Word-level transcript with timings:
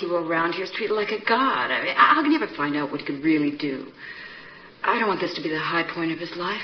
hero 0.00 0.26
around 0.26 0.52
here 0.52 0.64
is 0.64 0.70
treated 0.70 0.94
like 0.94 1.10
a 1.10 1.20
god. 1.24 1.70
I 1.70 1.84
mean, 1.84 1.94
how 1.96 2.22
can 2.22 2.32
you 2.32 2.40
ever 2.42 2.52
find 2.56 2.76
out 2.76 2.90
what 2.90 3.00
he 3.00 3.06
could 3.06 3.22
really 3.22 3.56
do? 3.56 3.86
I 4.82 4.98
don't 4.98 5.08
want 5.08 5.20
this 5.20 5.34
to 5.34 5.42
be 5.42 5.50
the 5.50 5.58
high 5.58 5.84
point 5.94 6.12
of 6.12 6.18
his 6.18 6.34
life. 6.36 6.62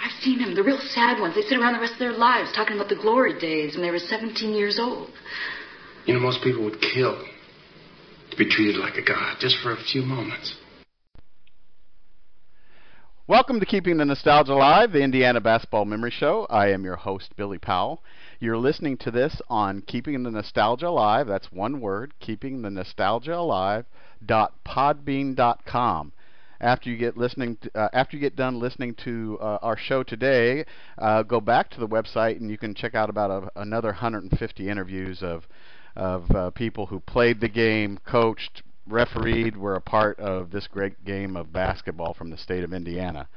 I've 0.00 0.22
seen 0.22 0.38
them, 0.38 0.54
the 0.54 0.62
real 0.62 0.78
sad 0.78 1.20
ones. 1.20 1.34
They 1.34 1.42
sit 1.42 1.58
around 1.58 1.74
the 1.74 1.80
rest 1.80 1.94
of 1.94 1.98
their 1.98 2.12
lives 2.12 2.52
talking 2.54 2.76
about 2.76 2.88
the 2.88 2.96
glory 2.96 3.38
days 3.38 3.74
when 3.74 3.82
they 3.82 3.90
were 3.90 3.98
17 3.98 4.54
years 4.54 4.78
old. 4.78 5.10
You 6.04 6.14
know, 6.14 6.20
most 6.20 6.42
people 6.42 6.64
would 6.64 6.80
kill 6.80 7.24
to 8.30 8.36
be 8.36 8.48
treated 8.48 8.76
like 8.76 8.94
a 8.94 9.02
god 9.02 9.38
just 9.40 9.56
for 9.62 9.72
a 9.72 9.76
few 9.76 10.02
moments. 10.02 10.54
Welcome 13.28 13.58
to 13.58 13.66
Keeping 13.66 13.96
the 13.96 14.04
Nostalgia 14.04 14.52
Alive, 14.52 14.92
the 14.92 15.02
Indiana 15.02 15.40
Basketball 15.40 15.84
Memory 15.84 16.12
Show. 16.12 16.46
I 16.48 16.68
am 16.68 16.84
your 16.84 16.94
host, 16.94 17.34
Billy 17.36 17.58
Powell. 17.58 18.00
You're 18.38 18.56
listening 18.56 18.96
to 18.98 19.10
this 19.10 19.42
on 19.48 19.82
Keeping 19.82 20.22
the 20.22 20.30
Nostalgia 20.30 20.86
Alive. 20.86 21.26
That's 21.26 21.50
one 21.50 21.80
word, 21.80 22.14
Keeping 22.20 22.62
the 22.62 22.70
Nostalgia 22.70 23.34
Alive. 23.34 23.84
Podbean.com. 24.24 26.12
After 26.60 26.88
you 26.88 26.96
get 26.96 27.16
listening, 27.16 27.56
to, 27.62 27.70
uh, 27.76 27.88
after 27.92 28.16
you 28.16 28.20
get 28.20 28.36
done 28.36 28.60
listening 28.60 28.94
to 29.02 29.38
uh, 29.40 29.58
our 29.60 29.76
show 29.76 30.04
today, 30.04 30.64
uh, 30.98 31.24
go 31.24 31.40
back 31.40 31.68
to 31.70 31.80
the 31.80 31.88
website 31.88 32.36
and 32.36 32.48
you 32.48 32.56
can 32.56 32.76
check 32.76 32.94
out 32.94 33.10
about 33.10 33.32
a, 33.56 33.60
another 33.60 33.88
150 33.88 34.68
interviews 34.68 35.24
of 35.24 35.48
of 35.96 36.30
uh, 36.32 36.50
people 36.50 36.86
who 36.86 37.00
played 37.00 37.40
the 37.40 37.48
game, 37.48 37.98
coached, 38.06 38.62
refereed, 38.86 39.56
were 39.56 39.74
a 39.74 39.80
part 39.80 40.18
of 40.18 40.50
this 40.50 40.66
great 40.66 41.04
game 41.04 41.36
of 41.36 41.52
basketball 41.52 42.14
from 42.14 42.30
the 42.30 42.38
state 42.38 42.64
of 42.64 42.72
Indiana. 42.72 43.28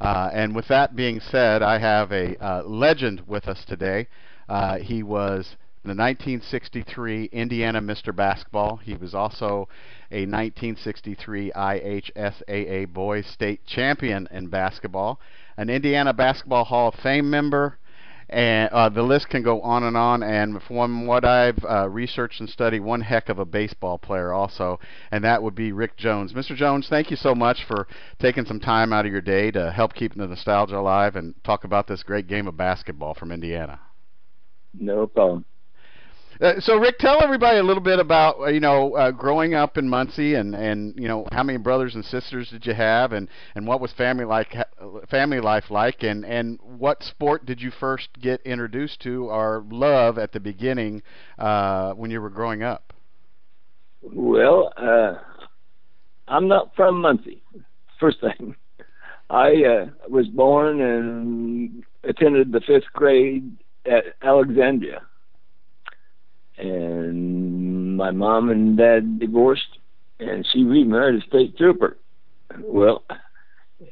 Uh, 0.00 0.30
and 0.32 0.54
with 0.54 0.68
that 0.68 0.96
being 0.96 1.20
said, 1.20 1.62
I 1.62 1.78
have 1.78 2.10
a 2.12 2.36
uh, 2.42 2.62
legend 2.64 3.22
with 3.26 3.48
us 3.48 3.64
today. 3.66 4.08
Uh, 4.48 4.78
he 4.78 5.02
was 5.02 5.56
the 5.82 5.88
1963 5.88 7.24
Indiana 7.32 7.80
Mr. 7.80 8.14
Basketball. 8.14 8.76
He 8.76 8.94
was 8.94 9.14
also 9.14 9.68
a 10.10 10.26
1963 10.26 11.52
IHSAA 11.52 12.92
Boys 12.92 13.26
State 13.26 13.64
Champion 13.66 14.28
in 14.30 14.48
basketball, 14.48 15.20
an 15.56 15.70
Indiana 15.70 16.12
Basketball 16.12 16.64
Hall 16.64 16.88
of 16.88 16.94
Fame 17.02 17.30
member, 17.30 17.78
and 18.30 18.70
uh, 18.70 18.88
the 18.88 19.02
list 19.02 19.28
can 19.28 19.42
go 19.42 19.60
on 19.60 19.82
and 19.82 19.96
on. 19.96 20.22
And 20.22 20.62
from 20.62 21.06
what 21.06 21.24
I've 21.24 21.62
uh, 21.68 21.88
researched 21.88 22.40
and 22.40 22.48
studied, 22.48 22.80
one 22.80 23.00
heck 23.00 23.28
of 23.28 23.38
a 23.38 23.44
baseball 23.44 23.98
player 23.98 24.32
also, 24.32 24.78
and 25.10 25.24
that 25.24 25.42
would 25.42 25.54
be 25.54 25.72
Rick 25.72 25.96
Jones. 25.96 26.32
Mr. 26.32 26.54
Jones, 26.56 26.86
thank 26.88 27.10
you 27.10 27.16
so 27.16 27.34
much 27.34 27.64
for 27.66 27.86
taking 28.18 28.44
some 28.44 28.60
time 28.60 28.92
out 28.92 29.04
of 29.04 29.12
your 29.12 29.20
day 29.20 29.50
to 29.50 29.72
help 29.72 29.94
keep 29.94 30.14
the 30.14 30.26
nostalgia 30.26 30.78
alive 30.78 31.16
and 31.16 31.34
talk 31.44 31.64
about 31.64 31.86
this 31.86 32.02
great 32.02 32.26
game 32.26 32.46
of 32.46 32.56
basketball 32.56 33.14
from 33.14 33.32
Indiana. 33.32 33.80
No 34.72 35.06
problem. 35.06 35.44
Uh, 36.40 36.58
so 36.58 36.78
Rick, 36.78 36.98
tell 36.98 37.22
everybody 37.22 37.58
a 37.58 37.62
little 37.62 37.82
bit 37.82 37.98
about 37.98 38.40
uh, 38.40 38.46
you 38.46 38.60
know 38.60 38.94
uh, 38.94 39.10
growing 39.10 39.52
up 39.54 39.76
in 39.76 39.86
Muncie 39.86 40.34
and 40.34 40.54
and 40.54 40.94
you 40.96 41.06
know 41.06 41.26
how 41.32 41.42
many 41.42 41.58
brothers 41.58 41.94
and 41.94 42.04
sisters 42.04 42.48
did 42.48 42.64
you 42.64 42.72
have 42.72 43.12
and 43.12 43.28
and 43.54 43.66
what 43.66 43.78
was 43.78 43.92
family 43.92 44.24
like 44.24 44.56
family 45.10 45.38
life 45.38 45.64
like 45.70 46.02
and 46.02 46.24
and 46.24 46.58
what 46.62 47.02
sport 47.02 47.44
did 47.44 47.60
you 47.60 47.70
first 47.70 48.08
get 48.22 48.40
introduced 48.46 49.00
to 49.00 49.26
or 49.26 49.66
love 49.70 50.16
at 50.16 50.32
the 50.32 50.40
beginning 50.40 51.02
uh, 51.38 51.92
when 51.92 52.10
you 52.10 52.22
were 52.22 52.30
growing 52.30 52.62
up? 52.62 52.94
Well, 54.02 54.72
uh, 54.78 55.16
I'm 56.26 56.48
not 56.48 56.74
from 56.74 57.02
Muncie. 57.02 57.42
First 57.98 58.22
thing, 58.22 58.56
I 59.28 59.48
uh, 59.48 59.86
was 60.08 60.26
born 60.28 60.80
and 60.80 61.84
attended 62.02 62.50
the 62.50 62.62
fifth 62.66 62.90
grade 62.94 63.58
at 63.84 64.04
Alexandria 64.22 65.02
and 66.60 67.96
my 67.96 68.10
mom 68.10 68.50
and 68.50 68.76
dad 68.76 69.18
divorced, 69.18 69.78
and 70.18 70.46
she 70.52 70.64
remarried 70.64 71.22
a 71.22 71.26
state 71.26 71.56
trooper. 71.56 71.96
Well, 72.62 73.04
uh, 73.10 73.16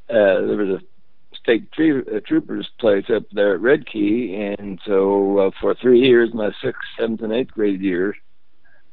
there 0.09 0.57
was 0.57 0.81
a 0.81 1.37
state 1.37 1.73
troopers 1.73 2.69
place 2.79 3.07
up 3.15 3.25
there 3.33 3.55
at 3.55 3.61
Redkey, 3.61 4.59
and 4.59 4.79
so 4.85 5.39
uh, 5.39 5.51
for 5.61 5.75
three 5.75 6.01
years, 6.01 6.31
my 6.35 6.51
sixth, 6.63 6.81
seventh, 6.99 7.23
and 7.23 7.33
eighth 7.33 7.53
grade 7.53 7.81
years, 7.81 8.17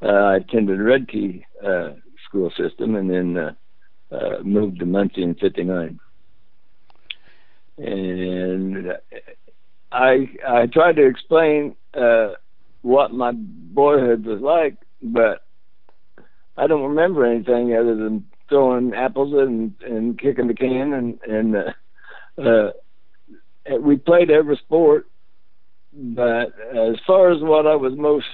uh, 0.02 0.08
I 0.08 0.38
attended 0.38 0.80
Redkey 0.80 1.44
uh, 1.66 1.96
school 2.28 2.52
system, 2.58 2.96
and 2.96 3.10
then 3.10 3.38
uh, 3.38 3.52
uh, 4.16 4.44
moved 4.44 4.80
to 4.80 4.86
Muncie 4.86 5.24
in 5.24 5.36
'59. 5.36 6.00
And 7.78 8.94
I 9.92 10.30
I 10.48 10.68
tried 10.68 10.96
to 10.96 11.06
explain. 11.06 11.76
Uh, 11.94 12.34
what 12.86 13.12
my 13.12 13.32
boyhood 13.34 14.26
was 14.26 14.42
like, 14.42 14.78
but 15.02 15.44
I 16.56 16.68
don't 16.68 16.90
remember 16.90 17.26
anything 17.26 17.74
other 17.74 17.96
than 17.96 18.28
throwing 18.48 18.94
apples 18.94 19.34
and 19.34 19.74
and 19.82 20.20
kicking 20.20 20.48
the 20.48 20.54
can 20.54 20.94
and 20.94 21.20
and 21.24 21.56
uh, 21.56 22.42
uh, 22.42 22.72
we 23.82 23.98
played 23.98 24.30
every 24.30 24.56
sport, 24.58 25.08
but 25.92 26.54
as 26.78 26.96
far 27.08 27.32
as 27.32 27.42
what 27.42 27.66
I 27.66 27.76
was 27.76 27.94
most 27.98 28.28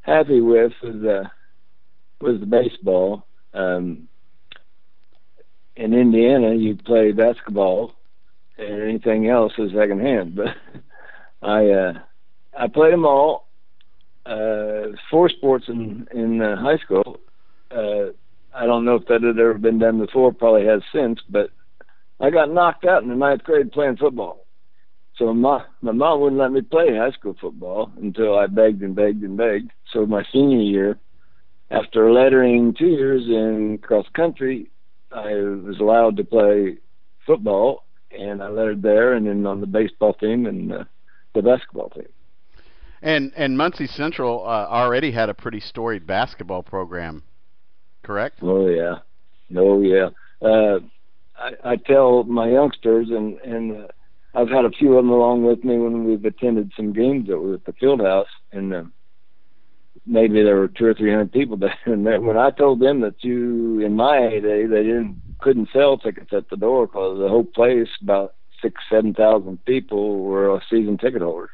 happy 0.00 0.40
with 0.40 0.72
was 0.82 1.04
uh, 1.04 1.28
was 2.22 2.40
the 2.40 2.46
baseball. 2.46 3.26
Um, 3.52 4.08
in 5.76 5.92
Indiana, 5.92 6.54
you 6.54 6.74
play 6.74 7.12
basketball, 7.12 7.92
and 8.56 8.82
anything 8.82 9.28
else 9.28 9.52
is 9.58 9.72
second 9.72 10.00
hand. 10.00 10.36
But 10.36 10.56
I 11.46 11.70
uh, 11.70 11.92
I 12.56 12.68
played 12.68 12.92
them 12.92 13.04
all. 13.04 13.48
Uh, 14.24 14.96
four 15.10 15.28
sports 15.28 15.66
in 15.68 16.08
in 16.12 16.42
uh, 16.42 16.56
high 16.56 16.78
school. 16.78 17.20
Uh, 17.70 18.10
I 18.54 18.66
don't 18.66 18.84
know 18.84 18.96
if 18.96 19.06
that 19.06 19.22
had 19.22 19.38
ever 19.38 19.54
been 19.54 19.78
done 19.78 20.04
before. 20.04 20.32
Probably 20.32 20.66
has 20.66 20.82
since, 20.92 21.20
but 21.28 21.50
I 22.20 22.30
got 22.30 22.50
knocked 22.50 22.84
out 22.84 23.02
in 23.02 23.08
the 23.08 23.14
ninth 23.14 23.44
grade 23.44 23.70
playing 23.70 23.98
football. 23.98 24.46
So 25.16 25.32
my 25.32 25.64
my 25.80 25.92
mom 25.92 26.20
wouldn't 26.20 26.40
let 26.40 26.50
me 26.50 26.62
play 26.62 26.96
high 26.96 27.12
school 27.12 27.36
football 27.40 27.92
until 27.98 28.36
I 28.36 28.46
begged 28.46 28.82
and 28.82 28.96
begged 28.96 29.22
and 29.22 29.36
begged. 29.36 29.70
So 29.92 30.06
my 30.06 30.24
senior 30.32 30.60
year, 30.60 30.98
after 31.70 32.12
lettering 32.12 32.74
two 32.74 32.88
years 32.88 33.22
in 33.28 33.78
cross 33.78 34.06
country, 34.14 34.70
I 35.12 35.34
was 35.34 35.78
allowed 35.78 36.16
to 36.16 36.24
play 36.24 36.78
football, 37.26 37.84
and 38.10 38.42
I 38.42 38.48
lettered 38.48 38.82
there, 38.82 39.14
and 39.14 39.26
then 39.26 39.46
on 39.46 39.60
the 39.60 39.66
baseball 39.66 40.14
team 40.14 40.46
and 40.46 40.72
uh, 40.72 40.84
the 41.34 41.42
basketball 41.42 41.90
team. 41.90 42.08
And 43.02 43.32
and 43.36 43.56
Muncie 43.56 43.86
Central 43.86 44.42
uh, 44.44 44.66
already 44.68 45.10
had 45.10 45.28
a 45.28 45.34
pretty 45.34 45.60
storied 45.60 46.06
basketball 46.06 46.62
program, 46.62 47.22
correct? 48.02 48.38
Oh 48.42 48.68
yeah, 48.68 48.96
oh 49.56 49.82
yeah. 49.82 50.08
Uh, 50.40 50.80
I, 51.38 51.72
I 51.72 51.76
tell 51.76 52.24
my 52.24 52.48
youngsters, 52.48 53.08
and 53.10 53.38
and 53.40 53.84
uh, 53.84 53.86
I've 54.34 54.48
had 54.48 54.64
a 54.64 54.70
few 54.70 54.96
of 54.96 55.04
them 55.04 55.10
along 55.10 55.44
with 55.44 55.62
me 55.62 55.78
when 55.78 56.04
we've 56.04 56.24
attended 56.24 56.72
some 56.76 56.92
games 56.92 57.28
that 57.28 57.38
were 57.38 57.54
at 57.54 57.64
the 57.66 57.74
field 57.74 58.00
house, 58.00 58.28
and 58.52 58.72
uh, 58.72 58.84
maybe 60.06 60.42
there 60.42 60.56
were 60.56 60.68
two 60.68 60.86
or 60.86 60.94
three 60.94 61.10
hundred 61.10 61.32
people 61.32 61.56
there. 61.58 61.76
And 61.84 62.04
when 62.04 62.38
I 62.38 62.50
told 62.50 62.80
them 62.80 63.00
that 63.00 63.22
you, 63.22 63.80
in 63.80 63.94
my 63.94 64.20
heyday, 64.20 64.66
they 64.66 64.82
didn't 64.82 65.20
couldn't 65.38 65.68
sell 65.70 65.98
tickets 65.98 66.32
at 66.32 66.48
the 66.48 66.56
door 66.56 66.86
because 66.86 67.18
the 67.18 67.28
whole 67.28 67.44
place, 67.44 67.88
about 68.00 68.34
six 68.62 68.82
seven 68.90 69.12
thousand 69.12 69.62
people, 69.66 70.20
were 70.20 70.62
season 70.70 70.96
ticket 70.96 71.20
holders 71.20 71.50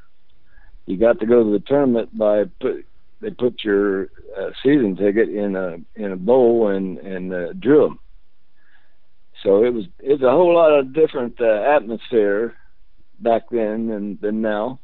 you 0.87 0.97
got 0.97 1.21
to 1.21 1.27
go 1.27 1.45
to 1.45 1.51
the 1.51 1.61
tournament 1.61 2.17
by 2.17 2.45
put 2.61 2.85
they 3.21 3.31
put 3.31 3.63
your 3.63 4.09
uh, 4.37 4.51
season 4.63 4.97
ticket 4.97 5.29
in 5.29 5.57
a 5.57 5.79
in 5.95 6.13
a 6.13 6.17
bowl 6.17 6.69
and 6.69 6.99
and 6.99 7.33
uh, 7.33 7.53
drew 7.55 7.83
them. 7.83 7.99
So 9.43 9.65
it 9.65 9.73
was 9.73 9.85
it's 10.01 10.23
a 10.23 10.31
whole 10.31 10.55
lot 10.55 10.73
of 10.79 10.93
different 10.93 11.41
uh, 11.41 11.77
atmosphere 11.77 12.55
back 13.21 13.43
then 13.51 13.89
than 13.89 14.19
than 14.21 14.43
now. 14.43 14.81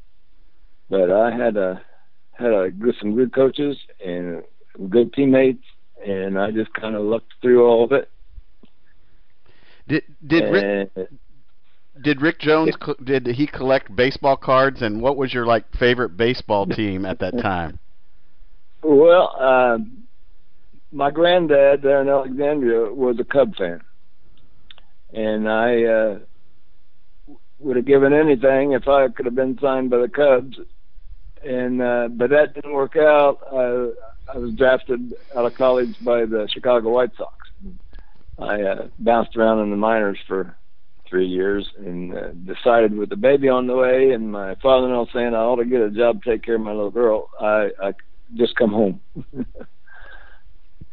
But 0.88 1.10
I 1.10 1.36
had 1.36 1.56
a 1.56 1.82
had 2.32 2.52
a 2.52 2.70
good 2.70 2.94
some 3.00 3.14
good 3.14 3.32
coaches 3.32 3.76
and 4.04 4.42
good 4.88 5.12
teammates, 5.12 5.64
and 6.06 6.38
I 6.38 6.50
just 6.52 6.72
kind 6.74 6.94
of 6.94 7.02
looked 7.02 7.32
through 7.42 7.66
all 7.66 7.84
of 7.84 7.92
it. 7.92 8.10
Did 9.88 10.04
did 10.24 10.44
and, 10.44 10.90
Rick, 10.94 11.08
did 12.02 12.20
Rick 12.20 12.40
Jones 12.40 12.74
did 13.04 13.26
he 13.26 13.46
collect 13.46 13.94
baseball 13.94 14.36
cards 14.36 14.82
and 14.82 15.00
what 15.00 15.16
was 15.16 15.32
your 15.32 15.46
like 15.46 15.64
favorite 15.78 16.16
baseball 16.16 16.66
team 16.66 17.04
at 17.04 17.18
that 17.20 17.38
time? 17.38 17.78
Well, 18.82 19.34
uh, 19.38 19.78
my 20.92 21.10
granddad 21.10 21.82
there 21.82 22.00
in 22.00 22.08
Alexandria 22.08 22.92
was 22.92 23.18
a 23.18 23.24
Cub 23.24 23.56
fan, 23.56 23.80
and 25.12 25.48
I 25.48 25.84
uh, 25.84 26.18
would 27.58 27.76
have 27.76 27.86
given 27.86 28.12
anything 28.12 28.72
if 28.72 28.86
I 28.88 29.08
could 29.08 29.26
have 29.26 29.34
been 29.34 29.58
signed 29.60 29.90
by 29.90 29.98
the 29.98 30.08
Cubs. 30.08 30.58
And 31.44 31.82
uh, 31.82 32.08
but 32.10 32.30
that 32.30 32.54
didn't 32.54 32.72
work 32.72 32.96
out. 32.96 33.38
I, 33.52 33.90
I 34.34 34.38
was 34.38 34.52
drafted 34.54 35.14
out 35.36 35.46
of 35.46 35.54
college 35.54 35.94
by 36.02 36.24
the 36.24 36.48
Chicago 36.52 36.90
White 36.90 37.12
Sox. 37.16 37.34
I 38.38 38.62
uh, 38.62 38.88
bounced 38.98 39.36
around 39.36 39.60
in 39.60 39.70
the 39.70 39.76
minors 39.76 40.18
for 40.26 40.56
three 41.08 41.26
years 41.26 41.68
and 41.78 42.16
uh, 42.16 42.28
decided 42.44 42.96
with 42.96 43.08
the 43.08 43.16
baby 43.16 43.48
on 43.48 43.66
the 43.66 43.76
way 43.76 44.12
and 44.12 44.32
my 44.32 44.54
father-in-law 44.56 45.06
saying 45.12 45.34
I 45.34 45.38
ought 45.38 45.56
to 45.56 45.64
get 45.64 45.80
a 45.80 45.90
job 45.90 46.22
take 46.22 46.42
care 46.42 46.56
of 46.56 46.60
my 46.60 46.72
little 46.72 46.90
girl, 46.90 47.30
I, 47.40 47.70
I 47.82 47.94
just 48.34 48.56
come 48.56 48.70
home. 48.70 49.00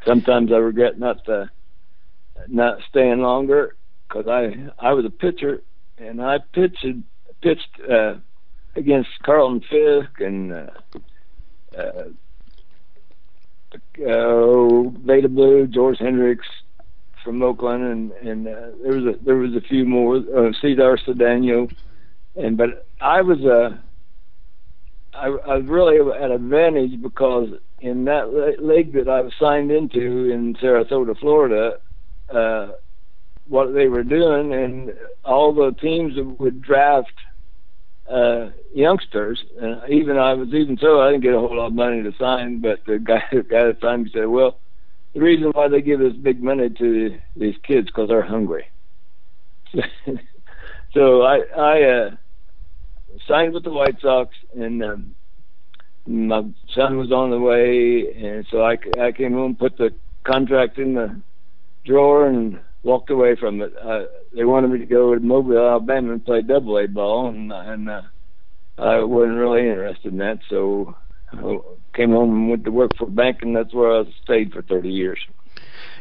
Sometimes 0.06 0.52
I 0.52 0.58
regret 0.58 1.00
not 1.00 1.28
uh, 1.28 1.46
not 2.48 2.80
staying 2.90 3.22
longer 3.22 3.76
because 4.08 4.28
I 4.28 4.70
I 4.80 4.94
was 4.94 5.06
a 5.06 5.10
pitcher 5.10 5.64
and 5.98 6.22
I 6.22 6.38
pitched 6.54 6.86
pitched 7.42 7.80
uh, 7.90 8.16
against 8.76 9.10
Carlton 9.24 9.62
Fisk 9.62 10.20
and 10.20 10.54
uh, 10.54 10.68
uh, 11.76 12.10
uh, 14.08 14.90
Vida 15.06 15.28
Blue, 15.28 15.68
George 15.68 15.98
Hendricks 16.00 16.48
from 17.26 17.44
Oakland, 17.44 17.84
and 17.84 18.12
and 18.12 18.48
uh, 18.48 18.70
there 18.82 18.96
was 18.96 19.16
a 19.16 19.26
there 19.26 19.36
was 19.36 19.54
a 19.56 19.62
few 19.62 19.86
more 19.86 20.18
uh, 20.18 20.52
Cesar 20.62 20.98
Cedeno, 21.06 21.70
and 22.36 22.56
but 22.56 22.88
I 23.02 23.22
was 23.22 23.40
a 23.42 23.62
uh, 23.62 23.78
I, 25.14 25.28
I 25.28 25.58
was 25.58 25.66
really 25.66 25.98
at 26.12 26.32
advantage 26.32 27.02
because 27.02 27.50
in 27.80 28.06
that 28.06 28.32
league 28.60 28.94
that 28.94 29.10
I 29.10 29.22
was 29.22 29.34
signed 29.40 29.72
into 29.72 30.30
in 30.32 30.56
Sarasota, 30.56 31.18
Florida, 31.20 31.74
uh, 32.34 32.72
what 33.48 33.74
they 33.74 33.88
were 33.88 34.04
doing, 34.04 34.54
and 34.54 34.94
all 35.24 35.54
the 35.54 35.72
teams 35.80 36.14
would 36.40 36.62
draft 36.62 37.14
uh, 38.10 38.50
youngsters. 38.74 39.44
And 39.60 39.82
even 39.90 40.18
I 40.18 40.34
was 40.34 40.50
even 40.54 40.78
so, 40.78 41.02
I 41.02 41.12
didn't 41.12 41.24
get 41.24 41.34
a 41.34 41.40
whole 41.40 41.58
lot 41.58 41.68
of 41.68 41.74
money 41.74 42.04
to 42.04 42.14
sign. 42.20 42.60
But 42.62 42.80
the 42.86 43.00
guy, 43.00 43.24
the 43.32 43.44
guy 43.44 43.66
that 43.66 43.82
signed 43.82 44.04
me 44.04 44.12
said, 44.14 44.28
"Well, 44.28 44.60
the 45.16 45.22
reason 45.22 45.52
why 45.54 45.68
they 45.68 45.82
give 45.82 46.00
this 46.00 46.14
big 46.14 46.44
money 46.44 46.70
to 46.70 47.18
these 47.36 47.56
kids 47.64 47.88
because 47.88 48.10
they're 48.10 48.22
hungry." 48.22 48.66
so 50.94 51.24
I 51.24 51.40
I 51.58 51.84
uh, 51.84 52.10
signed 53.28 53.54
with 53.54 53.64
the 53.64 53.72
White 53.72 54.00
Sox, 54.02 54.36
and 54.56 54.84
um, 54.84 55.16
my 56.06 56.44
son 56.76 56.98
was 56.98 57.12
on 57.12 57.32
the 57.32 57.40
way, 57.40 58.14
and 58.14 58.46
so 58.52 58.64
I 58.64 58.78
I 59.02 59.12
came 59.12 59.34
home, 59.34 59.56
put 59.56 59.78
the 59.78 59.92
contract 60.24 60.78
in 60.78 60.94
the 60.94 61.22
drawer, 61.86 62.28
and 62.28 62.60
walked 62.84 63.10
away 63.10 63.36
from 63.36 63.62
it. 63.62 63.74
Uh, 63.82 64.04
they 64.36 64.44
wanted 64.44 64.70
me 64.70 64.80
to 64.80 64.86
go 64.86 65.16
to 65.16 65.20
Mobile, 65.22 65.58
Alabama, 65.58 66.14
and 66.14 66.26
play 66.26 66.42
Double 66.42 66.78
A 66.78 66.88
ball, 66.88 67.30
and 67.30 67.52
and 67.52 67.90
uh, 67.90 68.02
I 68.78 69.04
wasn't 69.04 69.38
really 69.38 69.62
interested 69.68 70.12
in 70.12 70.20
that. 70.20 70.40
So 70.50 70.96
came 71.96 72.12
home 72.12 72.32
and 72.32 72.50
went 72.50 72.66
to 72.66 72.72
work 72.72 72.92
for 72.98 73.06
a 73.06 73.12
bank, 73.12 73.38
and 73.42 73.56
that's 73.56 73.74
where 73.74 74.02
I 74.02 74.04
stayed 74.24 74.52
for 74.54 74.62
30 74.62 74.90
years. 74.90 75.20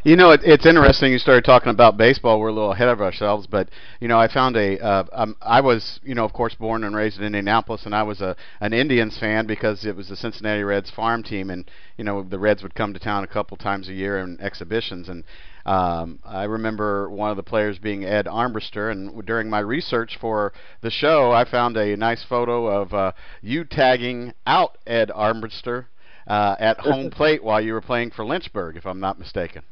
You 0.03 0.15
know, 0.15 0.31
it, 0.31 0.41
it's 0.43 0.65
interesting 0.65 1.11
you 1.11 1.19
started 1.19 1.45
talking 1.45 1.69
about 1.69 1.97
baseball. 1.97 2.39
We're 2.39 2.49
a 2.49 2.53
little 2.53 2.71
ahead 2.71 2.89
of 2.89 3.01
ourselves, 3.01 3.47
but 3.47 3.69
you 3.99 4.07
know, 4.07 4.19
I 4.19 4.27
found 4.27 4.55
a. 4.55 4.79
Uh, 4.79 5.03
um, 5.13 5.35
I 5.41 5.61
was, 5.61 5.99
you 6.03 6.13
know, 6.13 6.25
of 6.25 6.33
course, 6.33 6.53
born 6.55 6.83
and 6.83 6.95
raised 6.95 7.17
in 7.17 7.23
Indianapolis, 7.23 7.85
and 7.85 7.95
I 7.95 8.03
was 8.03 8.21
a 8.21 8.35
an 8.61 8.73
Indians 8.73 9.17
fan 9.17 9.45
because 9.47 9.85
it 9.85 9.95
was 9.95 10.09
the 10.09 10.15
Cincinnati 10.15 10.63
Reds 10.63 10.91
farm 10.91 11.23
team, 11.23 11.49
and 11.49 11.69
you 11.97 12.03
know, 12.03 12.23
the 12.23 12.39
Reds 12.39 12.61
would 12.61 12.75
come 12.75 12.93
to 12.93 12.99
town 12.99 13.23
a 13.23 13.27
couple 13.27 13.57
times 13.57 13.89
a 13.89 13.93
year 13.93 14.19
in 14.19 14.39
exhibitions, 14.41 15.09
and 15.09 15.23
um, 15.65 16.19
I 16.23 16.43
remember 16.43 17.09
one 17.09 17.31
of 17.31 17.37
the 17.37 17.43
players 17.43 17.79
being 17.79 18.05
Ed 18.05 18.27
Armbrister, 18.27 18.91
and 18.91 19.25
during 19.25 19.49
my 19.49 19.59
research 19.59 20.17
for 20.21 20.53
the 20.81 20.91
show, 20.91 21.31
I 21.31 21.43
found 21.43 21.75
a 21.75 21.97
nice 21.97 22.23
photo 22.23 22.67
of 22.67 22.93
uh, 22.93 23.13
you 23.41 23.63
tagging 23.63 24.33
out 24.45 24.77
Ed 24.85 25.09
Armbrister 25.09 25.85
uh, 26.27 26.55
at 26.59 26.79
home 26.79 27.09
plate 27.09 27.43
while 27.43 27.61
you 27.61 27.73
were 27.73 27.81
playing 27.81 28.11
for 28.11 28.25
Lynchburg, 28.25 28.77
if 28.77 28.85
I'm 28.85 28.99
not 28.99 29.19
mistaken. 29.19 29.63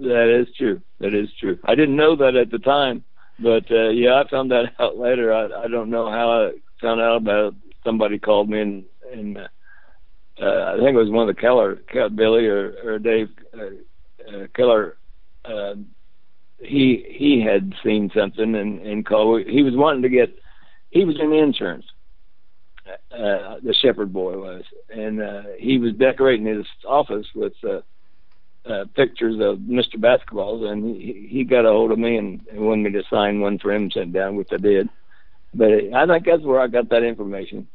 That 0.00 0.28
is 0.28 0.54
true. 0.56 0.80
That 1.00 1.14
is 1.14 1.28
true. 1.40 1.58
I 1.64 1.74
didn't 1.74 1.96
know 1.96 2.14
that 2.16 2.36
at 2.36 2.50
the 2.50 2.58
time, 2.58 3.04
but 3.40 3.64
uh, 3.70 3.88
yeah, 3.88 4.22
I 4.22 4.28
found 4.30 4.50
that 4.50 4.72
out 4.78 4.96
later. 4.96 5.32
I, 5.32 5.64
I 5.64 5.68
don't 5.68 5.90
know 5.90 6.10
how 6.10 6.30
I 6.30 6.50
found 6.80 7.00
out 7.00 7.16
about 7.16 7.52
it. 7.52 7.54
Somebody 7.84 8.18
called 8.18 8.48
me 8.48 8.60
and 8.60 8.84
and 9.12 9.38
uh, 9.38 9.48
uh, 10.40 10.74
I 10.74 10.76
think 10.76 10.90
it 10.90 10.98
was 10.98 11.10
one 11.10 11.28
of 11.28 11.34
the 11.34 11.40
Keller, 11.40 11.80
Billy 12.14 12.46
or, 12.46 12.74
or 12.84 12.98
Dave 12.98 13.28
uh, 13.54 14.36
uh, 14.36 14.46
Keller. 14.54 14.96
Uh, 15.44 15.74
he 16.60 17.04
he 17.08 17.42
had 17.42 17.72
seen 17.84 18.10
something 18.14 18.54
and 18.54 18.80
and 18.80 19.06
called. 19.06 19.46
He 19.46 19.62
was 19.62 19.74
wanting 19.74 20.02
to 20.02 20.08
get. 20.08 20.36
He 20.90 21.04
was 21.04 21.16
in 21.20 21.32
insurance. 21.32 21.86
Uh, 23.10 23.56
the 23.62 23.74
Shepherd 23.80 24.12
boy 24.12 24.38
was, 24.38 24.64
and 24.88 25.20
uh, 25.20 25.42
he 25.58 25.78
was 25.78 25.92
decorating 25.94 26.46
his 26.46 26.66
office 26.86 27.26
with. 27.34 27.54
Uh, 27.64 27.80
uh, 28.68 28.84
pictures 28.94 29.36
of 29.40 29.58
Mr. 29.60 29.96
Basketballs, 29.96 30.70
and 30.70 30.94
he, 30.94 31.26
he 31.30 31.44
got 31.44 31.64
a 31.64 31.70
hold 31.70 31.90
of 31.90 31.98
me 31.98 32.18
and, 32.18 32.40
and 32.50 32.60
wanted 32.60 32.92
me 32.92 33.00
to 33.00 33.08
sign 33.08 33.40
one 33.40 33.58
for 33.58 33.72
him, 33.72 33.90
sent 33.90 34.12
down, 34.12 34.36
which 34.36 34.48
I 34.52 34.58
did. 34.58 34.90
But 35.54 35.70
I 35.94 36.06
think 36.06 36.26
that's 36.26 36.42
where 36.42 36.60
I 36.60 36.66
got 36.66 36.90
that 36.90 37.02
information. 37.02 37.66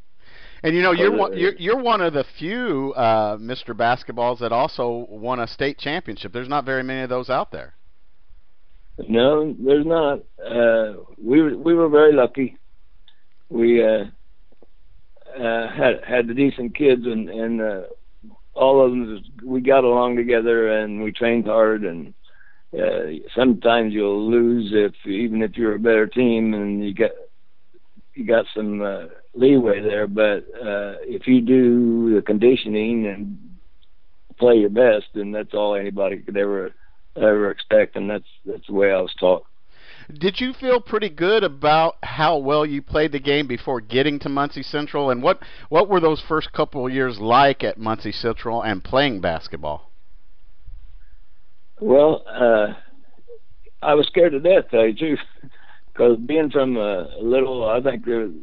And 0.62 0.76
you 0.76 0.82
know, 0.82 0.92
you're 0.92 1.12
one, 1.12 1.38
you're 1.38 1.56
you're 1.56 1.82
one 1.82 2.00
of 2.00 2.14
the 2.14 2.24
few 2.38 2.94
uh, 2.96 3.38
Mr. 3.38 3.76
Basketballs 3.76 4.40
that 4.40 4.54
also 4.54 5.08
won 5.10 5.40
a 5.42 5.48
state 5.48 5.78
championship. 5.78 6.32
There's 6.32 6.48
not 6.48 6.64
very 6.64 6.84
many 6.84 7.02
of 7.02 7.10
those 7.10 7.30
out 7.30 7.52
there. 7.52 7.74
No, 9.10 9.54
there's 9.60 9.86
not. 9.86 10.20
Uh, 10.40 11.02
we 11.22 11.42
were 11.42 11.58
we 11.58 11.74
were 11.74 11.90
very 11.90 12.14
lucky. 12.14 12.58
We 13.50 13.84
uh, 13.84 14.06
uh, 15.40 15.68
had 15.76 16.04
had 16.08 16.28
the 16.28 16.34
decent 16.34 16.76
kids, 16.76 17.06
and 17.06 17.30
and 17.30 17.62
uh, 17.62 17.82
all 18.56 18.84
of 18.84 18.92
them 18.92 19.18
just, 19.18 19.46
we 19.46 19.62
got 19.62 19.84
along 19.84 20.16
together 20.16 20.80
and 20.80 21.02
we 21.02 21.12
trained 21.12 21.46
hard 21.46 21.84
and 21.84 22.14
uh, 22.74 23.28
sometimes 23.36 23.94
you'll 23.94 24.30
lose 24.30 24.72
if 24.74 24.94
even 25.06 25.42
if 25.42 25.56
you're 25.56 25.76
a 25.76 25.80
better 25.80 26.08
team 26.08 26.54
and 26.54 26.84
you 26.84 26.94
get 26.94 27.12
you 28.16 28.26
got 28.26 28.46
some 28.56 28.82
uh, 28.82 29.06
leeway 29.34 29.82
there 29.82 30.08
but 30.08 30.46
uh, 30.62 30.96
if 31.02 31.28
you 31.28 31.42
do 31.42 32.16
the 32.16 32.22
conditioning 32.22 33.08
and 33.08 33.38
play 34.38 34.56
your 34.56 34.70
best 34.70 35.06
then 35.14 35.32
that's 35.32 35.54
all 35.54 35.76
anybody 35.76 36.18
could 36.18 36.38
ever 36.38 36.72
ever 37.16 37.52
expect 37.52 37.96
and 37.96 38.10
that's 38.10 38.26
that's 38.46 38.68
the 38.68 38.74
way 38.74 38.92
I 38.92 39.02
was 39.02 39.14
taught 39.20 39.46
did 40.12 40.40
you 40.40 40.54
feel 40.54 40.80
pretty 40.80 41.10
good 41.10 41.44
about 41.44 41.96
how 42.04 42.38
well 42.38 42.66
you 42.66 42.82
played 42.82 43.12
the 43.12 43.20
game 43.20 43.48
before 43.48 43.82
getting 43.82 44.20
to 44.20 44.30
Muncie 44.30 44.64
Central? 44.64 45.10
And 45.10 45.22
what 45.22 45.40
what 45.70 45.90
were 45.90 46.00
those 46.00 46.22
first 46.28 46.52
couple 46.52 46.86
of 46.86 46.94
years 46.94 47.20
like 47.20 47.64
at 47.64 47.78
Muncie 47.78 48.12
Central 48.12 48.62
and 48.64 48.84
playing 48.84 49.22
basketball? 49.22 49.92
Well, 51.80 52.24
uh, 52.28 52.74
I 53.82 53.96
was 53.96 54.08
scared 54.08 54.32
to 54.32 54.40
death, 54.40 54.66
you 54.72 54.96
truth, 54.96 55.20
because 55.92 56.18
being 56.18 56.50
from 56.50 56.78
a 56.78 57.10
little, 57.20 57.70
I 57.70 57.82
think 57.82 58.06
the, 58.06 58.34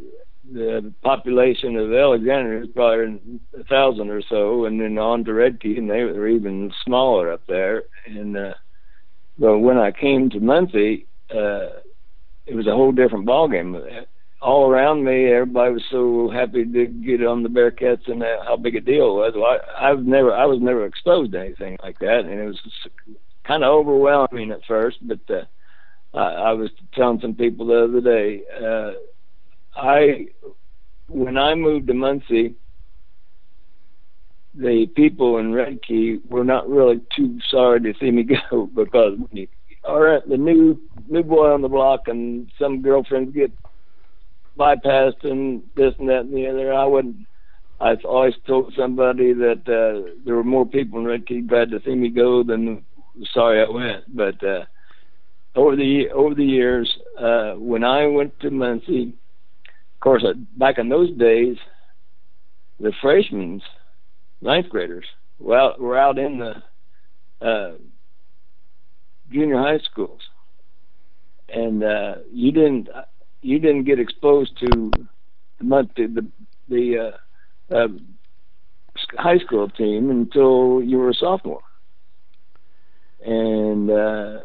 the 0.52 0.92
population 1.02 1.76
of 1.76 1.92
Alexandria 1.92 2.64
is 2.64 2.68
probably 2.74 3.18
a 3.58 3.64
thousand 3.64 4.10
or 4.10 4.20
so, 4.28 4.66
and 4.66 4.80
then 4.80 4.98
on 4.98 5.24
to 5.24 5.30
Redkey, 5.30 5.78
and 5.78 5.88
they 5.88 6.04
were 6.04 6.28
even 6.28 6.72
smaller 6.84 7.32
up 7.32 7.42
there. 7.46 7.84
And 8.06 8.36
uh, 8.36 8.54
but 9.38 9.58
when 9.58 9.78
I 9.78 9.90
came 9.90 10.28
to 10.30 10.40
Muncie, 10.40 11.06
uh, 11.34 11.80
it 12.46 12.54
was 12.54 12.66
a 12.66 12.72
whole 12.72 12.92
different 12.92 13.26
ballgame. 13.26 14.04
All 14.42 14.70
around 14.70 15.04
me, 15.04 15.26
everybody 15.26 15.74
was 15.74 15.84
so 15.90 16.30
happy 16.30 16.64
to 16.64 16.86
get 16.86 17.24
on 17.26 17.42
the 17.42 17.48
Bearcats 17.48 18.10
and 18.10 18.22
how 18.22 18.56
big 18.56 18.76
a 18.76 18.80
deal 18.80 19.22
it 19.22 19.34
was. 19.34 19.34
Well, 19.36 19.58
I, 19.78 19.90
I've 19.90 20.04
never, 20.04 20.32
I 20.32 20.46
was 20.46 20.60
never 20.60 20.86
exposed 20.86 21.32
to 21.32 21.40
anything 21.40 21.76
like 21.82 21.98
that, 21.98 22.20
and 22.20 22.30
it 22.30 22.46
was 22.46 22.60
kind 23.46 23.62
of 23.62 23.68
overwhelming 23.68 24.50
at 24.50 24.64
first. 24.66 24.96
But 25.02 25.20
uh, 25.28 25.44
I, 26.14 26.22
I 26.22 26.52
was 26.52 26.70
telling 26.94 27.20
some 27.20 27.34
people 27.34 27.66
the 27.66 27.84
other 27.84 28.00
day, 28.00 28.42
uh, 28.60 28.92
I, 29.76 30.28
when 31.08 31.36
I 31.36 31.54
moved 31.54 31.88
to 31.88 31.94
Muncie, 31.94 32.54
the 34.54 34.86
people 34.96 35.38
in 35.38 35.52
Redkey 35.52 36.20
were 36.28 36.44
not 36.44 36.68
really 36.68 37.00
too 37.14 37.38
sorry 37.50 37.80
to 37.80 37.94
see 38.00 38.10
me 38.10 38.24
go 38.50 38.66
because 38.66 39.18
when 39.18 39.28
you 39.32 39.48
are 39.84 40.20
the 40.26 40.36
new 40.36 40.80
new 41.08 41.22
boy 41.22 41.52
on 41.52 41.62
the 41.62 41.68
block, 41.68 42.02
and 42.06 42.50
some 42.58 42.82
girlfriends 42.82 43.34
get 43.34 43.52
bypassed 44.58 45.24
and 45.24 45.62
this 45.76 45.94
and 45.98 46.08
that 46.08 46.20
and 46.20 46.34
the 46.34 46.48
other. 46.48 46.72
I 46.72 46.84
would. 46.84 47.24
I've 47.80 48.04
always 48.04 48.34
told 48.46 48.74
somebody 48.76 49.32
that 49.32 49.62
uh, 49.66 50.12
there 50.24 50.34
were 50.34 50.44
more 50.44 50.66
people 50.66 50.98
in 50.98 51.06
Redkey 51.06 51.48
glad 51.48 51.70
to 51.70 51.80
see 51.82 51.94
me 51.94 52.10
go 52.10 52.42
than 52.42 52.84
sorry 53.32 53.62
I 53.62 53.70
went. 53.70 54.14
But 54.14 54.44
uh, 54.44 54.64
over 55.54 55.76
the 55.76 56.10
over 56.10 56.34
the 56.34 56.44
years, 56.44 56.90
uh, 57.18 57.52
when 57.54 57.82
I 57.82 58.06
went 58.06 58.38
to 58.40 58.50
Muncie, 58.50 59.14
of 59.94 60.00
course, 60.00 60.24
uh, 60.26 60.34
back 60.56 60.78
in 60.78 60.90
those 60.90 61.10
days, 61.16 61.56
the 62.78 62.92
freshmen, 63.00 63.62
ninth 64.42 64.68
graders, 64.68 65.06
well, 65.38 65.74
were 65.78 65.98
out 65.98 66.18
in 66.18 66.38
the 66.38 67.46
uh, 67.46 67.72
junior 69.30 69.58
high 69.58 69.78
schools, 69.78 70.20
and 71.48 71.82
uh, 71.82 72.16
you 72.32 72.52
didn't 72.52 72.88
you 73.42 73.58
didn't 73.58 73.84
get 73.84 73.98
exposed 73.98 74.58
to 74.60 74.92
the 75.58 75.88
the 75.96 76.26
the 76.68 77.12
uh, 77.70 77.74
uh, 77.74 77.88
high 79.18 79.38
school 79.38 79.68
team 79.68 80.10
until 80.10 80.82
you 80.82 80.98
were 80.98 81.10
a 81.10 81.14
sophomore, 81.14 81.62
and 83.24 83.90
uh, 83.90 84.40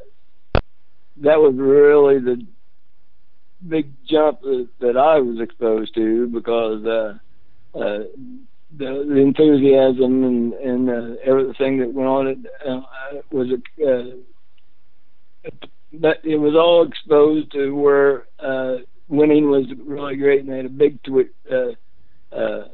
that 1.18 1.40
was 1.40 1.54
really 1.56 2.20
the 2.20 2.46
big 3.68 3.92
jump 4.08 4.42
that, 4.42 4.68
that 4.80 4.98
I 4.98 5.20
was 5.20 5.40
exposed 5.40 5.96
to 5.96 6.28
because 6.28 6.86
uh, 6.86 7.18
uh, 7.78 8.04
the, 8.78 9.06
the 9.08 9.18
enthusiasm 9.18 10.24
and 10.24 10.54
and 10.54 10.90
uh, 10.90 11.16
everything 11.24 11.80
that 11.80 11.94
went 11.94 12.10
on 12.10 12.28
it 12.28 12.38
uh, 12.68 12.82
was 13.32 13.48
uh, 13.86 14.18
but 15.94 16.18
it 16.24 16.38
was 16.38 16.56
all 16.56 16.88
exposed 16.88 17.52
to 17.52 17.72
where 17.72 18.26
uh, 18.40 18.78
winning 19.08 19.50
was 19.50 19.66
really 19.86 20.16
great, 20.16 20.42
and 20.42 20.50
they 20.50 20.58
had 20.58 20.66
a 20.66 20.70
big 20.70 21.02
twi- 21.04 21.26
uh, 21.52 22.36
uh, 22.36 22.68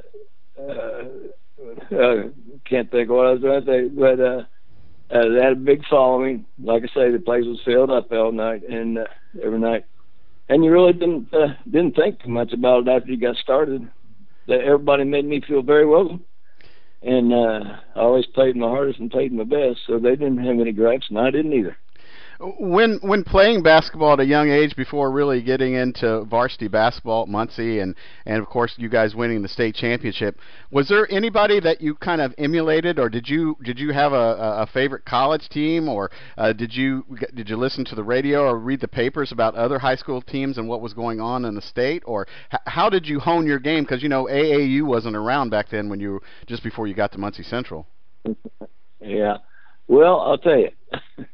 uh, 0.59 1.03
uh, 1.95 2.15
can't 2.65 2.89
think 2.91 3.09
what 3.09 3.27
I 3.27 3.31
was 3.31 3.41
going 3.41 3.63
to 3.63 3.67
say, 3.67 3.87
but 3.89 4.19
uh, 4.19 4.43
uh, 5.11 5.29
they 5.29 5.43
had 5.43 5.53
a 5.53 5.55
big 5.55 5.83
following. 5.89 6.45
Like 6.61 6.83
I 6.83 6.87
say, 6.87 7.11
the 7.11 7.19
place 7.19 7.45
was 7.45 7.59
filled 7.65 7.91
up 7.91 8.11
all 8.11 8.31
night 8.31 8.63
and 8.67 8.97
uh, 8.99 9.05
every 9.43 9.59
night, 9.59 9.85
and 10.49 10.63
you 10.63 10.71
really 10.71 10.93
didn't 10.93 11.33
uh, 11.33 11.53
didn't 11.65 11.95
think 11.95 12.21
too 12.21 12.29
much 12.29 12.53
about 12.53 12.87
it 12.87 12.91
after 12.91 13.11
you 13.11 13.19
got 13.19 13.35
started. 13.37 13.87
That 14.47 14.61
everybody 14.61 15.03
made 15.03 15.25
me 15.25 15.41
feel 15.47 15.61
very 15.61 15.85
welcome, 15.85 16.23
and 17.03 17.31
uh, 17.31 17.77
I 17.95 17.99
always 17.99 18.25
played 18.25 18.55
my 18.55 18.67
hardest 18.67 18.99
and 18.99 19.11
played 19.11 19.31
my 19.31 19.43
best, 19.43 19.81
so 19.85 19.99
they 19.99 20.15
didn't 20.15 20.43
have 20.43 20.59
any 20.59 20.71
gripes, 20.71 21.05
and 21.09 21.19
I 21.19 21.29
didn't 21.29 21.53
either 21.53 21.77
when 22.60 23.00
when 23.01 23.24
playing 23.24 23.62
basketball 23.62 24.13
at 24.13 24.19
a 24.19 24.25
young 24.25 24.50
age 24.50 24.75
before 24.75 25.12
really 25.12 25.41
getting 25.41 25.75
into 25.75 26.24
varsity 26.25 26.67
basketball 26.67 27.24
at 27.24 27.29
Muncie 27.29 27.79
and 27.79 27.95
and 28.25 28.41
of 28.41 28.48
course 28.48 28.74
you 28.77 28.89
guys 28.89 29.13
winning 29.13 29.41
the 29.41 29.48
state 29.48 29.75
championship 29.75 30.38
was 30.71 30.88
there 30.88 31.07
anybody 31.12 31.60
that 31.60 31.81
you 31.81 31.93
kind 31.95 32.19
of 32.19 32.33
emulated 32.38 32.98
or 32.98 33.10
did 33.10 33.27
you 33.29 33.55
did 33.63 33.77
you 33.77 33.93
have 33.93 34.13
a, 34.13 34.62
a 34.62 34.67
favorite 34.74 35.05
college 35.05 35.50
team 35.50 35.88
or 35.88 36.10
uh, 36.38 36.51
did 36.53 36.74
you 36.74 37.05
did 37.36 37.50
you 37.50 37.57
listen 37.57 37.86
to 37.86 37.95
the 37.95 38.03
radio 38.03 38.45
or 38.48 38.57
read 38.57 38.81
the 38.81 38.88
papers 38.88 39.31
about 39.31 39.55
other 39.55 39.79
high 39.79 39.95
school 39.95 40.21
teams 40.21 40.57
and 40.57 40.67
what 40.67 40.81
was 40.81 40.93
going 40.93 41.19
on 41.19 41.45
in 41.45 41.55
the 41.55 41.62
state? 41.62 42.03
Or 42.05 42.27
h- 42.53 42.60
how 42.65 42.89
did 42.89 43.07
you 43.07 43.19
hone 43.19 43.45
your 43.45 43.60
game? 43.60 43.83
Because 43.83 44.01
you 44.01 44.10
know 44.10 44.25
AAU 44.25 44.83
wasn't 44.83 45.15
around 45.15 45.50
back 45.50 45.69
then 45.69 45.89
when 45.89 46.00
you 46.00 46.21
just 46.48 46.63
before 46.63 46.88
you 46.88 46.93
got 46.93 47.12
to 47.13 47.17
Muncie 47.17 47.43
Central. 47.43 47.88
Yeah. 49.03 49.38
Well 49.88 50.21
I'll 50.21 50.38
tell 50.38 50.60
you 50.60 50.69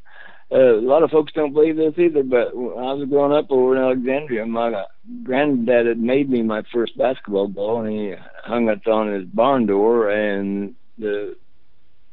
uh, 0.50 0.78
a 0.78 0.82
lot 0.82 1.04
of 1.04 1.12
folks 1.12 1.34
don't 1.34 1.54
believe 1.54 1.76
this 1.76 1.94
either, 1.98 2.24
but 2.24 2.56
when 2.56 2.78
I 2.78 2.94
was 2.94 3.10
growing 3.10 3.34
up 3.34 3.52
over 3.52 3.76
in 3.76 3.82
Alexandria, 3.82 4.46
my 4.46 4.86
granddad 5.24 5.88
had 5.88 6.00
made 6.00 6.30
me 6.30 6.42
my 6.42 6.64
first 6.74 6.98
basketball 6.98 7.50
ball, 7.50 7.82
and 7.82 7.92
he 7.92 8.14
hung 8.44 8.70
it 8.70 8.88
on 8.88 9.12
his 9.12 9.26
barn 9.26 9.66
door, 9.66 10.10
and 10.10 10.74
the 10.98 11.36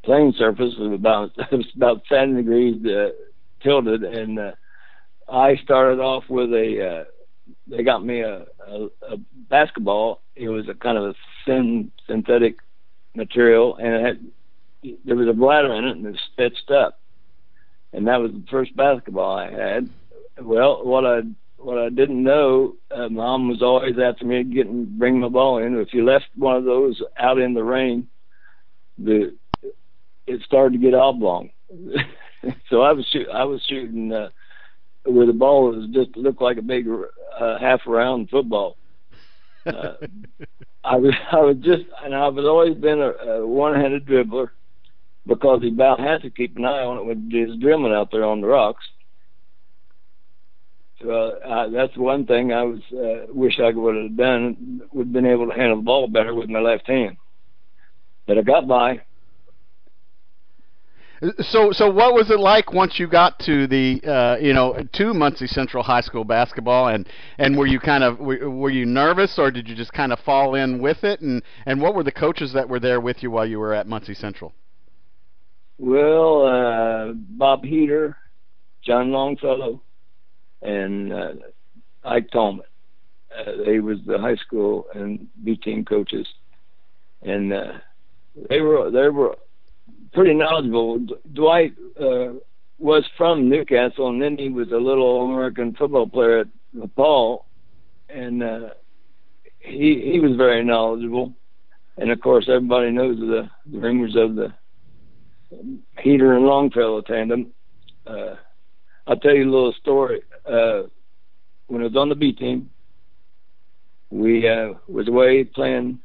playing 0.02 0.34
surface 0.36 0.74
was 0.78 0.92
about 0.92 1.30
was 1.52 1.66
about 1.76 2.02
seven 2.08 2.34
degrees 2.34 2.84
uh, 2.84 3.10
tilted, 3.62 4.02
and 4.02 4.40
uh, 4.40 4.52
I 5.28 5.54
started 5.62 6.00
off 6.00 6.24
with 6.28 6.52
a. 6.52 7.02
Uh, 7.02 7.04
they 7.68 7.84
got 7.84 8.04
me 8.04 8.20
a, 8.20 8.46
a, 8.66 8.88
a 9.10 9.16
basketball. 9.48 10.22
It 10.34 10.48
was 10.48 10.68
a 10.68 10.74
kind 10.74 10.98
of 10.98 11.04
a 11.04 11.14
thin 11.46 11.92
synthetic 12.08 12.56
material, 13.14 13.76
and 13.76 13.94
it 13.94 14.04
had 14.04 14.96
there 15.04 15.14
was 15.14 15.28
a 15.28 15.32
bladder 15.32 15.72
in 15.72 15.84
it, 15.84 15.96
and 15.96 16.06
it 16.06 16.20
stitched 16.32 16.72
up 16.72 16.98
and 17.94 18.08
that 18.08 18.20
was 18.20 18.32
the 18.32 18.44
first 18.50 18.76
basketball 18.76 19.36
I 19.36 19.50
had. 19.50 19.88
Well, 20.40 20.84
what 20.84 21.06
I 21.06 21.20
what 21.56 21.78
I 21.78 21.88
didn't 21.88 22.22
know, 22.22 22.74
uh, 22.90 23.08
mom 23.08 23.48
was 23.48 23.62
always 23.62 23.94
after 23.98 24.26
me 24.26 24.44
getting 24.44 24.84
bring 24.98 25.20
my 25.20 25.28
ball 25.28 25.58
in. 25.58 25.78
If 25.78 25.94
you 25.94 26.04
left 26.04 26.26
one 26.36 26.56
of 26.56 26.64
those 26.64 27.00
out 27.18 27.38
in 27.38 27.54
the 27.54 27.62
rain, 27.62 28.08
the 28.98 29.34
it 30.26 30.42
started 30.44 30.72
to 30.72 30.84
get 30.84 30.94
oblong. 30.94 31.50
so 32.68 32.82
I 32.82 32.92
was 32.92 33.06
shoot, 33.12 33.28
I 33.32 33.44
was 33.44 33.62
shooting 33.68 34.12
uh, 34.12 34.30
with 35.06 35.28
a 35.28 35.32
ball 35.32 35.70
that 35.70 35.78
was 35.78 35.88
just 35.90 36.16
looked 36.16 36.42
like 36.42 36.58
a 36.58 36.62
big 36.62 36.86
uh, 37.38 37.58
half 37.58 37.80
round 37.86 38.30
football. 38.30 38.76
Uh, 39.66 39.94
I 40.84 40.96
was 40.96 41.14
I 41.32 41.40
was 41.40 41.56
just 41.56 41.84
and 42.04 42.14
I've 42.14 42.36
always 42.36 42.76
been 42.76 43.00
a, 43.00 43.12
a 43.12 43.46
one-handed 43.46 44.04
dribbler 44.04 44.50
because 45.26 45.62
he 45.62 45.68
about 45.68 46.00
had 46.00 46.22
to 46.22 46.30
keep 46.30 46.56
an 46.56 46.64
eye 46.64 46.82
on 46.82 47.08
it 47.10 47.18
he 47.30 47.44
was 47.44 47.58
drilling 47.58 47.92
out 47.92 48.10
there 48.10 48.24
on 48.24 48.40
the 48.40 48.46
rocks. 48.46 48.84
So 51.02 51.10
uh, 51.10 51.68
that's 51.70 51.96
one 51.96 52.24
thing 52.26 52.52
I 52.52 52.62
was 52.62 52.80
uh, 52.92 53.26
wish 53.32 53.58
I 53.60 53.70
would 53.70 53.96
have 53.96 54.16
done. 54.16 54.82
Would 54.92 55.12
been 55.12 55.26
able 55.26 55.48
to 55.48 55.54
handle 55.54 55.76
the 55.76 55.82
ball 55.82 56.08
better 56.08 56.34
with 56.34 56.48
my 56.48 56.60
left 56.60 56.86
hand, 56.86 57.16
but 58.26 58.38
I 58.38 58.42
got 58.42 58.66
by. 58.66 59.00
So, 61.40 61.72
so 61.72 61.90
what 61.90 62.12
was 62.12 62.30
it 62.30 62.38
like 62.38 62.72
once 62.72 62.98
you 62.98 63.06
got 63.06 63.38
to 63.40 63.66
the, 63.66 64.02
uh, 64.04 64.36
you 64.38 64.52
know, 64.52 64.76
to 64.92 65.14
Muncie 65.14 65.46
Central 65.46 65.82
High 65.82 66.02
School 66.02 66.24
basketball, 66.24 66.88
and 66.88 67.08
and 67.38 67.56
were 67.56 67.66
you 67.66 67.80
kind 67.80 68.04
of 68.04 68.18
were, 68.18 68.50
were 68.50 68.70
you 68.70 68.84
nervous, 68.84 69.38
or 69.38 69.50
did 69.50 69.68
you 69.68 69.74
just 69.74 69.92
kind 69.92 70.12
of 70.12 70.20
fall 70.20 70.54
in 70.54 70.80
with 70.80 71.02
it, 71.02 71.20
and 71.20 71.42
and 71.66 71.80
what 71.80 71.94
were 71.94 72.02
the 72.02 72.12
coaches 72.12 72.52
that 72.52 72.68
were 72.68 72.80
there 72.80 73.00
with 73.00 73.22
you 73.22 73.30
while 73.30 73.46
you 73.46 73.58
were 73.58 73.72
at 73.72 73.86
Muncie 73.86 74.14
Central? 74.14 74.52
Well, 75.78 76.46
uh, 76.46 77.12
Bob 77.14 77.64
Heater, 77.64 78.16
John 78.84 79.10
Longfellow, 79.10 79.82
and 80.62 81.12
uh, 81.12 81.32
Ike 82.04 82.30
Tallman. 82.30 82.64
Uh, 83.36 83.64
they 83.66 83.80
was 83.80 83.98
the 84.06 84.18
high 84.18 84.36
school 84.36 84.86
and 84.94 85.26
B 85.42 85.56
team 85.56 85.84
coaches, 85.84 86.26
and 87.22 87.52
uh, 87.52 87.72
they 88.48 88.60
were 88.60 88.90
they 88.90 89.08
were 89.08 89.36
pretty 90.12 90.34
knowledgeable. 90.34 91.00
D- 91.00 91.14
Dwight 91.32 91.72
uh, 92.00 92.34
was 92.78 93.04
from 93.16 93.48
New 93.48 93.64
Castle, 93.64 94.08
and 94.08 94.22
then 94.22 94.38
he 94.38 94.50
was 94.50 94.70
a 94.70 94.76
little 94.76 95.22
American 95.22 95.74
football 95.74 96.06
player 96.06 96.40
at 96.40 96.94
Paul, 96.94 97.46
and 98.08 98.44
uh, 98.44 98.68
he 99.58 100.10
he 100.12 100.20
was 100.20 100.36
very 100.36 100.62
knowledgeable. 100.64 101.34
And 101.96 102.10
of 102.10 102.20
course, 102.20 102.46
everybody 102.48 102.90
knows 102.90 103.18
the, 103.18 103.48
the 103.70 103.78
rumors 103.78 104.16
of 104.16 104.36
the 104.36 104.52
Heater 105.98 106.34
and 106.34 106.46
Longfellow 106.46 107.02
tandem. 107.02 107.52
Uh, 108.06 108.34
I'll 109.06 109.16
tell 109.16 109.34
you 109.34 109.44
a 109.44 109.52
little 109.52 109.74
story. 109.80 110.22
Uh, 110.46 110.82
when 111.66 111.80
I 111.80 111.84
was 111.84 111.96
on 111.96 112.08
the 112.08 112.14
B 112.14 112.32
team, 112.32 112.70
we 114.10 114.48
uh, 114.48 114.74
was 114.88 115.08
away 115.08 115.44
playing 115.44 115.98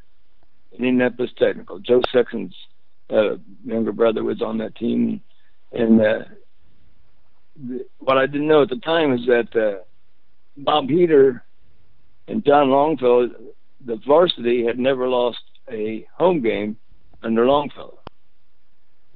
in 0.72 0.86
Indianapolis 0.86 1.32
Technical. 1.38 1.80
Joe 1.80 2.02
Sexton's 2.12 2.56
uh, 3.10 3.36
younger 3.66 3.92
brother 3.92 4.24
was 4.24 4.42
on 4.42 4.58
that 4.60 4.76
team, 4.76 5.22
and 5.72 6.02
uh, 6.02 6.20
what 8.00 8.18
I 8.18 8.26
didn't 8.26 8.48
know 8.48 8.64
at 8.64 8.70
the 8.70 8.78
time 8.78 9.14
is 9.14 9.26
that 9.28 9.56
uh, 9.56 9.84
Bob 10.58 10.90
Heater 10.90 11.44
and 12.28 12.46
John 12.46 12.70
Longfellow, 12.70 13.30
the 13.86 14.00
varsity, 14.08 14.66
had 14.66 14.80
never 14.80 15.08
lost 15.08 15.40
a 15.72 16.08
home 16.18 16.42
game 16.42 16.78
under 17.22 17.46
Longfellow 17.46 17.99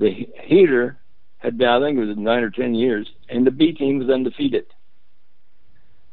the 0.03 0.27
heater 0.43 0.98
had 1.38 1.57
been, 1.57 1.67
I 1.67 1.79
think 1.79 1.98
it 1.98 2.05
was 2.05 2.17
nine 2.17 2.43
or 2.43 2.50
ten 2.50 2.75
years, 2.75 3.10
and 3.29 3.48
the 3.48 3.51
B 3.51 3.72
team 3.74 4.00
was 4.00 4.10
undefeated 4.10 4.65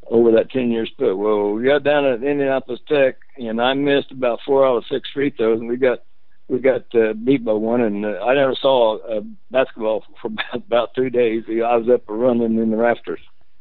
over 0.09 0.33
that 0.33 0.51
ten 0.51 0.71
year 0.71 0.87
split. 0.87 1.17
Well, 1.17 1.53
we 1.53 1.65
got 1.65 1.83
down 1.83 2.05
at 2.05 2.23
Indianapolis 2.23 2.81
Tech, 2.89 3.17
and 3.37 3.61
I 3.61 3.75
missed 3.75 4.13
about 4.13 4.41
four 4.47 4.67
out 4.67 4.77
of 4.77 4.85
six 4.91 5.11
free 5.13 5.31
throws, 5.31 5.61
and 5.61 5.69
we 5.69 5.77
got 5.77 6.01
we 6.49 6.61
got 6.61 6.83
uh, 6.95 7.15
beat 7.15 7.45
by 7.45 7.53
one. 7.53 7.81
And 7.81 8.05
uh, 8.05 8.21
I 8.25 8.35
never 8.35 8.55
saw 8.55 8.99
uh, 8.99 9.23
basketball 9.51 10.05
for 10.23 10.29
about, 10.29 10.55
about 10.55 10.95
two 10.95 11.11
days. 11.11 11.45
I 11.49 11.77
was 11.77 11.89
up 11.93 12.09
and 12.09 12.21
running 12.21 12.59
in 12.59 12.71
the 12.71 12.77
rafters. 12.77 13.21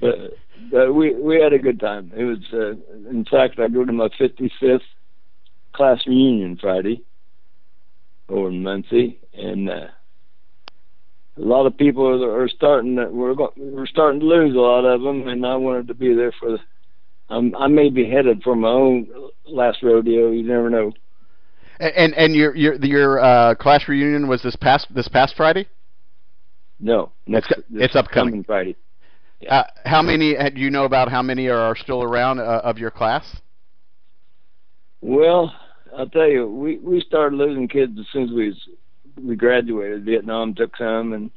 but, 0.00 0.32
but 0.70 0.92
we 0.92 1.14
we 1.14 1.40
had 1.40 1.52
a 1.52 1.58
good 1.58 1.78
time. 1.80 2.12
It 2.16 2.24
was, 2.24 2.38
uh, 2.52 2.70
in 3.10 3.24
fact, 3.30 3.58
I 3.58 3.68
go 3.68 3.84
to 3.84 3.92
my 3.92 4.08
55th 4.20 4.80
class 5.72 6.00
reunion 6.06 6.58
Friday 6.60 7.02
over 8.28 8.48
in 8.48 8.62
Muncie, 8.62 9.20
and 9.34 9.68
uh, 9.68 9.88
a 11.36 11.40
lot 11.40 11.66
of 11.66 11.76
people 11.76 12.06
are, 12.06 12.42
are 12.42 12.48
starting. 12.48 12.96
To, 12.96 13.06
we're 13.06 13.34
going 13.34 13.52
we're 13.56 13.86
starting 13.86 14.20
to 14.20 14.26
lose 14.26 14.54
a 14.54 14.58
lot 14.58 14.84
of 14.84 15.02
them, 15.02 15.28
and 15.28 15.44
I 15.44 15.56
wanted 15.56 15.88
to 15.88 15.94
be 15.94 16.14
there 16.14 16.32
for 16.38 16.52
the. 16.52 16.58
I'm, 17.28 17.54
I 17.56 17.66
may 17.68 17.88
be 17.88 18.08
headed 18.08 18.42
for 18.42 18.54
my 18.54 18.68
own 18.68 19.08
last 19.46 19.82
rodeo. 19.82 20.30
You 20.30 20.42
never 20.42 20.68
know. 20.68 20.92
And 21.80 22.14
and 22.14 22.34
your 22.34 22.54
your 22.54 22.74
your 22.74 23.20
uh, 23.20 23.54
class 23.54 23.88
reunion 23.88 24.28
was 24.28 24.42
this 24.42 24.56
past 24.56 24.94
this 24.94 25.08
past 25.08 25.34
Friday. 25.36 25.68
No, 26.78 27.12
next 27.26 27.50
it's, 27.50 27.62
it's 27.72 27.96
upcoming 27.96 28.44
Friday. 28.44 28.76
Yeah. 29.40 29.54
Uh, 29.54 29.64
how 29.84 30.02
many 30.02 30.36
uh, 30.36 30.50
do 30.50 30.60
you 30.60 30.70
know 30.70 30.84
about? 30.84 31.10
How 31.10 31.22
many 31.22 31.48
are 31.48 31.74
still 31.76 32.02
around 32.02 32.38
uh, 32.38 32.60
of 32.62 32.78
your 32.78 32.90
class? 32.90 33.24
Well, 35.02 35.52
I'll 35.96 36.08
tell 36.08 36.28
you, 36.28 36.46
we 36.46 36.78
we 36.78 37.00
started 37.00 37.36
losing 37.36 37.68
kids 37.68 37.98
as 37.98 38.06
soon 38.12 38.24
as 38.24 38.30
we 38.30 38.56
we 39.20 39.36
graduated. 39.36 40.04
Vietnam 40.04 40.54
took 40.54 40.76
some, 40.76 41.12
and 41.12 41.30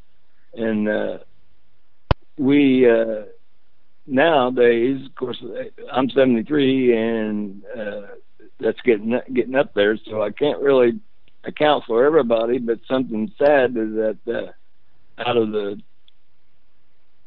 and 0.53 0.87
uh, 0.87 1.17
we 2.37 2.89
uh, 2.89 3.23
nowadays, 4.05 5.05
of 5.05 5.15
course, 5.15 5.43
I'm 5.91 6.09
73, 6.11 6.95
and 6.95 7.63
uh, 7.77 8.01
that's 8.59 8.79
getting 8.85 9.19
getting 9.33 9.55
up 9.55 9.73
there. 9.73 9.97
So 10.09 10.21
I 10.21 10.29
can't 10.29 10.61
really 10.61 10.99
account 11.43 11.85
for 11.87 12.05
everybody. 12.05 12.59
But 12.59 12.79
something 12.87 13.31
sad 13.37 13.71
is 13.71 13.93
that 13.95 14.17
uh, 14.27 15.21
out 15.27 15.37
of 15.37 15.51
the 15.51 15.81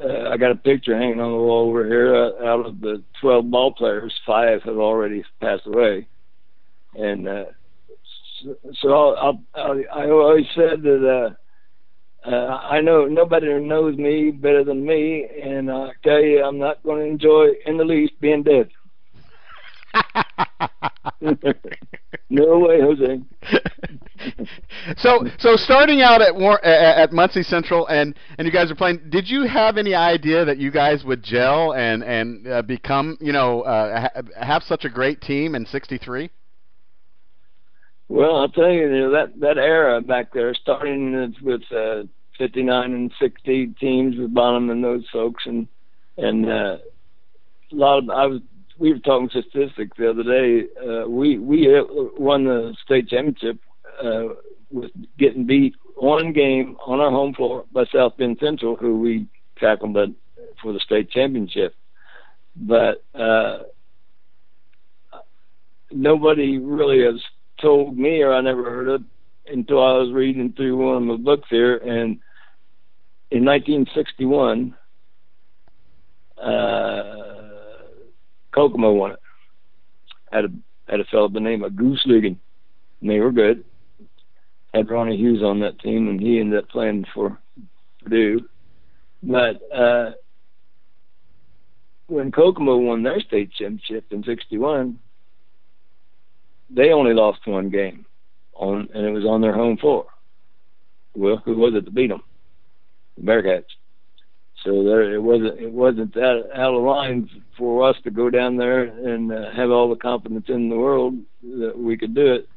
uh, 0.01 0.31
I 0.31 0.37
got 0.37 0.53
a 0.53 0.57
picture 0.57 0.97
hanging 0.97 1.21
on 1.21 1.33
the 1.33 1.37
wall 1.37 1.69
over 1.69 1.85
here. 1.85 2.15
Uh, 2.15 2.47
out 2.47 2.65
of 2.65 2.81
the 2.81 3.03
12 3.21 3.51
ball 3.51 3.73
players, 3.73 4.15
five 4.25 4.63
have 4.63 4.79
already 4.79 5.25
passed 5.41 5.67
away, 5.67 6.07
and 6.95 7.29
uh, 7.29 7.45
so, 8.43 8.57
so 8.81 8.89
I'll, 8.93 9.43
I'll, 9.55 9.83
I 9.95 10.11
always 10.11 10.47
said 10.55 10.83
that 10.83 11.35
uh, 12.25 12.29
uh, 12.29 12.31
I 12.31 12.81
know 12.81 13.07
nobody 13.07 13.47
knows 13.61 13.97
me 13.97 14.31
better 14.31 14.65
than 14.65 14.85
me, 14.85 15.27
and 15.43 15.71
I 15.71 15.91
tell 16.05 16.21
you, 16.21 16.43
I'm 16.43 16.59
not 16.59 16.83
going 16.83 17.01
to 17.01 17.07
enjoy 17.07 17.49
in 17.67 17.77
the 17.79 17.85
least 17.85 18.15
being 18.21 18.43
dead. 18.43 18.69
no 22.29 22.59
way, 22.59 22.81
Jose. 22.81 23.21
so, 24.99 25.25
so 25.39 25.57
starting 25.57 26.03
out 26.03 26.21
at 26.21 26.35
War, 26.35 26.63
at 26.65 27.13
Muncie 27.13 27.43
Central, 27.43 27.87
and 27.87 28.15
and 28.37 28.47
you 28.47 28.53
guys 28.53 28.71
are 28.71 28.75
playing. 28.75 29.01
Did 29.09 29.29
you 29.29 29.45
have 29.45 29.79
any 29.79 29.95
idea 29.95 30.45
that 30.45 30.59
you 30.59 30.71
guys 30.71 31.05
would 31.05 31.23
gel 31.23 31.73
and 31.73 32.05
and 32.05 32.47
uh, 32.47 32.63
become, 32.63 33.17
you 33.21 33.33
know, 33.33 33.63
uh, 33.63 34.01
ha- 34.01 34.23
have 34.39 34.63
such 34.65 34.85
a 34.85 34.91
great 34.91 35.21
team 35.23 35.55
in 35.55 35.65
'63? 35.65 36.31
Well, 38.09 38.37
I'll 38.37 38.49
tell 38.49 38.71
you, 38.71 38.89
you 38.89 39.01
know, 39.01 39.11
that 39.13 39.39
that 39.41 39.59
era 39.59 40.01
back 40.01 40.33
there, 40.33 40.55
starting 40.55 41.35
with 41.43 41.63
uh, 41.71 42.05
59 42.39 42.93
and 42.93 43.13
60 43.21 43.75
teams 43.81 44.17
with 44.17 44.33
Bonham 44.33 44.71
and 44.71 44.83
those 44.83 45.05
folks, 45.13 45.45
and 45.47 45.69
and 46.17 46.47
uh, 46.47 46.79
a 47.73 47.75
lot 47.75 47.99
of 47.99 48.11
I 48.11 48.27
was 48.27 48.41
we 48.79 48.93
were 48.93 48.99
talking 49.01 49.29
statistics 49.29 49.97
the 49.99 50.09
other 50.09 50.23
day. 50.23 50.67
Uh, 50.81 51.09
we 51.09 51.39
we 51.39 51.69
won 52.17 52.45
the 52.45 52.75
state 52.83 53.09
championship 53.09 53.61
uh, 54.03 54.29
with 54.71 54.91
getting 55.19 55.47
beat 55.47 55.75
one 55.97 56.33
game 56.33 56.77
on 56.87 57.01
our 57.01 57.11
home 57.11 57.35
floor 57.35 57.65
by 57.73 57.85
South 57.93 58.17
Bend 58.17 58.39
Central, 58.41 58.77
who 58.77 59.01
we 59.01 59.27
tackled 59.59 59.97
for 60.63 60.73
the 60.73 60.81
state 60.81 61.11
championship. 61.11 61.75
But 62.57 63.05
uh, 63.15 63.65
nobody 65.91 66.59
really 66.59 67.05
has 67.05 67.21
told 67.61 67.97
me, 67.97 68.23
or 68.23 68.33
I 68.33 68.41
never 68.41 68.65
heard 68.65 68.89
it 68.89 69.03
until 69.47 69.83
I 69.83 69.93
was 69.93 70.13
reading 70.13 70.53
through 70.53 70.77
one 70.77 70.97
of 70.97 71.03
my 71.03 71.17
books 71.17 71.49
here. 71.51 71.77
And 71.77 72.19
in 73.31 73.45
1961, 73.45 74.75
uh, 76.43 77.19
Kokomo 78.55 78.93
won 78.93 79.13
it. 79.13 79.19
Had 80.31 80.45
a 80.45 80.49
had 80.89 81.01
a 81.01 81.05
fellow 81.05 81.29
by 81.29 81.35
the 81.35 81.41
name 81.41 81.63
of 81.65 81.77
Goose 81.77 82.05
Ligon, 82.07 82.37
and 83.01 83.11
they 83.11 83.19
were 83.21 83.33
good. 83.33 83.65
Had 84.73 84.91
Ronnie 84.91 85.17
Hughes 85.17 85.43
on 85.43 85.61
that 85.61 85.79
team, 85.81 86.09
and 86.09 86.21
he 86.21 86.41
ended 86.41 86.59
up 86.59 86.69
playing 86.69 87.07
for 87.15 87.39
Purdue. 88.03 88.41
But 89.23 89.61
uh, 89.75 90.13
when 92.07 92.33
Kokomo 92.33 92.77
won 92.77 93.03
their 93.03 93.21
state 93.21 93.53
championship 93.53 94.07
in 94.13 94.23
'61, 94.25 94.99
they 96.71 96.93
only 96.93 97.15
lost 97.15 97.47
one 97.47 97.71
game, 97.71 98.05
on 98.55 98.89
and 98.95 99.07
it 99.07 99.11
was 99.11 99.25
on 99.25 99.41
their 99.41 99.55
home 99.55 99.77
floor. 99.77 100.07
Well, 101.15 101.43
who 101.45 101.57
was 101.57 101.75
it 101.75 101.85
to 101.87 101.91
beat 101.91 102.09
them? 102.09 102.23
The 103.17 103.25
Bearcats. 103.25 103.65
So 104.65 104.83
there, 104.83 105.15
it 105.15 105.23
wasn't 105.23 105.61
it 105.61 105.73
wasn't 105.73 106.15
that 106.15 106.51
out 106.55 106.75
of 106.75 106.83
line 106.83 107.31
for 107.57 107.89
us 107.89 107.97
to 108.05 108.11
go 108.11 108.29
down 108.29 108.57
there 108.57 108.83
and 108.83 109.33
uh, 109.33 109.51
have 109.53 109.71
all 109.71 109.89
the 109.89 109.97
confidence 109.97 110.47
in 110.49 110.69
the 110.69 110.77
world 110.77 111.15
that 111.43 111.79
we 111.79 111.97
could 111.97 112.15
do 112.15 112.35
it. 112.35 112.49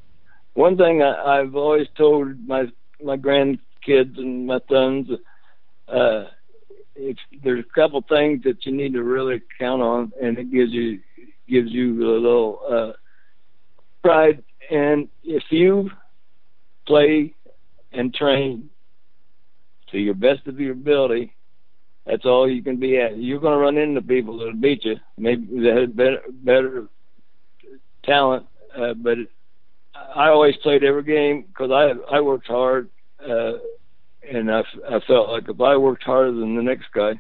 One 0.53 0.77
thing 0.77 1.01
I, 1.01 1.39
I've 1.39 1.55
always 1.55 1.87
told 1.95 2.47
my 2.47 2.65
my 3.03 3.17
grandkids 3.17 4.17
and 4.17 4.47
my 4.47 4.59
sons, 4.69 5.09
uh, 5.87 6.25
if 6.95 7.17
there's 7.43 7.63
a 7.65 7.73
couple 7.75 8.03
things 8.09 8.43
that 8.43 8.65
you 8.65 8.71
need 8.71 8.93
to 8.93 9.03
really 9.03 9.41
count 9.59 9.81
on, 9.81 10.11
and 10.21 10.37
it 10.37 10.51
gives 10.51 10.71
you 10.71 10.99
gives 11.47 11.71
you 11.71 12.01
a 12.01 12.17
little 12.17 12.95
pride. 14.03 14.44
And 14.70 15.07
if 15.24 15.44
you 15.50 15.90
play 16.87 17.33
and 17.92 18.14
train 18.14 18.70
to 19.92 19.98
your 19.98 20.14
best 20.14 20.48
of 20.48 20.59
your 20.59 20.74
ability 20.74 21.33
that's 22.05 22.25
all 22.25 22.50
you 22.50 22.64
can 22.64 22.77
be 22.77 22.98
at. 22.98 23.18
You're 23.18 23.40
going 23.40 23.53
to 23.53 23.59
run 23.59 23.77
into 23.77 24.01
people 24.01 24.37
that'll 24.37 24.53
beat 24.53 24.85
you. 24.85 24.96
Maybe 25.18 25.48
they 25.61 25.81
have 25.81 25.96
better, 25.96 26.22
better 26.31 26.87
talent, 28.03 28.48
uh, 28.75 28.94
but 28.96 29.18
I 30.16 30.29
always 30.29 30.55
played 30.57 30.83
every 30.83 31.03
game 31.03 31.46
because 31.48 31.72
I 31.72 32.16
I 32.16 32.22
worked 32.22 32.48
hard, 32.48 32.90
uh, 33.24 33.53
and 34.29 34.51
I, 34.51 34.64
I 34.90 35.00
felt 35.05 35.29
like 35.29 35.48
if 35.48 35.61
I 35.61 35.77
worked 35.77 36.03
harder 36.03 36.31
than 36.31 36.55
the 36.55 36.64
next 36.64 36.87
guy, 36.94 37.20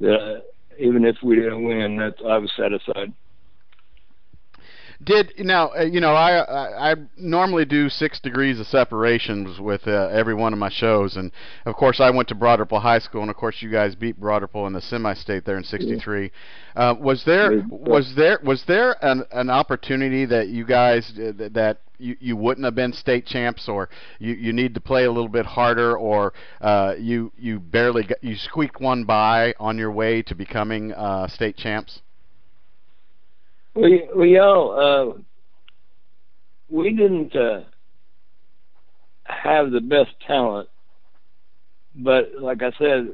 that 0.00 0.14
uh, 0.14 0.40
even 0.78 1.04
if 1.04 1.16
we 1.22 1.36
didn't 1.36 1.64
win, 1.64 1.96
that 1.98 2.14
I 2.26 2.38
was 2.38 2.50
satisfied. 2.56 3.12
Did 5.02 5.32
now 5.38 5.70
uh, 5.78 5.82
you 5.82 6.00
know 6.00 6.14
I, 6.14 6.40
I 6.40 6.90
I 6.90 6.94
normally 7.16 7.64
do 7.64 7.88
six 7.88 8.18
degrees 8.18 8.58
of 8.58 8.66
separations 8.66 9.60
with 9.60 9.86
uh, 9.86 10.08
every 10.08 10.34
one 10.34 10.52
of 10.52 10.58
my 10.58 10.70
shows, 10.70 11.16
and 11.16 11.30
of 11.66 11.76
course 11.76 12.00
I 12.00 12.10
went 12.10 12.28
to 12.30 12.34
Ripple 12.34 12.80
High 12.80 12.98
School, 12.98 13.22
and 13.22 13.30
of 13.30 13.36
course 13.36 13.62
you 13.62 13.70
guys 13.70 13.94
beat 13.94 14.16
Ripple 14.18 14.66
in 14.66 14.72
the 14.72 14.80
semi-state 14.80 15.44
there 15.44 15.56
in 15.56 15.62
'63. 15.62 16.32
Uh, 16.74 16.94
was 16.98 17.22
there 17.24 17.62
was 17.70 18.12
there 18.16 18.40
was 18.42 18.64
there 18.66 18.96
an 19.04 19.22
an 19.30 19.50
opportunity 19.50 20.24
that 20.26 20.48
you 20.48 20.64
guys 20.64 21.12
uh, 21.16 21.30
that 21.52 21.78
you, 21.98 22.16
you 22.18 22.36
wouldn't 22.36 22.64
have 22.64 22.74
been 22.74 22.92
state 22.92 23.24
champs, 23.24 23.68
or 23.68 23.88
you, 24.18 24.34
you 24.34 24.52
need 24.52 24.74
to 24.74 24.80
play 24.80 25.04
a 25.04 25.12
little 25.12 25.28
bit 25.28 25.46
harder, 25.46 25.96
or 25.96 26.32
uh, 26.60 26.94
you 26.98 27.30
you 27.38 27.60
barely 27.60 28.02
got, 28.02 28.22
you 28.22 28.34
squeaked 28.34 28.80
one 28.80 29.04
by 29.04 29.54
on 29.60 29.78
your 29.78 29.92
way 29.92 30.22
to 30.22 30.34
becoming 30.34 30.92
uh, 30.92 31.28
state 31.28 31.56
champs? 31.56 32.00
We 33.74 34.08
we 34.14 34.38
all 34.38 35.14
uh, 35.16 35.20
we 36.68 36.90
didn't 36.90 37.34
uh, 37.34 37.60
have 39.24 39.70
the 39.70 39.80
best 39.80 40.10
talent, 40.26 40.68
but 41.94 42.30
like 42.40 42.62
I 42.62 42.72
said, 42.78 43.08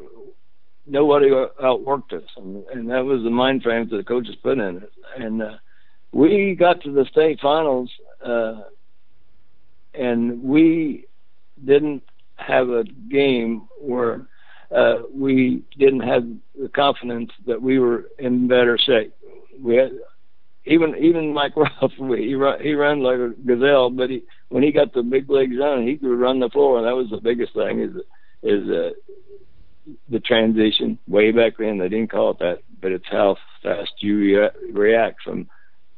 nobody 0.87 1.29
outworked 1.29 2.12
us, 2.12 2.29
and, 2.37 2.64
and 2.73 2.90
that 2.90 3.05
was 3.05 3.23
the 3.23 3.31
mind 3.31 3.62
frames 3.62 3.90
that 3.90 3.97
the 3.97 4.05
coaches 4.05 4.37
put 4.43 4.59
in 4.59 4.79
it. 4.79 4.93
And 5.19 5.43
uh, 5.43 5.57
we 6.12 6.57
got 6.59 6.81
to 6.83 6.93
the 6.93 7.05
state 7.11 7.40
finals, 7.40 7.90
uh, 8.25 8.62
and 9.95 10.43
we 10.43 11.07
didn't 11.64 12.03
have 12.37 12.69
a 12.69 12.85
game 13.11 13.69
where 13.81 14.27
uh, 14.75 15.03
we 15.12 15.62
didn't 15.79 16.01
have 16.01 16.25
the 16.61 16.69
confidence 16.69 17.31
that 17.47 17.61
we 17.61 17.79
were 17.79 18.07
in 18.19 18.49
better 18.49 18.79
shape. 18.79 19.14
We 19.61 19.77
had 19.77 19.93
even 20.66 20.94
even 20.96 21.33
Mike 21.33 21.55
Ruff, 21.57 21.92
he 21.98 22.35
run 22.35 22.61
he 22.61 22.74
ran 22.74 23.00
like 23.00 23.18
a 23.18 23.33
gazelle, 23.46 23.90
but 23.90 24.11
he 24.11 24.22
when 24.48 24.62
he 24.62 24.72
got 24.72 24.92
the 24.92 25.03
big 25.03 25.29
legs 25.29 25.57
on, 25.61 25.87
he 25.87 25.96
could 25.96 26.18
run 26.18 26.40
the 26.40 26.48
floor, 26.50 26.79
and 26.79 26.87
that 26.87 26.96
was 26.96 27.11
the 27.11 27.20
biggest 27.20 27.55
thing 27.55 27.81
is 27.81 27.90
is 28.42 28.68
uh, 28.70 28.90
the 30.11 30.20
transition. 30.20 30.98
Way 31.07 31.33
back 31.33 31.55
then, 31.59 31.79
they 31.79 31.88
didn't 31.88 32.11
call 32.11 32.31
it 32.31 32.38
that, 32.40 32.59
but 32.81 32.92
it's 32.92 33.09
how 33.11 33.37
fast 33.62 33.92
you 33.98 34.18
re- 34.18 34.72
react 34.72 35.22
from 35.22 35.48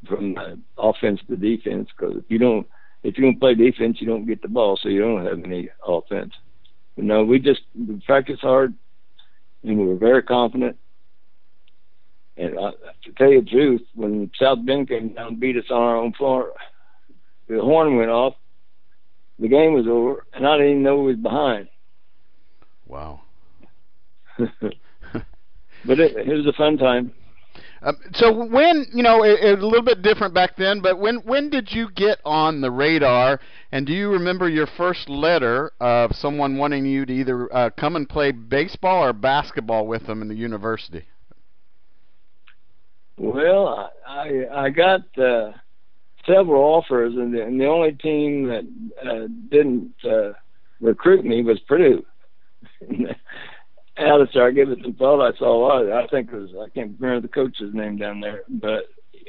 from 0.09 0.37
uh, 0.37 0.57
offense 0.79 1.21
to 1.29 1.37
defense. 1.37 1.89
Because 1.97 2.17
if 2.17 2.25
you 2.29 2.39
don't 2.39 2.67
if 3.03 3.17
you 3.17 3.25
don't 3.25 3.41
play 3.41 3.55
defense, 3.55 3.99
you 4.01 4.07
don't 4.07 4.27
get 4.27 4.43
the 4.43 4.49
ball, 4.49 4.79
so 4.81 4.89
you 4.89 5.01
don't 5.01 5.25
have 5.25 5.45
any 5.45 5.69
offense. 5.87 6.33
But 6.97 7.05
no, 7.05 7.25
we 7.25 7.39
just 7.39 7.63
we 7.77 8.03
practice 8.05 8.41
hard, 8.41 8.75
and 9.63 9.79
we 9.79 9.87
were 9.87 9.97
very 9.97 10.23
confident 10.23 10.77
and 12.37 12.59
uh, 12.59 12.73
to 13.05 13.13
tell 13.17 13.31
you 13.31 13.43
the 13.43 13.51
truth, 13.51 13.83
when 13.95 14.31
South 14.39 14.59
Bend 14.65 14.89
came 14.89 15.15
down 15.15 15.29
and 15.29 15.41
beat 15.41 15.57
us 15.57 15.65
on 15.71 15.81
our 15.81 15.97
own 15.97 16.13
floor, 16.13 16.53
the 17.49 17.61
horn 17.61 17.97
went 17.97 18.11
off. 18.11 18.35
The 19.39 19.49
game 19.49 19.75
was 19.75 19.87
over, 19.87 20.25
and 20.33 20.47
I 20.47 20.57
didn't 20.57 20.71
even 20.71 20.83
know 20.83 20.97
we 20.97 21.13
was 21.13 21.17
behind. 21.17 21.69
Wow. 22.87 23.23
but 24.39 26.01
it, 26.01 26.17
it 26.17 26.35
was 26.35 26.47
a 26.47 26.53
fun 26.53 26.79
time. 26.79 27.13
Um, 27.83 27.99
so 28.15 28.33
when 28.33 28.87
you 28.93 29.03
know 29.03 29.23
it, 29.23 29.39
it 29.43 29.55
was 29.55 29.63
a 29.63 29.67
little 29.67 29.85
bit 29.85 30.03
different 30.03 30.35
back 30.35 30.57
then, 30.57 30.81
but 30.81 30.99
when 30.99 31.17
when 31.17 31.51
did 31.51 31.71
you 31.71 31.91
get 31.95 32.19
on 32.25 32.61
the 32.61 32.71
radar? 32.71 33.39
And 33.71 33.87
do 33.87 33.93
you 33.93 34.11
remember 34.11 34.49
your 34.49 34.67
first 34.79 35.09
letter 35.09 35.73
of 35.81 36.15
someone 36.17 36.57
wanting 36.57 36.87
you 36.87 37.05
to 37.05 37.13
either 37.13 37.55
uh, 37.55 37.71
come 37.79 37.97
and 37.97 38.09
play 38.09 38.33
baseball 38.33 39.05
or 39.05 39.13
basketball 39.13 39.87
with 39.87 40.07
them 40.07 40.23
in 40.23 40.29
the 40.29 40.35
university? 40.35 41.05
Well, 43.19 43.91
I 44.07 44.45
I 44.53 44.71
got 44.71 45.03
uh, 45.19 45.53
several 46.27 46.63
offers, 46.63 47.15
and 47.15 47.35
the, 47.35 47.43
and 47.43 47.61
the 47.61 47.67
only 47.67 47.93
team 47.93 48.47
that 48.49 48.67
uh, 49.03 49.27
didn't 49.51 49.95
uh, 50.05 50.33
recruit 50.81 51.25
me 51.25 51.43
was 51.43 51.59
Purdue. 51.61 52.05
After 53.99 54.47
I 54.47 54.51
give 54.51 54.69
it 54.71 54.81
some 54.83 54.95
thought, 54.95 55.27
I 55.27 55.37
saw 55.39 55.57
a 55.57 55.61
lot. 55.89 56.05
I 56.05 56.07
think 56.09 56.31
it 56.31 56.37
was 56.37 56.51
I 56.61 56.69
can't 56.71 56.97
remember 57.01 57.27
the 57.27 57.33
coach's 57.33 57.73
name 57.73 57.97
down 57.97 58.21
there, 58.21 58.43
but 58.49 58.85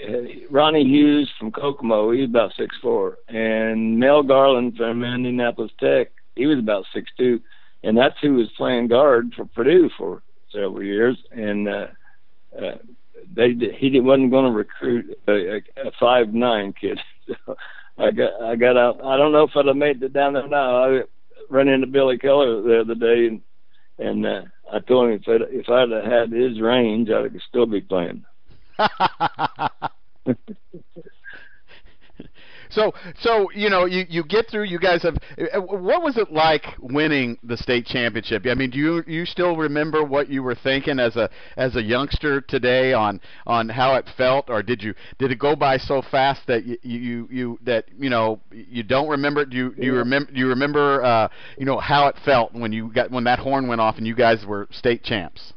uh, 0.05 0.23
Ronnie 0.51 0.83
Hughes 0.83 1.31
from 1.39 1.51
Kokomo, 1.51 2.11
he's 2.11 2.29
about 2.29 2.51
six 2.57 2.75
four, 2.81 3.17
and 3.29 3.97
Mel 3.97 4.23
Garland 4.23 4.75
from 4.75 5.05
Indianapolis 5.05 5.71
Tech, 5.79 6.09
he 6.35 6.45
was 6.45 6.59
about 6.59 6.85
six 6.93 7.09
two, 7.17 7.39
and 7.83 7.97
that's 7.97 8.17
who 8.21 8.33
was 8.33 8.49
playing 8.57 8.89
guard 8.89 9.33
for 9.35 9.45
Purdue 9.45 9.89
for 9.97 10.21
several 10.51 10.83
years, 10.83 11.17
and 11.31 11.69
uh, 11.69 11.87
uh, 12.57 12.77
they 13.33 13.53
he 13.77 13.99
wasn't 13.99 14.31
going 14.31 14.45
to 14.45 14.51
recruit 14.51 15.17
a, 15.27 15.57
a 15.57 15.91
five 15.99 16.33
nine 16.33 16.73
kid. 16.73 16.99
I 17.97 18.11
got 18.11 18.41
I 18.41 18.55
got 18.55 18.77
out. 18.77 19.03
I 19.03 19.17
don't 19.17 19.31
know 19.31 19.43
if 19.43 19.51
I'd 19.55 19.65
have 19.65 19.75
made 19.75 20.01
it 20.03 20.13
down 20.13 20.33
there 20.33 20.47
now. 20.47 20.83
I 20.83 21.01
ran 21.49 21.67
into 21.67 21.87
Billy 21.87 22.17
Keller 22.17 22.61
the 22.61 22.81
other 22.81 22.95
day, 22.95 23.27
and 23.27 23.41
and 23.99 24.25
uh, 24.25 24.41
I 24.71 24.79
told 24.79 25.09
him 25.09 25.19
if 25.21 25.27
I'd, 25.27 25.41
if 25.49 25.69
I'd 25.69 25.91
have 25.91 26.03
had 26.03 26.31
his 26.31 26.61
range, 26.61 27.09
I 27.09 27.23
could 27.29 27.41
still 27.47 27.65
be 27.65 27.81
playing. 27.81 28.25
So, 32.69 32.93
so 33.19 33.49
you 33.51 33.69
know, 33.69 33.85
you 33.85 34.05
you 34.09 34.23
get 34.23 34.49
through. 34.49 34.65
You 34.65 34.79
guys 34.79 35.03
have. 35.03 35.17
uh, 35.37 35.59
What 35.61 36.03
was 36.03 36.17
it 36.17 36.31
like 36.31 36.63
winning 36.79 37.37
the 37.43 37.57
state 37.57 37.85
championship? 37.85 38.45
I 38.45 38.53
mean, 38.53 38.69
do 38.69 38.77
you 38.77 39.03
you 39.07 39.25
still 39.25 39.55
remember 39.55 40.03
what 40.03 40.29
you 40.29 40.43
were 40.43 40.55
thinking 40.55 40.99
as 40.99 41.15
a 41.15 41.29
as 41.55 41.75
a 41.75 41.81
youngster 41.81 42.41
today 42.41 42.93
on 42.93 43.21
on 43.45 43.69
how 43.69 43.95
it 43.95 44.07
felt, 44.17 44.49
or 44.49 44.61
did 44.63 44.81
you 44.81 44.93
did 45.19 45.31
it 45.31 45.39
go 45.39 45.55
by 45.55 45.77
so 45.77 46.01
fast 46.01 46.41
that 46.47 46.65
you 46.65 46.77
you, 46.83 47.27
you 47.31 47.59
that 47.63 47.85
you 47.97 48.09
know 48.09 48.39
you 48.51 48.83
don't 48.83 49.09
remember? 49.09 49.45
Do 49.45 49.55
you 49.55 49.75
do 49.75 49.85
you 49.85 49.93
remember 49.95 50.31
do 50.31 50.39
you 50.39 50.47
remember 50.47 51.03
uh, 51.03 51.29
you 51.57 51.65
know 51.65 51.79
how 51.79 52.07
it 52.07 52.15
felt 52.25 52.53
when 52.53 52.71
you 52.71 52.91
got 52.91 53.11
when 53.11 53.23
that 53.25 53.39
horn 53.39 53.67
went 53.67 53.81
off 53.81 53.97
and 53.97 54.07
you 54.07 54.15
guys 54.15 54.45
were 54.45 54.67
state 54.71 55.03
champs? 55.03 55.53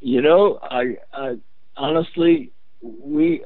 You 0.00 0.20
know, 0.20 0.58
I, 0.60 0.98
I 1.14 1.36
honestly, 1.78 2.52
we, 2.82 3.42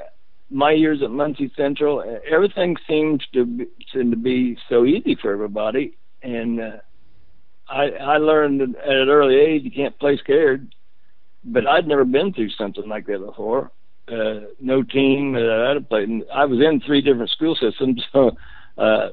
my 0.51 0.73
years 0.73 1.03
at 1.03 1.11
Muncie 1.11 1.53
Central, 1.57 2.01
uh, 2.01 2.19
everything 2.31 2.77
seemed 2.87 3.25
to 3.33 3.45
be, 3.45 3.67
seemed 3.93 4.13
to 4.13 4.17
be 4.17 4.57
so 4.69 4.85
easy 4.85 5.17
for 5.21 5.33
everybody, 5.33 5.97
and 6.23 6.61
uh, 6.61 6.77
I, 7.69 7.91
I 7.91 8.17
learned 8.19 8.63
at 8.63 8.89
an 8.89 9.09
early 9.09 9.37
age 9.37 9.65
you 9.65 9.71
can't 9.71 9.99
play 9.99 10.17
scared. 10.17 10.75
But 11.45 11.67
I'd 11.67 11.87
never 11.87 12.05
been 12.05 12.33
through 12.33 12.51
something 12.51 12.89
like 12.89 13.07
that 13.07 13.25
before. 13.25 13.71
Uh, 14.09 14.41
no 14.61 14.83
team 14.83 15.33
that 15.35 15.75
I'd 15.77 15.89
played. 15.89 16.09
I 16.35 16.45
was 16.47 16.61
in 16.61 16.81
three 16.81 17.01
different 17.01 17.31
school 17.31 17.55
systems, 17.55 18.03
so 18.13 18.33
uh, 18.77 19.11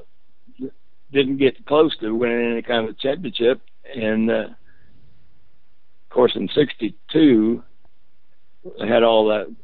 didn't 1.12 1.36
get 1.36 1.64
close 1.66 1.96
to 1.98 2.14
winning 2.14 2.52
any 2.52 2.62
kind 2.62 2.88
of 2.88 2.98
championship, 2.98 3.60
and. 3.94 4.30
Uh, 4.30 4.48
of 6.08 6.10
course, 6.10 6.32
in 6.36 6.48
'62, 6.54 7.62
I 8.80 8.86
had 8.86 9.02
all 9.02 9.26
that 9.26 9.54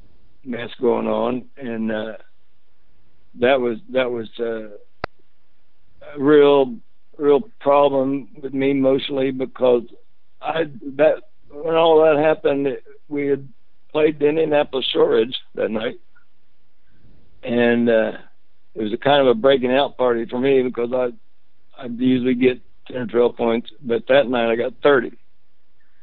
mess 0.45 0.71
going 0.81 1.07
on, 1.07 1.47
and 1.57 1.93
uh, 1.93 2.13
that 3.41 3.61
was 3.61 3.79
that 3.93 4.11
was 4.11 4.29
uh, 4.39 4.69
a 6.15 6.19
real 6.19 6.77
real 7.19 7.41
problem 7.61 8.29
with 8.43 8.53
me 8.55 8.71
emotionally 8.71 9.31
because 9.31 9.83
I 10.41 10.65
that 10.97 11.23
when 11.51 11.75
all 11.75 12.03
that 12.03 12.23
happened, 12.23 12.69
we 13.09 13.27
had 13.27 13.49
played 13.91 14.19
the 14.19 14.29
Indianapolis 14.29 14.87
Shortridge 14.93 15.37
that 15.55 15.71
night, 15.71 16.01
and 17.43 17.89
uh, 17.89 18.13
it 18.75 18.83
was 18.83 18.93
a 18.93 18.99
kind 18.99 19.21
of 19.21 19.29
a 19.29 19.35
breaking 19.35 19.73
out 19.73 19.97
party 19.97 20.27
for 20.27 20.39
me 20.39 20.63
because 20.63 20.93
I 20.93 21.11
I'd 21.83 21.99
usually 21.99 22.35
get 22.35 22.61
ten 22.89 22.97
or 23.03 23.07
twelve 23.07 23.37
points, 23.37 23.71
but 23.83 24.07
that 24.09 24.29
night 24.29 24.51
I 24.51 24.57
got 24.57 24.75
thirty 24.83 25.19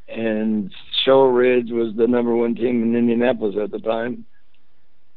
and 0.10 0.74
Shortridge 1.06 1.72
was 1.72 1.96
the 1.96 2.08
number 2.08 2.36
one 2.36 2.56
team 2.56 2.84
in 2.84 2.96
Indianapolis 2.96 3.56
at 3.62 3.72
the 3.72 3.80
time, 3.80 4.26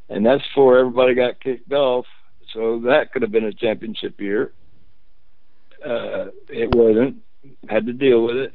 and 0.08 0.24
that's 0.24 0.42
before 0.48 0.78
everybody 0.78 1.14
got 1.14 1.40
kicked 1.40 1.72
off. 1.72 2.06
So 2.52 2.80
that 2.84 3.12
could 3.12 3.22
have 3.22 3.32
been 3.32 3.44
a 3.44 3.52
championship 3.52 4.20
year. 4.20 4.52
Uh, 5.84 6.26
it 6.48 6.74
wasn't. 6.74 7.16
Had 7.68 7.86
to 7.86 7.92
deal 7.92 8.24
with 8.24 8.36
it, 8.36 8.54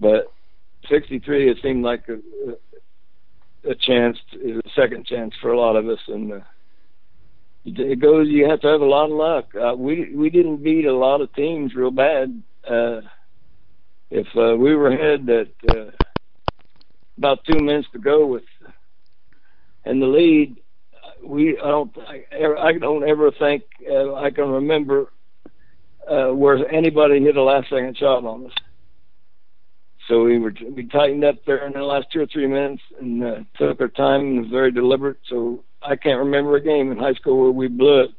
but 0.00 0.32
'63 0.90 1.50
it 1.50 1.58
seemed 1.62 1.84
like 1.84 2.04
a, 2.08 3.70
a 3.70 3.74
chance, 3.76 4.18
a 4.34 4.60
second 4.74 5.06
chance 5.06 5.32
for 5.40 5.52
a 5.52 5.60
lot 5.60 5.76
of 5.76 5.88
us, 5.88 6.00
and 6.08 6.32
uh, 6.32 6.40
it 7.64 8.00
goes. 8.00 8.26
You 8.28 8.48
have 8.48 8.60
to 8.62 8.66
have 8.66 8.80
a 8.80 8.84
lot 8.84 9.10
of 9.10 9.12
luck. 9.12 9.54
Uh, 9.54 9.74
we 9.76 10.14
we 10.14 10.28
didn't 10.28 10.62
beat 10.62 10.86
a 10.86 10.96
lot 10.96 11.20
of 11.20 11.32
teams 11.34 11.74
real 11.74 11.92
bad. 11.92 12.42
Uh, 12.68 13.00
if 14.10 14.26
uh, 14.36 14.56
we 14.56 14.74
were 14.74 14.88
ahead 14.88 15.26
that 15.26 15.50
uh, 15.64 15.90
about 17.18 17.44
two 17.44 17.58
minutes 17.58 17.88
to 17.92 17.98
go 17.98 18.26
with 18.26 18.42
in 19.84 20.00
the 20.00 20.06
lead, 20.06 20.56
we 21.22 21.58
I 21.58 21.68
don't 21.68 21.96
I, 21.98 22.24
I 22.58 22.72
don't 22.78 23.08
ever 23.08 23.30
think 23.30 23.64
uh, 23.90 24.14
I 24.14 24.30
can 24.30 24.48
remember 24.48 25.12
uh, 26.08 26.28
where 26.28 26.68
anybody 26.72 27.20
hit 27.20 27.36
a 27.36 27.42
last 27.42 27.70
second 27.70 27.96
shot 27.96 28.24
on 28.24 28.46
us. 28.46 28.52
So 30.08 30.24
we 30.24 30.38
were 30.38 30.54
we 30.74 30.86
tightened 30.86 31.24
up 31.24 31.36
there 31.46 31.66
in 31.66 31.72
the 31.72 31.82
last 31.82 32.08
two 32.12 32.20
or 32.20 32.26
three 32.26 32.46
minutes 32.46 32.82
and 33.00 33.24
uh, 33.24 33.36
took 33.56 33.80
our 33.80 33.88
time 33.88 34.20
and 34.20 34.40
was 34.42 34.50
very 34.50 34.70
deliberate. 34.70 35.18
So 35.28 35.64
I 35.82 35.96
can't 35.96 36.18
remember 36.18 36.56
a 36.56 36.62
game 36.62 36.92
in 36.92 36.98
high 36.98 37.14
school 37.14 37.42
where 37.42 37.50
we 37.50 37.68
blew 37.68 38.00
it 38.02 38.10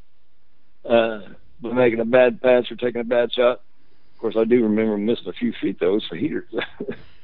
uh, 0.89 1.33
by 1.61 1.73
making 1.73 1.99
a 1.99 2.05
bad 2.05 2.41
pass 2.41 2.71
or 2.71 2.75
taking 2.75 3.01
a 3.01 3.05
bad 3.05 3.31
shot. 3.33 3.61
Of 4.13 4.19
course, 4.19 4.35
I 4.37 4.45
do 4.45 4.63
remember 4.63 4.97
missing 4.97 5.27
a 5.27 5.33
few 5.33 5.53
feet 5.61 5.79
those 5.79 6.05
for 6.07 6.15
heaters. 6.15 6.51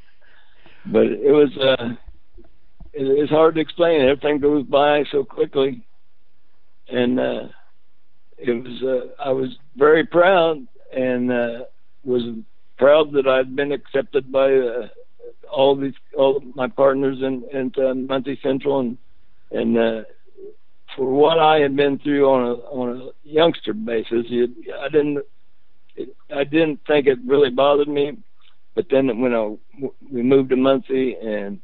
but 0.85 1.03
it 1.03 1.31
was 1.31 1.49
uh, 1.57 1.89
it, 2.93 3.03
it's 3.03 3.31
hard 3.31 3.55
to 3.55 3.61
explain. 3.61 4.01
Everything 4.01 4.39
goes 4.39 4.65
by 4.65 5.03
so 5.11 5.23
quickly, 5.23 5.85
and 6.89 7.19
uh, 7.19 7.47
it 8.37 8.51
was 8.51 8.83
uh, 8.83 9.23
I 9.23 9.31
was 9.31 9.49
very 9.75 10.05
proud 10.05 10.65
and 10.95 11.31
uh, 11.31 11.59
was 12.03 12.23
proud 12.77 13.11
that 13.13 13.27
I'd 13.27 13.55
been 13.55 13.71
accepted 13.71 14.31
by 14.31 14.53
uh, 14.53 14.87
all 15.51 15.75
these 15.75 15.93
all 16.17 16.41
my 16.55 16.67
partners 16.67 17.19
in 17.21 17.43
in 17.53 17.71
uh, 17.83 17.93
Muncie 17.93 18.39
Central 18.41 18.79
and 18.79 18.97
and 19.51 19.77
uh, 19.77 20.01
for 20.95 21.09
what 21.09 21.39
I 21.39 21.59
had 21.59 21.75
been 21.75 21.99
through 21.99 22.27
on 22.29 22.41
a 22.47 22.53
on 22.53 23.01
a 23.01 23.09
youngster 23.23 23.73
basis, 23.73 24.25
it, 24.29 24.49
I 24.79 24.89
didn't 24.89 25.19
it, 25.95 26.15
I 26.33 26.43
didn't 26.43 26.79
think 26.87 27.07
it 27.07 27.19
really 27.25 27.49
bothered 27.49 27.87
me, 27.87 28.17
but 28.75 28.85
then 28.89 29.19
when 29.19 29.33
I 29.33 29.55
we 30.11 30.21
moved 30.21 30.49
to 30.49 30.55
Muncie 30.55 31.15
and 31.15 31.59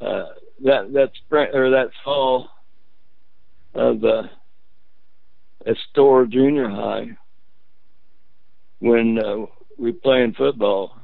uh, 0.00 0.26
that 0.64 0.92
that 0.92 1.10
spring 1.24 1.50
or 1.54 1.70
that 1.70 1.90
fall 2.04 2.48
of 3.74 4.04
uh, 4.04 4.22
at 5.66 5.76
Store 5.90 6.26
Junior 6.26 6.68
High 6.68 7.16
when 8.80 9.18
uh, 9.18 9.46
we 9.78 9.92
playing 9.92 10.34
football, 10.34 10.96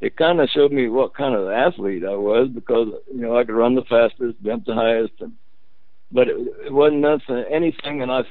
it 0.00 0.16
kind 0.16 0.40
of 0.40 0.48
showed 0.50 0.72
me 0.72 0.88
what 0.88 1.14
kind 1.14 1.34
of 1.34 1.50
athlete 1.50 2.04
I 2.04 2.14
was 2.14 2.48
because 2.54 2.88
you 3.12 3.20
know 3.20 3.36
I 3.36 3.44
could 3.44 3.54
run 3.54 3.74
the 3.74 3.82
fastest, 3.82 4.42
jump 4.42 4.64
the 4.64 4.74
highest, 4.74 5.12
and 5.20 5.32
but 6.10 6.28
it, 6.28 6.36
it 6.66 6.72
wasn't 6.72 7.00
nothing 7.00 7.44
anything 7.50 8.02
and 8.02 8.10
I 8.10 8.22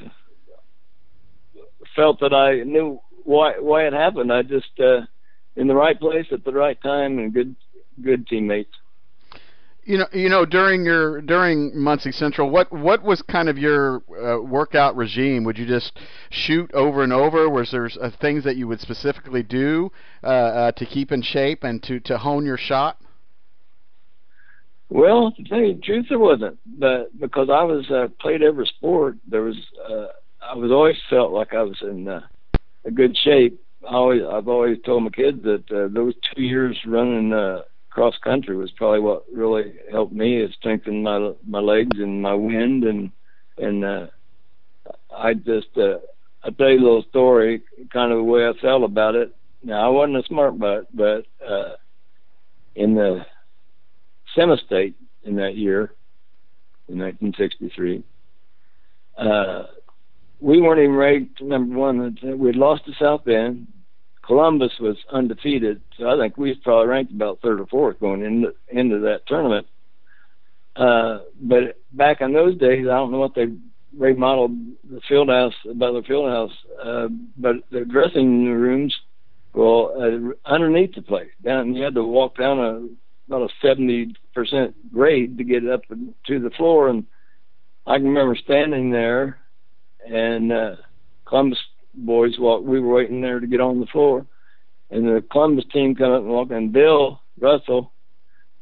felt 1.95 2.19
that 2.21 2.33
I 2.33 2.63
knew 2.63 2.99
why 3.23 3.53
why 3.59 3.85
it 3.87 3.93
happened. 3.93 4.31
I 4.31 4.41
just 4.41 4.79
uh, 4.79 5.01
in 5.55 5.67
the 5.67 5.75
right 5.75 5.99
place 5.99 6.25
at 6.31 6.43
the 6.43 6.51
right 6.51 6.81
time 6.81 7.19
and 7.19 7.33
good 7.33 7.55
good 8.01 8.27
teammates. 8.27 8.71
You 9.85 9.97
know, 9.97 10.07
you 10.13 10.29
know, 10.29 10.45
during 10.45 10.85
your 10.85 11.21
during 11.21 11.77
Muncie 11.77 12.13
Central, 12.13 12.49
what 12.49 12.71
what 12.71 13.03
was 13.03 13.21
kind 13.21 13.49
of 13.49 13.57
your 13.57 14.01
uh, 14.09 14.41
workout 14.41 14.95
regime? 14.95 15.43
Would 15.43 15.57
you 15.57 15.65
just 15.65 15.99
shoot 16.29 16.73
over 16.73 17.03
and 17.03 17.11
over? 17.11 17.49
Was 17.49 17.71
there 17.71 17.89
uh, 18.01 18.09
things 18.21 18.45
that 18.45 18.55
you 18.55 18.67
would 18.69 18.79
specifically 18.79 19.43
do 19.43 19.91
uh, 20.23 20.27
uh, 20.27 20.71
to 20.73 20.85
keep 20.85 21.11
in 21.11 21.21
shape 21.21 21.65
and 21.65 21.83
to 21.83 21.99
to 22.01 22.17
hone 22.17 22.45
your 22.45 22.57
shot? 22.57 22.97
Well, 24.87 25.31
to 25.31 25.43
tell 25.43 25.59
you 25.59 25.75
the 25.75 25.81
truth, 25.81 26.05
there 26.07 26.19
wasn't, 26.19 26.59
but 26.65 27.19
because 27.19 27.49
I 27.49 27.63
was 27.63 27.89
uh, 27.89 28.07
played 28.21 28.41
every 28.41 28.67
sport, 28.67 29.17
there 29.27 29.41
was 29.41 29.57
uh, 29.89 30.05
I 30.41 30.55
was 30.55 30.71
always 30.71 30.97
felt 31.09 31.33
like 31.33 31.53
I 31.53 31.63
was 31.63 31.81
in 31.81 32.07
uh, 32.07 32.21
a 32.85 32.91
good 32.91 33.17
shape. 33.17 33.59
I 33.87 33.93
always 33.95 34.21
I've 34.23 34.47
always 34.47 34.77
told 34.85 35.03
my 35.03 35.09
kids 35.09 35.43
that 35.43 35.63
uh, 35.71 35.87
those 35.93 36.13
two 36.33 36.41
years 36.41 36.77
running 36.85 37.33
uh, 37.33 37.61
cross 37.89 38.15
country 38.23 38.55
was 38.55 38.71
probably 38.71 38.99
what 38.99 39.25
really 39.33 39.73
helped 39.91 40.13
me. 40.13 40.41
It 40.41 40.51
strengthened 40.57 41.03
my 41.03 41.33
my 41.47 41.59
legs 41.59 41.97
and 41.99 42.21
my 42.21 42.33
wind 42.33 42.83
and 42.83 43.11
and 43.57 43.85
uh, 43.85 44.07
I 45.15 45.33
just 45.33 45.77
uh, 45.77 45.97
I'll 46.43 46.51
tell 46.53 46.69
you 46.69 46.79
a 46.79 46.83
little 46.83 47.05
story, 47.09 47.61
kind 47.91 48.11
of 48.11 48.17
the 48.17 48.23
way 48.23 48.47
I 48.47 48.53
felt 48.61 48.83
about 48.83 49.15
it. 49.15 49.35
Now 49.63 49.85
I 49.85 49.89
wasn't 49.89 50.17
a 50.17 50.27
smart 50.27 50.57
butt, 50.59 50.87
but 50.95 51.25
uh, 51.45 51.75
in 52.75 52.95
the 52.95 53.25
semi-state 54.35 54.95
in 55.23 55.35
that 55.37 55.55
year, 55.55 55.93
in 56.89 56.99
1963, 56.99 58.03
uh, 59.17 59.63
we 60.43 60.62
weren't 60.62 60.79
even 60.79 60.95
ranked 60.95 61.41
number 61.41 61.77
one. 61.77 62.17
We'd 62.38 62.56
lost 62.58 62.86
to 62.86 62.91
South 62.99 63.23
Bend. 63.23 63.67
Columbus 64.25 64.73
was 64.79 64.97
undefeated, 65.12 65.82
so 65.97 66.10
I 66.10 66.17
think 66.17 66.38
we 66.38 66.49
was 66.49 66.58
probably 66.63 66.88
ranked 66.88 67.12
about 67.12 67.39
third 67.41 67.60
or 67.60 67.65
fourth 67.67 67.99
going 67.99 68.23
into 68.23 68.53
into 68.69 68.99
that 68.99 69.25
tournament. 69.27 69.67
Uh, 70.75 71.19
but 71.41 71.77
back 71.91 72.21
in 72.21 72.34
those 72.34 72.58
days, 72.58 72.88
I 72.88 72.95
don't 72.95 73.12
know 73.12 73.19
what 73.19 73.36
they 73.36 73.47
remodeled 73.97 74.58
the 74.89 75.01
field 75.08 75.29
house, 75.29 75.53
Butler 75.75 76.03
Field 76.03 76.29
House, 76.29 76.51
uh, 76.84 77.08
but 77.38 77.56
the 77.71 77.86
dressing 77.86 78.45
rooms 78.45 78.93
Well, 79.53 79.93
uh, 79.99 80.51
underneath 80.51 80.95
the 80.95 81.03
place, 81.03 81.29
down 81.43 81.75
you 81.75 81.84
had 81.84 81.95
to 81.95 82.03
walk 82.03 82.38
down 82.38 82.60
a 82.60 82.88
about 83.27 83.49
a 83.49 83.53
seventy 83.62 84.15
percent 84.34 84.75
grade 84.91 85.38
to 85.38 85.43
get 85.43 85.67
up 85.67 85.82
to 86.27 86.39
the 86.39 86.49
floor, 86.51 86.89
and 86.89 87.06
I 87.86 87.97
can 87.97 88.08
remember 88.08 88.36
standing 88.36 88.89
there, 88.89 89.39
and 90.07 90.51
uh, 90.51 90.75
Columbus 91.25 91.59
boys 91.93 92.37
walked. 92.39 92.65
We 92.65 92.79
were 92.79 92.93
waiting 92.93 93.21
there 93.21 93.39
to 93.39 93.47
get 93.47 93.61
on 93.61 93.79
the 93.79 93.85
floor, 93.87 94.25
and 94.89 95.05
the 95.05 95.23
Columbus 95.31 95.65
team 95.71 95.95
come 95.95 96.11
up 96.11 96.21
and 96.21 96.29
walked, 96.29 96.51
and 96.51 96.71
Bill 96.71 97.21
Russell 97.39 97.93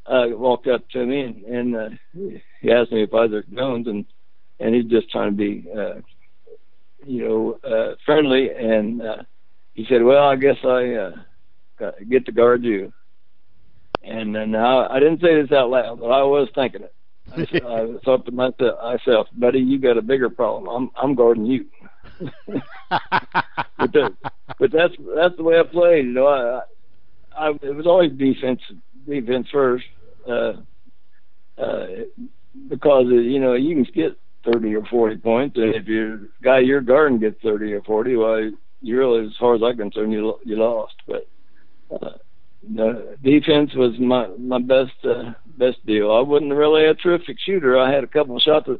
uh, 0.05 0.25
walked 0.29 0.67
up 0.67 0.87
to 0.89 1.05
me 1.05 1.21
and, 1.21 1.43
and 1.45 1.75
uh, 1.75 1.89
he 2.61 2.71
asked 2.71 2.91
me 2.91 3.03
if 3.03 3.13
I 3.13 3.25
was 3.25 3.43
Jones, 3.53 3.87
and 3.87 4.05
and 4.59 4.75
he's 4.75 4.85
just 4.85 5.09
trying 5.09 5.31
to 5.31 5.35
be, 5.35 5.67
uh, 5.75 6.01
you 7.05 7.27
know, 7.27 7.59
uh, 7.63 7.95
friendly, 8.05 8.51
and 8.51 9.01
uh, 9.01 9.17
he 9.73 9.85
said, 9.89 10.03
"Well, 10.03 10.23
I 10.23 10.35
guess 10.35 10.57
I 10.63 10.93
uh, 10.93 11.91
get 12.07 12.25
to 12.27 12.31
guard 12.31 12.63
you." 12.63 12.93
And 14.03 14.35
then 14.35 14.55
I, 14.55 14.87
I 14.87 14.99
didn't 14.99 15.21
say 15.21 15.41
this 15.41 15.51
out 15.51 15.69
loud, 15.69 15.99
but 15.99 16.07
I 16.07 16.23
was 16.23 16.49
thinking 16.53 16.83
it. 16.83 16.93
I, 17.35 17.41
I 17.41 17.87
thought 18.03 18.25
to 18.25 18.31
myself, 18.31 19.27
buddy, 19.33 19.59
you 19.59 19.79
got 19.79 19.97
a 19.97 20.01
bigger 20.01 20.29
problem. 20.29 20.67
I'm 20.67 20.91
I'm 21.01 21.15
guarding 21.15 21.45
you. 21.45 21.65
but, 22.47 23.91
the, 23.93 24.15
but 24.59 24.71
that's 24.71 24.93
that's 25.15 25.37
the 25.37 25.43
way 25.43 25.59
I 25.59 25.63
played. 25.63 26.05
You 26.05 26.13
know, 26.13 26.27
I, 26.27 26.61
I 27.35 27.49
it 27.61 27.75
was 27.75 27.87
always 27.87 28.11
defense 28.11 28.61
defense 29.07 29.47
first, 29.51 29.85
uh, 30.27 30.53
uh, 31.57 31.87
because 32.67 33.05
uh, 33.07 33.15
you 33.15 33.39
know 33.39 33.53
you 33.53 33.75
can 33.75 33.93
get 33.93 34.17
thirty 34.51 34.75
or 34.75 34.85
forty 34.85 35.17
points, 35.17 35.57
and 35.57 35.75
if 35.75 35.87
your 35.87 36.21
guy 36.43 36.59
your 36.59 36.81
garden 36.81 37.19
gets 37.19 37.41
thirty 37.41 37.73
or 37.73 37.81
forty, 37.81 38.15
well, 38.15 38.51
you 38.81 38.97
really, 38.97 39.25
as 39.25 39.33
far 39.39 39.55
as 39.55 39.61
I'm 39.63 39.77
concerned, 39.77 40.13
you 40.13 40.37
you 40.43 40.57
lost. 40.57 40.95
But 41.07 41.27
uh, 41.91 42.17
the 42.63 43.17
defense 43.23 43.73
was 43.73 43.97
my 43.99 44.27
my 44.37 44.59
best 44.59 44.93
uh, 45.03 45.33
best 45.57 45.83
deal. 45.85 46.11
I 46.11 46.21
wasn't 46.21 46.53
really 46.53 46.85
a 46.85 46.93
terrific 46.93 47.37
shooter. 47.39 47.77
I 47.77 47.91
had 47.91 48.03
a 48.03 48.07
couple 48.07 48.35
of 48.35 48.41
shots 48.41 48.67
that, 48.67 48.79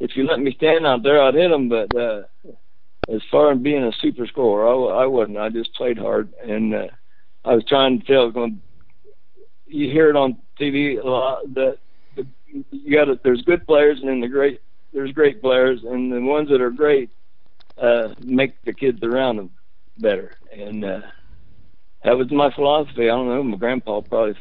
if 0.00 0.16
you 0.16 0.26
let 0.26 0.40
me 0.40 0.54
stand 0.56 0.86
out 0.86 1.02
there, 1.02 1.22
I'd 1.22 1.34
hit 1.34 1.48
them. 1.48 1.68
But 1.68 1.94
uh, 1.94 2.22
as 3.08 3.20
far 3.30 3.52
as 3.52 3.58
being 3.58 3.84
a 3.84 3.92
super 4.00 4.26
scorer, 4.26 4.66
I, 4.66 5.02
I 5.02 5.06
wasn't. 5.06 5.38
I 5.38 5.48
just 5.48 5.74
played 5.74 5.98
hard, 5.98 6.32
and 6.42 6.74
uh, 6.74 6.86
I 7.44 7.54
was 7.54 7.64
trying 7.64 8.00
to 8.00 8.06
tell. 8.06 8.50
You 9.66 9.90
hear 9.90 10.10
it 10.10 10.16
on 10.16 10.36
TV 10.60 11.02
a 11.02 11.06
lot 11.06 11.54
that 11.54 11.78
the, 12.16 12.26
you 12.72 12.96
got 12.96 13.04
to, 13.04 13.20
there's 13.22 13.42
good 13.42 13.64
players, 13.66 14.00
and 14.00 14.08
then 14.08 14.20
the 14.20 14.28
great 14.28 14.60
there's 14.92 15.12
great 15.12 15.40
players, 15.40 15.84
and 15.84 16.12
the 16.12 16.20
ones 16.20 16.48
that 16.48 16.60
are 16.60 16.70
great 16.70 17.10
uh, 17.78 18.08
make 18.24 18.60
the 18.64 18.72
kids 18.72 19.02
around 19.04 19.36
them 19.36 19.50
better. 19.98 20.32
And 20.52 20.84
uh, 20.84 21.00
that 22.04 22.16
was 22.16 22.30
my 22.30 22.52
philosophy. 22.54 23.04
I 23.04 23.14
don't 23.14 23.28
know. 23.28 23.42
My 23.42 23.56
grandpa 23.56 24.00
probably 24.00 24.34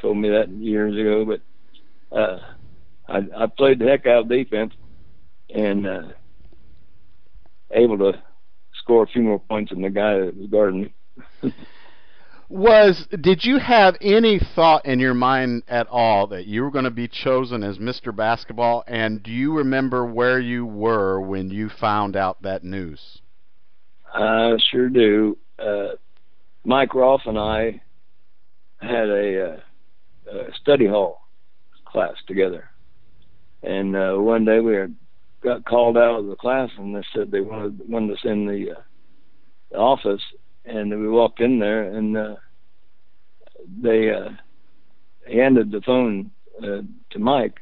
told 0.00 0.18
me 0.18 0.28
that 0.30 0.48
years 0.50 0.94
ago, 0.94 1.24
but 1.24 2.16
uh, 2.16 2.38
I, 3.08 3.44
I 3.44 3.46
played 3.46 3.78
the 3.78 3.86
heck 3.86 4.06
out 4.06 4.22
of 4.22 4.28
defense 4.28 4.72
and 5.54 5.86
uh, 5.86 6.02
able 7.70 7.98
to 7.98 8.12
score 8.74 9.04
a 9.04 9.06
few 9.06 9.22
more 9.22 9.38
points 9.38 9.70
than 9.70 9.82
the 9.82 9.90
guy 9.90 10.18
that 10.18 10.36
was 10.36 10.48
guarding 10.50 10.92
me. 11.42 11.54
was 12.52 13.06
did 13.18 13.42
you 13.44 13.58
have 13.58 13.96
any 14.02 14.38
thought 14.54 14.84
in 14.84 15.00
your 15.00 15.14
mind 15.14 15.62
at 15.68 15.86
all 15.88 16.26
that 16.26 16.44
you 16.44 16.62
were 16.62 16.70
going 16.70 16.84
to 16.84 16.90
be 16.90 17.08
chosen 17.08 17.62
as 17.62 17.78
Mr. 17.78 18.14
Basketball 18.14 18.84
and 18.86 19.22
do 19.22 19.30
you 19.30 19.56
remember 19.56 20.04
where 20.04 20.38
you 20.38 20.66
were 20.66 21.18
when 21.18 21.48
you 21.48 21.70
found 21.70 22.14
out 22.14 22.42
that 22.42 22.62
news? 22.62 23.22
I 24.12 24.58
sure 24.70 24.90
do. 24.90 25.38
Uh, 25.58 25.92
Mike 26.64 26.94
Rolfe 26.94 27.26
and 27.26 27.38
I 27.38 27.80
had 28.80 29.08
a, 29.08 29.60
uh, 30.30 30.30
a 30.30 30.54
study 30.60 30.86
hall 30.86 31.22
class 31.84 32.14
together, 32.26 32.70
and 33.62 33.96
uh, 33.96 34.14
one 34.14 34.44
day 34.44 34.60
we 34.60 34.76
got 35.42 35.64
called 35.64 35.96
out 35.96 36.20
of 36.20 36.26
the 36.26 36.36
class, 36.36 36.70
and 36.78 36.94
they 36.94 37.02
said 37.14 37.30
they 37.30 37.40
wanted 37.40 37.80
wanted 37.88 38.12
us 38.12 38.24
in 38.24 38.46
the, 38.46 38.72
uh, 38.72 38.80
the 39.70 39.76
office, 39.76 40.22
and 40.64 40.90
we 40.90 41.08
walked 41.08 41.40
in 41.40 41.58
there, 41.58 41.82
and 41.82 42.16
uh, 42.16 42.36
they 43.82 44.10
uh, 44.10 44.30
handed 45.26 45.70
the 45.70 45.80
phone 45.82 46.30
uh, 46.62 46.82
to 47.10 47.18
Mike 47.18 47.60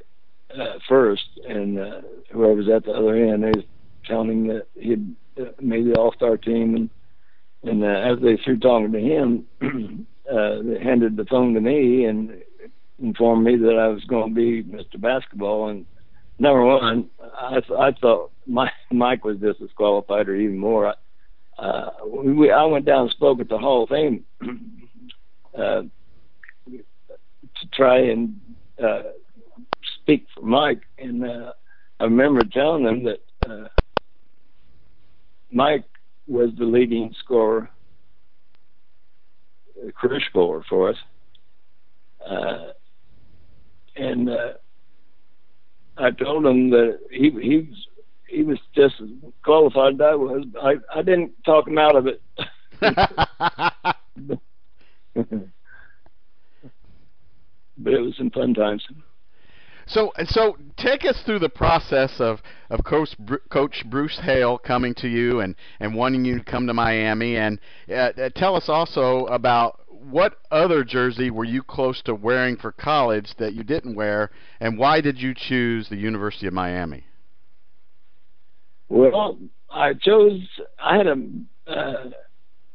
uh, 0.58 0.78
first, 0.88 1.24
and 1.48 1.78
uh, 1.78 2.00
whoever 2.32 2.54
was 2.54 2.68
at 2.68 2.84
the 2.84 2.92
other 2.92 3.16
end, 3.16 3.44
they 3.44 3.50
was 3.50 3.64
telling 4.06 4.46
that 4.48 4.66
he'd 4.74 5.14
uh, 5.40 5.44
made 5.60 5.86
the 5.86 5.94
All 5.94 6.12
Star 6.12 6.36
team, 6.36 6.76
and 6.76 6.90
and 7.62 7.84
uh, 7.84 7.86
as 7.86 8.18
they 8.22 8.38
threw 8.42 8.58
talking 8.58 8.92
to 8.92 8.98
him, 8.98 9.46
uh, 10.30 10.62
they 10.62 10.82
handed 10.82 11.16
the 11.16 11.26
phone 11.26 11.54
to 11.54 11.60
me 11.60 12.04
and 12.04 12.42
informed 13.02 13.44
me 13.44 13.56
that 13.56 13.78
I 13.78 13.88
was 13.88 14.04
going 14.04 14.30
to 14.30 14.34
be 14.34 14.62
Mr. 14.62 15.00
Basketball. 15.00 15.68
And 15.68 15.86
number 16.38 16.64
one, 16.64 17.10
I, 17.20 17.60
I 17.78 17.92
thought 17.92 18.30
Mike, 18.46 18.72
Mike 18.90 19.24
was 19.24 19.38
just 19.38 19.60
disqualified 19.60 20.28
or 20.28 20.36
even 20.36 20.58
more. 20.58 20.94
Uh, 21.58 21.90
we, 22.06 22.50
I 22.50 22.64
went 22.64 22.86
down 22.86 23.02
and 23.02 23.10
spoke 23.10 23.40
at 23.40 23.48
the 23.48 23.58
Hall 23.58 23.84
of 23.84 23.90
Fame 23.90 24.24
uh, 25.54 25.82
to 26.66 27.66
try 27.74 27.98
and 27.98 28.40
uh, 28.82 29.02
speak 30.00 30.26
for 30.34 30.42
Mike, 30.42 30.80
and 30.98 31.24
uh, 31.24 31.52
I 31.98 32.04
remember 32.04 32.42
telling 32.44 32.84
them 32.84 33.04
that 33.04 33.20
uh, 33.46 33.68
Mike 35.52 35.84
was 36.30 36.50
the 36.56 36.64
leading 36.64 37.14
scorer, 37.18 37.68
career 40.00 40.20
scorer 40.28 40.64
for 40.68 40.90
us. 40.90 40.96
Uh, 42.24 42.68
and 43.96 44.30
uh, 44.30 44.52
I 45.98 46.10
told 46.12 46.46
him 46.46 46.70
that 46.70 47.00
he 47.10 47.30
he 47.30 47.56
was 47.56 47.86
he 48.28 48.42
was 48.44 48.58
just 48.74 48.94
as 49.02 49.08
qualified 49.42 49.94
as 49.94 50.00
I 50.00 50.14
was. 50.14 50.44
I 50.62 50.74
I 50.94 51.02
didn't 51.02 51.32
talk 51.44 51.66
him 51.66 51.78
out 51.78 51.96
of 51.96 52.06
it. 52.06 52.22
but 57.78 57.92
it 57.92 58.00
was 58.00 58.14
some 58.16 58.30
fun 58.30 58.54
times. 58.54 58.86
So, 59.90 60.12
so 60.26 60.56
take 60.76 61.04
us 61.04 61.20
through 61.26 61.40
the 61.40 61.48
process 61.48 62.12
of 62.20 62.38
of 62.70 62.84
Coach 62.84 63.10
Coach 63.50 63.84
Bruce 63.90 64.18
Hale 64.22 64.56
coming 64.56 64.94
to 64.98 65.08
you 65.08 65.40
and 65.40 65.56
and 65.80 65.94
wanting 65.94 66.24
you 66.24 66.38
to 66.38 66.44
come 66.44 66.68
to 66.68 66.74
Miami, 66.74 67.36
and 67.36 67.58
uh, 67.88 67.94
uh, 67.94 68.30
tell 68.36 68.54
us 68.54 68.68
also 68.68 69.26
about 69.26 69.80
what 69.88 70.38
other 70.50 70.84
jersey 70.84 71.30
were 71.30 71.44
you 71.44 71.62
close 71.62 72.00
to 72.02 72.14
wearing 72.14 72.56
for 72.56 72.70
college 72.70 73.34
that 73.38 73.54
you 73.54 73.64
didn't 73.64 73.96
wear, 73.96 74.30
and 74.60 74.78
why 74.78 75.00
did 75.00 75.18
you 75.18 75.34
choose 75.36 75.88
the 75.88 75.96
University 75.96 76.46
of 76.46 76.52
Miami? 76.52 77.04
Well, 78.88 79.38
I 79.70 79.94
chose. 79.94 80.40
I 80.78 80.96
had 80.96 81.06
a. 81.08 81.16
Uh, 81.66 82.10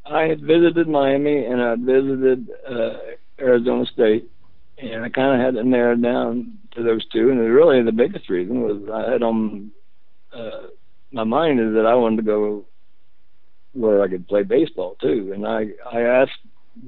I 0.05 0.23
had 0.23 0.41
visited 0.41 0.87
Miami 0.87 1.45
and 1.45 1.59
I 1.59 1.75
visited 1.75 2.47
uh, 2.69 2.93
Arizona 3.39 3.85
State, 3.87 4.29
and 4.77 5.03
I 5.03 5.09
kind 5.09 5.39
of 5.39 5.45
had 5.45 5.55
to 5.55 5.67
narrow 5.67 5.95
down 5.95 6.57
to 6.75 6.83
those 6.83 7.05
two. 7.07 7.29
And 7.31 7.39
really, 7.39 7.81
the 7.83 7.91
biggest 7.91 8.29
reason 8.29 8.61
was 8.61 8.81
I 8.93 9.11
had 9.11 9.23
on 9.23 9.71
uh, 10.33 10.67
my 11.11 11.23
mind 11.23 11.59
is 11.59 11.73
that 11.73 11.85
I 11.85 11.95
wanted 11.95 12.17
to 12.17 12.23
go 12.23 12.65
where 13.73 14.01
I 14.01 14.07
could 14.07 14.27
play 14.27 14.43
baseball 14.43 14.95
too. 15.01 15.31
And 15.33 15.45
I 15.45 15.67
I 15.91 16.01
asked 16.01 16.39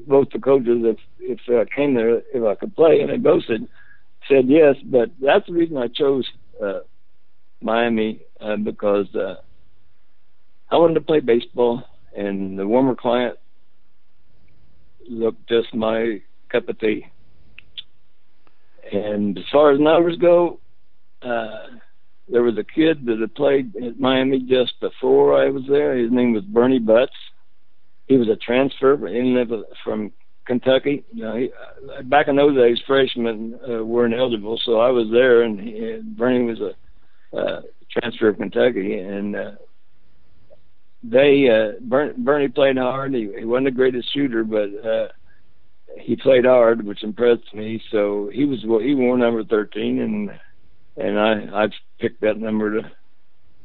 both 0.08 0.30
the 0.32 0.40
coaches 0.40 0.84
if 0.84 0.98
if 1.20 1.40
I 1.50 1.74
came 1.74 1.94
there 1.94 2.22
if 2.34 2.44
I 2.44 2.56
could 2.56 2.76
play, 2.76 3.02
and 3.02 3.10
they 3.10 3.18
both 3.18 3.44
said 3.48 3.68
said 4.28 4.46
yes. 4.48 4.76
But 4.84 5.12
that's 5.22 5.48
the 5.48 5.54
reason 5.54 5.78
I 5.78 5.88
chose 5.88 6.28
uh, 6.64 6.80
Miami 7.62 8.22
uh, 8.42 8.58
because 8.58 9.14
uh, 9.16 9.36
I 10.70 10.78
wanted 10.78 10.96
to 10.96 11.02
play 11.02 11.22
baseball, 11.22 11.84
and 12.16 12.60
the 12.60 12.68
warmer 12.68 12.96
climate 12.96 13.40
looked 15.10 15.48
just 15.48 15.74
my 15.74 16.22
cup 16.50 16.68
of 16.68 16.80
tea. 16.80 17.06
And 18.92 19.38
as 19.38 19.44
far 19.52 19.72
as 19.72 19.80
numbers 19.80 20.18
go, 20.18 20.60
uh, 21.22 21.78
there 22.30 22.44
was 22.44 22.58
a 22.58 22.64
kid 22.64 23.06
that 23.06 23.20
had 23.20 23.36
played 23.36 23.76
at 23.76 24.00
Miami 24.00 24.40
just 24.40 24.80
before 24.80 25.42
I 25.42 25.50
was 25.50 25.64
there. 25.70 25.96
His 25.98 26.12
name 26.12 26.34
was 26.34 26.44
Bernie 26.44 26.80
Butts. 26.80 27.14
He 28.08 28.18
was 28.18 28.30
a 28.30 28.36
transfer 28.36 28.98
from 29.84 30.12
Kentucky. 30.46 31.04
You 31.14 31.24
know, 31.24 31.36
he, 31.36 31.50
uh, 31.52 32.04
back 32.04 32.28
in 32.28 32.36
those 32.36 32.56
days, 32.56 32.80
freshmen 32.88 33.60
uh, 33.70 33.84
weren't 33.84 34.14
eligible, 34.14 34.60
so 34.66 34.80
I 34.80 34.90
was 34.90 35.08
there, 35.12 35.44
and 35.44 35.60
he, 35.60 36.02
Bernie 36.04 36.46
was 36.46 36.60
a 36.62 37.38
uh, 37.38 37.62
transfer 37.92 38.30
of 38.30 38.38
Kentucky, 38.38 39.00
and 39.00 39.36
uh, 39.36 39.52
they 41.04 41.50
uh, 41.50 41.80
Bernie, 41.82 42.14
Bernie 42.18 42.48
played 42.48 42.78
hard. 42.78 43.14
He, 43.14 43.30
he 43.38 43.46
wasn't 43.46 43.66
the 43.66 43.72
greatest 43.72 44.14
shooter, 44.14 44.44
but 44.44 44.70
uh, 44.86 45.08
he 46.00 46.16
played 46.16 46.46
hard, 46.46 46.86
which 46.86 47.04
impressed 47.04 47.54
me. 47.54 47.82
So 47.92 48.30
he 48.34 48.46
was 48.46 48.64
well, 48.66 48.80
he 48.80 48.96
wore 48.96 49.18
number 49.18 49.44
thirteen, 49.44 50.00
and 50.00 50.32
and 50.98 51.20
I 51.20 51.64
I 51.64 51.68
picked 52.00 52.22
that 52.22 52.38
number 52.38 52.82
to 52.82 52.92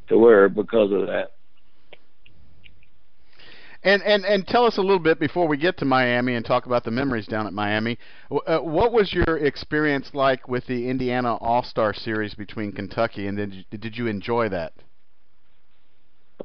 to 0.09 0.17
wear 0.17 0.49
because 0.49 0.91
of 0.91 1.07
that. 1.07 1.31
And 3.85 4.01
and 4.03 4.23
and 4.23 4.47
tell 4.47 4.65
us 4.65 4.77
a 4.77 4.81
little 4.81 4.99
bit 4.99 5.19
before 5.19 5.45
we 5.47 5.57
get 5.57 5.77
to 5.79 5.85
Miami 5.85 6.35
and 6.35 6.45
talk 6.45 6.65
about 6.65 6.85
the 6.85 6.91
memories 6.91 7.27
down 7.27 7.47
at 7.47 7.53
Miami. 7.53 7.97
Uh, 8.31 8.59
what 8.59 8.93
was 8.93 9.11
your 9.11 9.37
experience 9.37 10.11
like 10.13 10.47
with 10.47 10.65
the 10.67 10.89
Indiana 10.89 11.35
All 11.35 11.63
Star 11.63 11.93
Series 11.93 12.33
between 12.33 12.71
Kentucky, 12.71 13.27
and 13.27 13.37
did 13.37 13.53
you, 13.53 13.77
did 13.77 13.97
you 13.97 14.07
enjoy 14.07 14.47
that? 14.49 14.71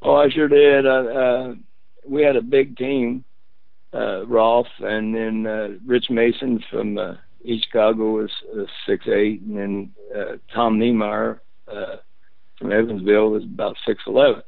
Oh, 0.02 0.16
I 0.16 0.28
sure 0.30 0.48
did. 0.48 0.84
Uh, 0.84 0.90
uh, 0.90 1.54
we 2.06 2.22
had 2.22 2.34
a 2.34 2.42
big 2.42 2.76
team, 2.76 3.24
uh, 3.94 4.26
Rolfe, 4.26 4.66
and 4.80 5.14
then 5.14 5.46
uh, 5.46 5.68
Rich 5.86 6.10
Mason 6.10 6.62
from 6.70 6.98
uh, 6.98 7.14
East 7.42 7.66
Chicago 7.66 8.10
was 8.10 8.30
uh, 8.56 8.64
six 8.86 9.06
eight, 9.08 9.42
and 9.42 9.56
then 9.56 9.90
uh, 10.14 10.36
Tom 10.54 10.78
Niemeyer 10.78 11.40
uh, 11.66 11.96
from 12.58 12.72
Evansville 12.72 13.30
was 13.30 13.44
about 13.44 13.76
six 13.86 14.02
eleven. 14.06 14.42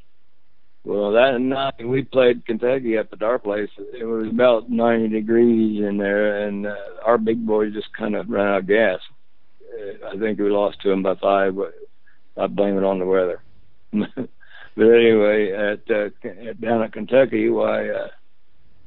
Well, 0.82 1.12
that 1.12 1.38
night 1.40 1.86
we 1.86 2.02
played 2.02 2.46
Kentucky 2.46 2.96
up 2.96 3.08
at 3.12 3.22
our 3.22 3.38
place. 3.38 3.68
It 3.78 4.04
was 4.04 4.28
about 4.28 4.70
90 4.70 5.08
degrees 5.08 5.84
in 5.84 5.98
there, 5.98 6.46
and 6.46 6.66
uh, 6.66 6.74
our 7.04 7.18
big 7.18 7.46
boys 7.46 7.74
just 7.74 7.94
kind 7.96 8.16
of 8.16 8.30
ran 8.30 8.46
out 8.46 8.60
of 8.60 8.66
gas. 8.66 8.98
Uh, 9.62 10.08
I 10.08 10.18
think 10.18 10.38
we 10.38 10.48
lost 10.48 10.80
to 10.80 10.88
them 10.88 11.02
by 11.02 11.16
five, 11.16 11.54
but 11.54 11.74
I 12.38 12.46
blame 12.46 12.78
it 12.78 12.84
on 12.84 12.98
the 12.98 13.04
weather. 13.04 13.42
but 13.92 14.28
anyway, 14.78 15.52
at, 15.52 15.82
uh, 15.90 16.08
at 16.24 16.60
down 16.62 16.82
at 16.82 16.94
Kentucky, 16.94 17.50
why 17.50 17.90
uh, 17.90 18.08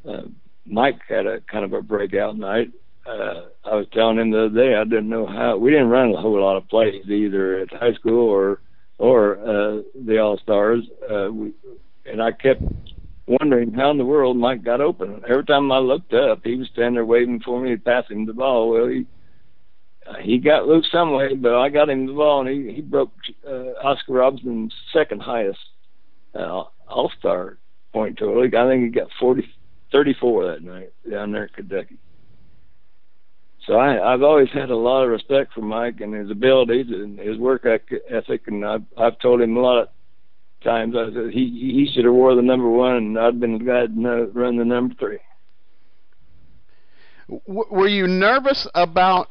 uh, 0.10 0.22
Mike 0.66 1.00
had 1.08 1.26
a 1.26 1.42
kind 1.42 1.66
of 1.66 1.74
a 1.74 1.82
breakout 1.82 2.38
night. 2.38 2.72
Uh, 3.06 3.48
I 3.66 3.76
was 3.76 3.88
telling 3.92 4.18
him 4.18 4.32
the 4.32 4.46
other 4.46 4.56
day 4.56 4.76
I 4.76 4.84
didn't 4.86 5.10
know 5.10 5.26
how 5.26 5.58
we 5.58 5.72
didn't 5.72 5.90
run 5.90 6.14
a 6.14 6.22
whole 6.22 6.40
lot 6.40 6.56
of 6.56 6.70
plays 6.70 7.06
either 7.08 7.60
at 7.60 7.74
high 7.74 7.94
school 7.94 8.30
or 8.30 8.62
or 8.98 9.38
uh, 9.40 9.82
the 10.06 10.20
All 10.20 10.38
Stars. 10.38 10.84
Uh, 11.10 11.30
we 11.32 11.54
and 12.06 12.22
I 12.22 12.32
kept 12.32 12.62
wondering 13.28 13.74
how 13.74 13.92
in 13.92 13.98
the 13.98 14.06
world 14.06 14.38
Mike 14.38 14.64
got 14.64 14.82
open. 14.82 15.22
Every 15.28 15.46
time 15.46 15.72
I 15.72 15.80
looked 15.80 16.14
up, 16.14 16.42
he 16.44 16.56
was 16.56 16.70
standing 16.72 16.96
there 16.96 17.06
waiting 17.06 17.42
for 17.44 17.62
me 17.62 17.72
to 17.72 17.78
pass 17.78 18.06
him 18.10 18.26
the 18.26 18.34
ball. 18.34 18.70
Well, 18.70 18.88
he 18.88 19.06
uh, 20.08 20.16
he 20.22 20.38
got 20.38 20.68
loose 20.68 20.88
some 20.92 21.14
way, 21.14 21.34
but 21.36 21.56
I 21.56 21.70
got 21.70 21.90
him 21.90 22.08
the 22.08 22.14
ball, 22.14 22.46
and 22.46 22.50
he 22.50 22.74
he 22.74 22.82
broke 22.82 23.12
uh, 23.46 23.74
Oscar 23.84 24.14
Robertson's 24.14 24.74
second 24.94 25.22
highest 25.22 25.60
uh, 26.36 26.64
All 26.88 27.12
Star 27.20 27.58
point 27.92 28.18
total. 28.18 28.44
I 28.44 28.70
think 28.70 28.84
he 28.84 28.90
got 28.90 29.10
40, 29.20 29.44
34 29.94 30.48
that 30.48 30.64
night 30.64 30.92
down 31.10 31.32
there 31.32 31.44
in 31.44 31.50
Kentucky. 31.50 31.98
So 33.66 33.76
I, 33.76 34.14
I've 34.14 34.24
always 34.24 34.50
had 34.54 34.70
a 34.70 34.76
lot 34.76 35.04
of 35.04 35.10
respect 35.10 35.54
for 35.54 35.62
Mike 35.62 36.02
and 36.02 36.14
his 36.14 36.30
abilities 36.30 36.88
and 36.90 37.18
his 37.18 37.38
work 37.38 37.66
ethic, 37.66 38.42
and 38.48 38.66
I've 38.66 38.84
I've 38.98 39.18
told 39.20 39.40
him 39.42 39.56
a 39.56 39.62
lot 39.62 39.84
of 39.84 39.88
times. 40.64 40.96
I 40.98 41.06
said 41.14 41.32
he 41.32 41.48
he 41.50 41.90
should 41.94 42.04
have 42.04 42.14
wore 42.14 42.36
the 42.36 42.42
number 42.42 42.70
one, 42.70 42.96
and 42.96 43.20
I'd 43.20 43.40
been 43.40 43.64
glad 43.64 43.96
to 43.96 44.26
run 44.34 44.58
the 44.58 44.66
number 44.66 44.96
three. 44.96 45.20
Were 47.48 47.88
you 47.88 48.06
nervous 48.06 48.68
about 48.76 49.30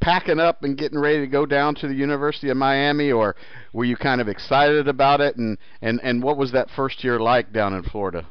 packing 0.00 0.40
up 0.40 0.62
and 0.62 0.78
getting 0.78 0.98
ready 0.98 1.20
to 1.20 1.26
go 1.26 1.44
down 1.44 1.74
to 1.74 1.88
the 1.88 1.94
University 1.94 2.48
of 2.48 2.56
Miami, 2.56 3.12
or 3.12 3.36
were 3.74 3.84
you 3.84 3.96
kind 3.96 4.22
of 4.22 4.28
excited 4.28 4.88
about 4.88 5.20
it? 5.20 5.36
And 5.36 5.58
and 5.82 6.00
and 6.02 6.22
what 6.22 6.38
was 6.38 6.52
that 6.52 6.68
first 6.74 7.04
year 7.04 7.20
like 7.20 7.52
down 7.52 7.74
in 7.74 7.82
Florida? 7.82 8.26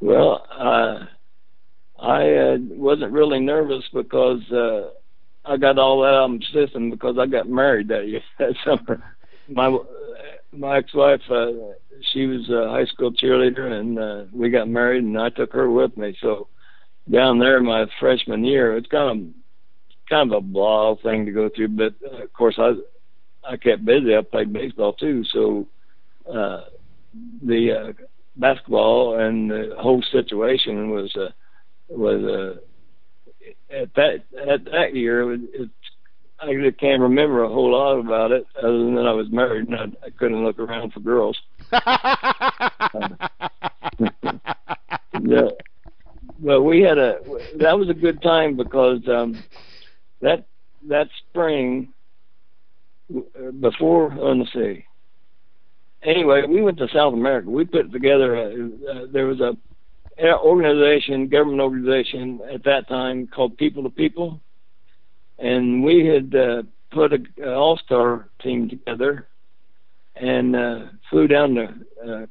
Well, 0.00 0.46
uh, 0.50 1.06
I 2.00 2.34
uh, 2.34 2.56
wasn't 2.60 3.12
really 3.12 3.40
nervous 3.40 3.84
because 3.92 4.40
uh, 4.52 4.90
I 5.44 5.56
got 5.56 5.78
all 5.78 6.02
that 6.02 6.14
out 6.14 6.24
of 6.24 6.30
my 6.30 6.40
system 6.52 6.90
because 6.90 7.16
I 7.18 7.26
got 7.26 7.48
married 7.48 7.88
that 7.88 8.06
year 8.06 8.22
that 8.38 8.54
summer. 8.64 9.02
My 9.48 9.76
my 10.52 10.78
ex-wife, 10.78 11.20
uh, 11.30 11.52
she 12.12 12.26
was 12.26 12.48
a 12.48 12.70
high 12.70 12.86
school 12.86 13.12
cheerleader, 13.12 13.72
and 13.72 13.98
uh, 13.98 14.24
we 14.32 14.50
got 14.50 14.68
married, 14.68 15.04
and 15.04 15.18
I 15.18 15.30
took 15.30 15.52
her 15.52 15.70
with 15.70 15.96
me. 15.96 16.16
So 16.20 16.48
down 17.10 17.38
there, 17.38 17.60
my 17.60 17.86
freshman 17.98 18.44
year, 18.44 18.76
it's 18.76 18.88
kind 18.88 19.10
of 19.10 19.34
kind 20.08 20.32
of 20.32 20.38
a 20.38 20.40
blah 20.40 20.94
thing 21.02 21.26
to 21.26 21.32
go 21.32 21.50
through, 21.54 21.68
but 21.68 21.94
uh, 22.06 22.22
of 22.22 22.32
course 22.32 22.58
I 22.58 22.72
I 23.44 23.56
kept 23.56 23.84
busy. 23.84 24.16
I 24.16 24.22
played 24.22 24.52
baseball 24.52 24.92
too, 24.92 25.24
so 25.32 25.66
uh, 26.32 26.64
the 27.44 27.72
uh, 27.72 27.92
basketball 28.38 29.18
and 29.18 29.50
the 29.50 29.74
whole 29.78 30.02
situation 30.12 30.90
was 30.90 31.14
uh, 31.16 31.28
was 31.88 32.22
uh, 32.24 33.74
at 33.74 33.94
that 33.94 34.24
at 34.48 34.64
that 34.64 34.94
year 34.94 35.34
it, 35.34 35.40
it 35.52 35.70
I 36.40 36.54
just 36.54 36.78
can't 36.78 37.02
remember 37.02 37.42
a 37.42 37.48
whole 37.48 37.72
lot 37.72 37.98
about 37.98 38.30
it, 38.30 38.46
other 38.56 38.78
than 38.78 38.94
that 38.94 39.06
I 39.06 39.12
was 39.12 39.26
married 39.30 39.68
and 39.68 39.76
I, 39.76 40.06
I 40.06 40.10
couldn't 40.10 40.44
look 40.44 40.60
around 40.60 40.92
for 40.92 41.00
girls. 41.00 41.36
yeah, 45.20 45.48
but 46.38 46.62
we 46.62 46.80
had 46.80 46.98
a 46.98 47.18
that 47.56 47.76
was 47.76 47.88
a 47.88 47.94
good 47.94 48.22
time 48.22 48.56
because 48.56 49.00
um, 49.08 49.42
that 50.20 50.46
that 50.88 51.08
spring 51.28 51.92
before 53.60 54.12
on 54.12 54.38
the 54.38 54.46
sea. 54.52 54.84
Anyway, 56.02 56.42
we 56.48 56.62
went 56.62 56.78
to 56.78 56.88
South 56.94 57.12
America. 57.12 57.50
We 57.50 57.64
put 57.64 57.92
together. 57.92 58.34
A, 58.36 58.66
uh, 58.90 59.06
there 59.12 59.26
was 59.26 59.40
a 59.40 59.56
organization, 60.20 61.28
government 61.28 61.60
organization 61.60 62.40
at 62.52 62.64
that 62.64 62.88
time 62.88 63.28
called 63.28 63.56
People 63.56 63.84
to 63.84 63.90
People 63.90 64.40
and 65.38 65.84
we 65.84 66.06
had 66.06 66.34
uh, 66.34 66.62
put 66.90 67.12
a, 67.12 67.18
a 67.42 67.54
all 67.54 67.78
star 67.78 68.28
team 68.42 68.68
together 68.68 69.28
and 70.16 70.56
uh, 70.56 70.80
flew 71.10 71.28
down 71.28 71.54
to 71.54 71.74
uh, 72.06 72.26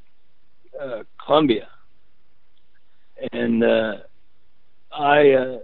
uh, 0.82 1.04
Colombia, 1.26 1.68
and 3.32 3.64
uh, 3.64 3.94
I 4.92 5.32
uh, 5.32 5.58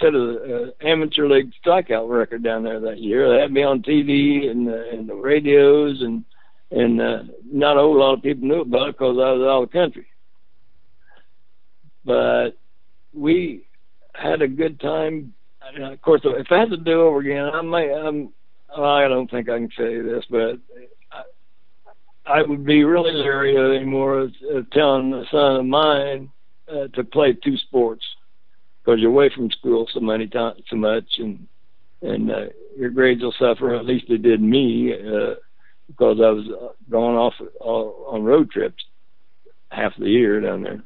set 0.00 0.14
a, 0.14 0.72
a 0.82 0.88
amateur 0.88 1.28
league 1.28 1.52
strikeout 1.64 2.08
record 2.08 2.42
down 2.42 2.62
there 2.62 2.80
that 2.80 2.98
year. 2.98 3.32
They 3.32 3.40
had 3.40 3.52
me 3.52 3.62
on 3.62 3.82
TV 3.82 4.50
and 4.50 4.68
uh, 4.68 4.90
and 4.92 5.08
the 5.08 5.14
radios, 5.14 6.00
and 6.02 6.24
and 6.70 7.00
uh, 7.00 7.22
not 7.44 7.76
a 7.76 7.80
whole 7.80 7.98
lot 7.98 8.14
of 8.14 8.22
people 8.22 8.48
knew 8.48 8.62
about 8.62 8.88
it 8.88 8.98
because 8.98 9.16
I 9.18 9.32
was 9.32 9.42
out 9.42 9.62
of 9.62 9.70
the 9.70 9.78
country. 9.78 10.06
But 12.04 12.50
we 13.12 13.66
had 14.14 14.42
a 14.42 14.48
good 14.48 14.80
time 14.80 15.34
of 15.80 16.02
course, 16.02 16.20
if 16.24 16.46
I 16.50 16.58
had 16.58 16.70
to 16.70 16.76
do 16.76 17.02
over 17.02 17.20
again, 17.20 17.44
I 17.52 17.62
might. 17.62 17.90
I'm, 17.90 18.32
I 18.76 19.06
don't 19.08 19.30
think 19.30 19.48
I 19.48 19.58
can 19.58 19.70
say 19.76 20.00
this, 20.00 20.24
but 20.30 20.58
I, 21.12 22.38
I 22.38 22.42
would 22.42 22.64
be 22.64 22.84
really 22.84 23.12
leery 23.12 23.56
anymore 23.56 24.20
of, 24.20 24.32
of 24.50 24.70
telling 24.70 25.12
a 25.12 25.24
son 25.30 25.56
of 25.56 25.66
mine 25.66 26.30
uh, 26.68 26.88
to 26.94 27.04
play 27.04 27.34
two 27.34 27.56
sports 27.58 28.04
because 28.84 29.00
you're 29.00 29.10
away 29.10 29.30
from 29.34 29.50
school 29.50 29.86
so 29.92 30.00
many 30.00 30.26
times, 30.26 30.62
so 30.68 30.76
much, 30.76 31.18
and 31.18 31.46
and 32.02 32.30
uh, 32.30 32.46
your 32.76 32.90
grades 32.90 33.22
will 33.22 33.34
suffer. 33.38 33.74
At 33.74 33.86
least 33.86 34.06
it 34.08 34.22
did 34.22 34.42
me 34.42 34.92
uh, 34.92 35.34
because 35.86 36.18
I 36.20 36.30
was 36.30 36.72
going 36.90 37.16
off 37.16 37.34
uh, 37.60 37.64
on 37.64 38.24
road 38.24 38.50
trips 38.50 38.84
half 39.70 39.92
the 39.98 40.08
year 40.08 40.40
down 40.40 40.62
there. 40.62 40.82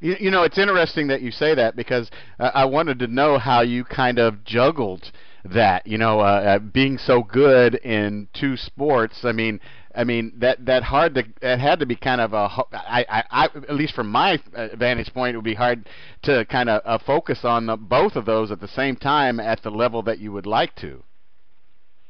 You, 0.00 0.16
you 0.20 0.30
know, 0.30 0.42
it's 0.42 0.58
interesting 0.58 1.08
that 1.08 1.22
you 1.22 1.30
say 1.30 1.54
that 1.54 1.76
because 1.76 2.10
uh, 2.38 2.50
I 2.54 2.64
wanted 2.64 2.98
to 2.98 3.06
know 3.06 3.38
how 3.38 3.62
you 3.62 3.84
kind 3.84 4.18
of 4.18 4.44
juggled 4.44 5.10
that. 5.44 5.86
You 5.86 5.98
know, 5.98 6.20
uh, 6.20 6.22
uh, 6.22 6.58
being 6.58 6.98
so 6.98 7.22
good 7.22 7.76
in 7.76 8.28
two 8.34 8.56
sports. 8.56 9.20
I 9.24 9.32
mean, 9.32 9.60
I 9.94 10.04
mean 10.04 10.32
that 10.38 10.64
that 10.66 10.82
hard 10.82 11.14
to 11.14 11.24
that 11.40 11.60
had 11.60 11.78
to 11.80 11.86
be 11.86 11.96
kind 11.96 12.20
of 12.20 12.32
a 12.32 12.48
I 12.72 13.04
I, 13.08 13.24
I 13.30 13.44
at 13.44 13.74
least 13.74 13.94
from 13.94 14.10
my 14.10 14.38
uh, 14.54 14.68
vantage 14.76 15.12
point 15.12 15.34
it 15.34 15.38
would 15.38 15.44
be 15.44 15.54
hard 15.54 15.88
to 16.22 16.44
kind 16.46 16.68
of 16.68 16.82
uh, 16.84 16.98
focus 17.04 17.40
on 17.44 17.66
the, 17.66 17.76
both 17.76 18.16
of 18.16 18.24
those 18.24 18.50
at 18.50 18.60
the 18.60 18.68
same 18.68 18.96
time 18.96 19.38
at 19.40 19.62
the 19.62 19.70
level 19.70 20.02
that 20.02 20.18
you 20.18 20.32
would 20.32 20.46
like 20.46 20.74
to. 20.76 21.02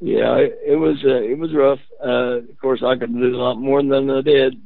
Yeah, 0.00 0.36
it, 0.36 0.58
it 0.66 0.76
was 0.76 0.96
uh, 1.04 1.22
it 1.22 1.38
was 1.38 1.54
rough. 1.54 1.78
Uh, 2.04 2.38
of 2.50 2.58
course, 2.60 2.82
I 2.84 2.96
could 2.96 3.12
do 3.12 3.34
a 3.34 3.36
lot 3.36 3.54
more 3.54 3.82
than 3.82 4.10
I 4.10 4.20
did. 4.20 4.60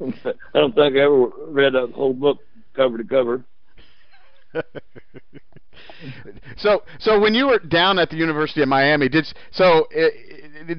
I 0.00 0.34
don't 0.54 0.74
think 0.74 0.96
I 0.96 1.00
ever 1.00 1.26
read 1.48 1.74
a 1.74 1.86
whole 1.88 2.14
book 2.14 2.38
cover 2.74 2.98
to 2.98 3.04
cover. 3.04 3.44
so 6.56 6.82
so 6.98 7.20
when 7.20 7.34
you 7.34 7.46
were 7.48 7.58
down 7.58 7.98
at 7.98 8.10
the 8.10 8.16
University 8.16 8.62
of 8.62 8.68
Miami, 8.68 9.08
did 9.08 9.26
so 9.50 9.86
uh, 9.96 10.08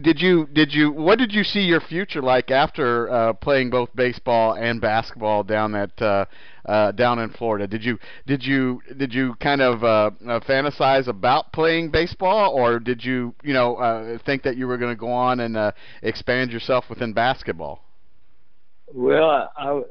did 0.02 0.22
you 0.22 0.48
did 0.54 0.74
you 0.74 0.92
what 0.92 1.18
did 1.20 1.34
you 1.34 1.44
see 1.44 1.62
your 1.62 1.82
future 1.82 2.22
like 2.22 2.52
after 2.52 3.10
uh, 3.10 3.34
playing 3.34 3.70
both 3.70 3.90
baseball 3.96 4.54
and 4.54 4.80
basketball 4.82 5.44
down 5.44 5.76
at 5.76 6.02
uh, 6.02 6.26
uh, 6.66 6.92
down 6.92 7.20
in 7.20 7.30
Florida? 7.32 7.68
Did 7.68 7.84
you 7.84 7.98
did 8.28 8.44
you 8.44 8.82
did 8.98 9.14
you 9.14 9.36
kind 9.36 9.62
of 9.62 9.84
uh, 9.84 10.12
uh, 10.28 10.40
fantasize 10.42 11.08
about 11.08 11.52
playing 11.54 11.92
baseball, 11.92 12.54
or 12.54 12.80
did 12.80 13.04
you 13.04 13.34
you 13.44 13.54
know 13.54 13.76
uh, 13.76 14.18
think 14.26 14.44
that 14.44 14.58
you 14.58 14.68
were 14.68 14.78
going 14.78 14.94
to 14.94 15.00
go 15.00 15.12
on 15.12 15.40
and 15.40 15.58
uh, 15.58 15.72
expand 16.02 16.52
yourself 16.52 16.86
within 16.90 17.14
basketball? 17.14 17.84
Well, 18.94 19.52
I 19.58 19.82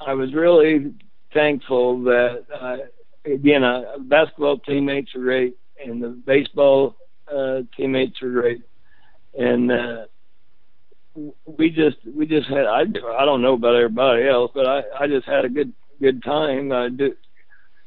I 0.00 0.14
was 0.14 0.34
really 0.34 0.92
thankful 1.32 2.02
that 2.04 2.44
uh, 2.52 2.76
again, 3.24 3.64
uh, 3.64 3.98
basketball 4.00 4.58
teammates 4.58 5.14
are 5.14 5.20
great, 5.20 5.56
and 5.84 6.02
the 6.02 6.08
baseball 6.08 6.96
uh, 7.32 7.60
teammates 7.76 8.22
are 8.22 8.30
great, 8.30 8.62
and 9.38 9.72
uh, 9.72 10.04
we 11.46 11.70
just 11.70 11.96
we 12.14 12.26
just 12.26 12.48
had 12.48 12.66
I 12.66 12.82
I 12.82 13.24
don't 13.24 13.42
know 13.42 13.54
about 13.54 13.76
everybody 13.76 14.28
else, 14.28 14.50
but 14.54 14.66
I 14.66 14.82
I 14.98 15.06
just 15.06 15.26
had 15.26 15.44
a 15.44 15.48
good 15.48 15.72
good 16.00 16.22
time. 16.22 16.72
I 16.72 16.88
did. 16.88 17.12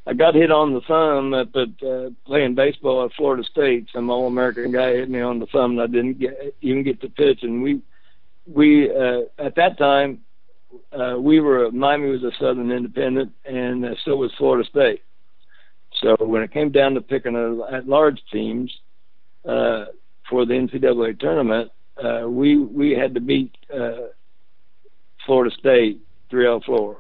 I 0.06 0.14
got 0.14 0.36
hit 0.36 0.52
on 0.52 0.74
the 0.74 0.80
thumb 0.88 1.34
at, 1.34 1.54
at 1.54 1.86
uh, 1.86 2.12
playing 2.26 2.56
baseball 2.56 3.04
at 3.04 3.12
Florida 3.18 3.44
State. 3.44 3.90
Some 3.94 4.10
All 4.10 4.28
American 4.28 4.72
guy 4.72 4.94
hit 4.94 5.10
me 5.10 5.20
on 5.20 5.40
the 5.40 5.48
thumb, 5.48 5.72
and 5.72 5.82
I 5.82 5.88
didn't 5.88 6.20
get 6.20 6.56
even 6.62 6.84
get 6.84 7.02
to 7.02 7.10
pitch. 7.10 7.40
And 7.44 7.62
we 7.62 7.82
we 8.46 8.90
uh, 8.90 9.24
at 9.38 9.56
that 9.56 9.78
time 9.78 10.22
uh, 10.98 11.18
we 11.20 11.40
were 11.40 11.72
Miami 11.72 12.10
was 12.10 12.24
a 12.24 12.32
Southern 12.40 12.72
Independent, 12.72 13.34
and 13.46 13.86
uh, 13.86 13.96
so 14.06 14.16
was 14.16 14.32
Florida 14.38 14.68
State. 14.70 15.02
So 16.02 16.16
when 16.20 16.43
it 16.43 16.52
came 16.52 16.72
down 16.72 16.93
to 16.93 17.02
picking 17.02 17.36
at 17.72 17.88
large 17.88 18.22
teams 18.32 18.72
uh, 19.45 19.86
for 20.30 20.45
the 20.45 20.54
NCAA 20.54 21.20
tournament, 21.20 21.72
uh, 22.04 22.28
we 22.28 22.58
we 22.58 22.91
had 22.91 23.16
to 23.16 23.22
beat 23.22 23.56
uh, 23.74 24.10
Florida 25.26 25.56
State 25.58 26.02
three 26.30 26.48
out 26.48 26.64
four. 26.66 26.98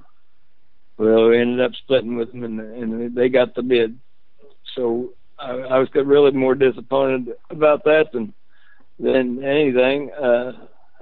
Well, 0.97 1.29
we 1.29 1.39
ended 1.39 1.61
up 1.61 1.73
splitting 1.83 2.15
with 2.15 2.31
them, 2.31 2.43
and, 2.43 2.59
and 2.59 3.15
they 3.15 3.29
got 3.29 3.53
the 3.53 3.61
bid. 3.61 3.99
So 4.75 5.13
I, 5.37 5.51
I 5.51 5.79
was 5.79 5.89
really 5.93 6.31
more 6.31 6.55
disappointed 6.55 7.33
about 7.51 7.83
that 7.83 8.11
than 8.11 8.33
than 8.99 9.43
anything. 9.43 10.11
Uh, 10.11 10.53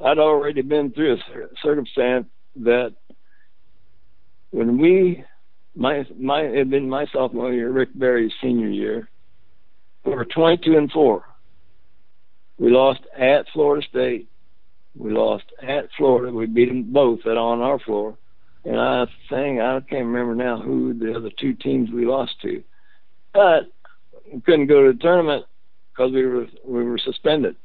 I'd 0.03 0.19
already 0.19 0.61
been 0.61 0.91
through 0.91 1.13
a 1.13 1.47
circumstance 1.63 2.27
that 2.57 2.93
when 4.51 4.77
we 4.77 5.23
my 5.75 6.05
my 6.17 6.41
it 6.41 6.57
had 6.57 6.69
been 6.69 6.89
my 6.89 7.05
sophomore 7.11 7.53
year, 7.53 7.71
Rick 7.71 7.89
Barry's 7.95 8.31
senior 8.41 8.69
year, 8.69 9.09
we 10.05 10.13
were 10.13 10.25
22 10.25 10.77
and 10.77 10.91
four. 10.91 11.23
We 12.57 12.71
lost 12.71 13.01
at 13.17 13.47
Florida 13.53 13.85
State. 13.87 14.29
We 14.97 15.11
lost 15.11 15.45
at 15.61 15.89
Florida. 15.97 16.31
We 16.33 16.45
beat 16.45 16.69
them 16.69 16.93
both 16.93 17.19
at 17.25 17.37
on 17.37 17.61
our 17.61 17.79
floor. 17.79 18.17
And 18.63 18.79
I 18.79 19.05
think 19.29 19.59
I 19.59 19.79
can't 19.81 20.07
remember 20.07 20.35
now 20.35 20.59
who 20.59 20.93
the 20.93 21.13
other 21.13 21.29
two 21.37 21.53
teams 21.53 21.91
we 21.91 22.05
lost 22.05 22.33
to, 22.41 22.63
but 23.33 23.67
we 24.33 24.41
couldn't 24.41 24.67
go 24.67 24.87
to 24.87 24.93
the 24.93 24.99
tournament 24.99 25.45
because 25.91 26.11
we 26.11 26.25
were 26.25 26.47
we 26.65 26.83
were 26.83 26.97
suspended. 26.97 27.57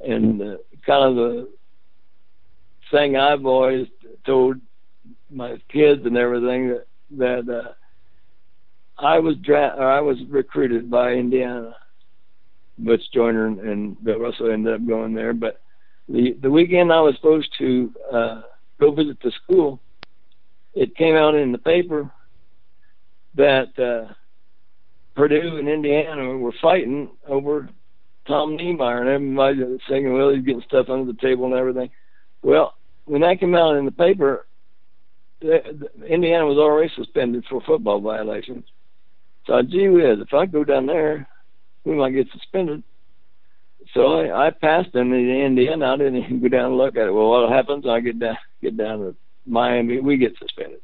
And 0.00 0.40
uh, 0.40 0.56
kind 0.86 1.04
of 1.10 1.16
the 1.16 1.48
thing 2.92 3.16
I've 3.16 3.46
always 3.46 3.88
told 4.24 4.60
my 5.30 5.58
kids 5.68 6.04
and 6.04 6.16
everything 6.16 6.68
that 6.68 6.86
that 7.18 7.62
uh, 7.62 7.72
I 8.98 9.18
was 9.18 9.36
dra- 9.36 9.74
or 9.76 9.90
I 9.90 10.00
was 10.00 10.18
recruited 10.28 10.90
by 10.90 11.12
Indiana. 11.12 11.76
Butch 12.78 13.02
Joyner 13.12 13.46
and, 13.46 13.60
and 13.60 14.04
Bill 14.04 14.18
Russell 14.18 14.50
ended 14.50 14.74
up 14.74 14.86
going 14.86 15.14
there, 15.14 15.32
but 15.32 15.60
the 16.08 16.36
the 16.40 16.50
weekend 16.50 16.92
I 16.92 17.00
was 17.00 17.14
supposed 17.16 17.52
to 17.58 17.92
uh, 18.12 18.40
go 18.80 18.92
visit 18.92 19.18
the 19.22 19.30
school, 19.42 19.80
it 20.74 20.96
came 20.96 21.14
out 21.14 21.34
in 21.34 21.52
the 21.52 21.58
paper 21.58 22.10
that 23.34 23.78
uh, 23.78 24.12
Purdue 25.14 25.58
and 25.58 25.68
Indiana 25.68 26.36
were 26.38 26.54
fighting 26.60 27.10
over 27.26 27.68
Tom 28.26 28.56
Niemeyer, 28.56 29.00
and 29.00 29.08
everybody 29.08 29.64
was 29.64 29.80
saying, 29.88 30.12
"Well, 30.12 30.30
he's 30.30 30.44
getting 30.44 30.62
stuff 30.62 30.88
under 30.88 31.10
the 31.12 31.18
table 31.18 31.46
and 31.46 31.54
everything." 31.54 31.90
Well, 32.42 32.74
when 33.04 33.20
that 33.22 33.40
came 33.40 33.54
out 33.54 33.76
in 33.76 33.84
the 33.84 33.92
paper, 33.92 34.46
Indiana 35.42 36.46
was 36.46 36.58
already 36.58 36.92
suspended 36.94 37.44
for 37.48 37.60
football 37.62 38.00
violations. 38.00 38.64
So, 39.46 39.60
gee 39.62 39.88
whiz, 39.88 40.18
if 40.20 40.32
I 40.32 40.46
go 40.46 40.64
down 40.64 40.86
there, 40.86 41.26
we 41.84 41.94
might 41.94 42.10
get 42.10 42.28
suspended. 42.32 42.82
So 43.94 44.20
I, 44.20 44.46
I 44.46 44.50
passed 44.50 44.92
them 44.92 45.12
in 45.12 45.28
Indiana. 45.28 45.92
I 45.92 45.96
didn't 45.96 46.16
even 46.16 46.40
go 46.40 46.48
down 46.48 46.66
and 46.66 46.78
look 46.78 46.96
at 46.96 47.08
it. 47.08 47.12
Well, 47.12 47.30
what 47.30 47.50
happens? 47.50 47.86
I 47.86 48.00
get 48.00 48.18
down, 48.18 48.38
get 48.60 48.76
down 48.76 49.00
to 49.00 49.16
Miami. 49.46 50.00
We 50.00 50.16
get 50.16 50.38
suspended. 50.38 50.80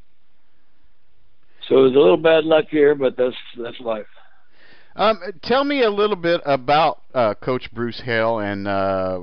So 1.69 1.79
it 1.79 1.83
was 1.83 1.93
a 1.93 1.99
little 1.99 2.17
bad 2.17 2.45
luck 2.45 2.67
here, 2.71 2.95
but 2.95 3.17
that's 3.17 3.37
that's 3.63 3.79
life. 3.81 4.07
Um, 4.97 5.21
tell 5.43 5.65
me 5.65 5.83
a 5.83 5.91
little 5.91 6.17
bit 6.17 6.41
about 6.45 7.03
uh, 7.15 7.35
Coach 7.35 7.73
Bruce 7.73 8.01
Hale 8.05 8.41
and 8.41 8.67
uh, 8.67 8.71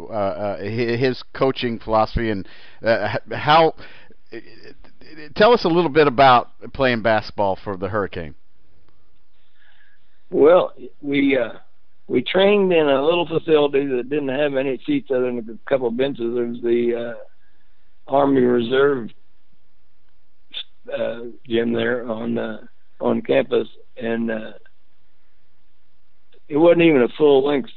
uh, 0.09 0.13
uh 0.13 0.57
his 0.59 1.21
coaching 1.33 1.79
philosophy 1.79 2.29
and 2.29 2.47
uh, 2.83 3.17
how. 3.31 3.73
Tell 5.35 5.53
us 5.53 5.65
a 5.65 5.69
little 5.69 5.89
bit 5.89 6.07
about 6.07 6.49
playing 6.73 7.01
basketball 7.01 7.57
for 7.63 7.77
the 7.77 7.87
Hurricane. 7.87 8.35
Well, 10.31 10.73
we 11.01 11.37
uh, 11.37 11.59
we 12.07 12.23
trained 12.23 12.73
in 12.73 12.87
a 12.87 13.03
little 13.03 13.27
facility 13.27 13.85
that 13.85 14.09
didn't 14.09 14.29
have 14.29 14.55
any 14.55 14.81
seats 14.85 15.09
other 15.11 15.25
than 15.25 15.39
a 15.39 15.69
couple 15.69 15.87
of 15.87 15.97
benches. 15.97 16.25
It 16.25 16.47
was 16.49 16.61
the 16.61 17.15
Army 18.07 18.41
Reserve 18.41 19.09
uh, 20.93 21.21
gym 21.47 21.73
there 21.73 22.07
on 22.09 22.37
uh, 22.37 22.59
on 22.99 23.21
campus, 23.21 23.67
and 23.97 24.31
uh, 24.31 24.51
it 26.47 26.57
wasn't 26.57 26.83
even 26.83 27.01
a 27.01 27.07
full 27.17 27.45
length 27.45 27.69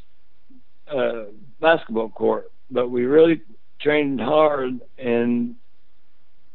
uh, 0.94 1.24
basketball 1.60 2.10
court, 2.10 2.52
but 2.70 2.90
we 2.90 3.04
really 3.04 3.42
trained 3.80 4.20
hard, 4.20 4.80
and 4.98 5.54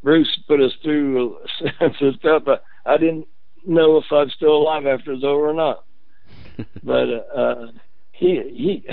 Bruce 0.03 0.37
put 0.47 0.61
us 0.61 0.71
through 0.83 1.37
some 1.99 2.15
stuff. 2.19 2.43
But 2.45 2.63
I 2.85 2.97
didn't 2.97 3.27
know 3.65 3.97
if 3.97 4.05
I'm 4.11 4.29
still 4.29 4.57
alive 4.57 4.85
after 4.85 5.11
it 5.11 5.15
was 5.15 5.23
over 5.23 5.49
or 5.49 5.53
not. 5.53 5.85
but 6.83 7.09
uh, 7.09 7.39
uh, 7.39 7.71
he 8.11 8.41
he 8.53 8.85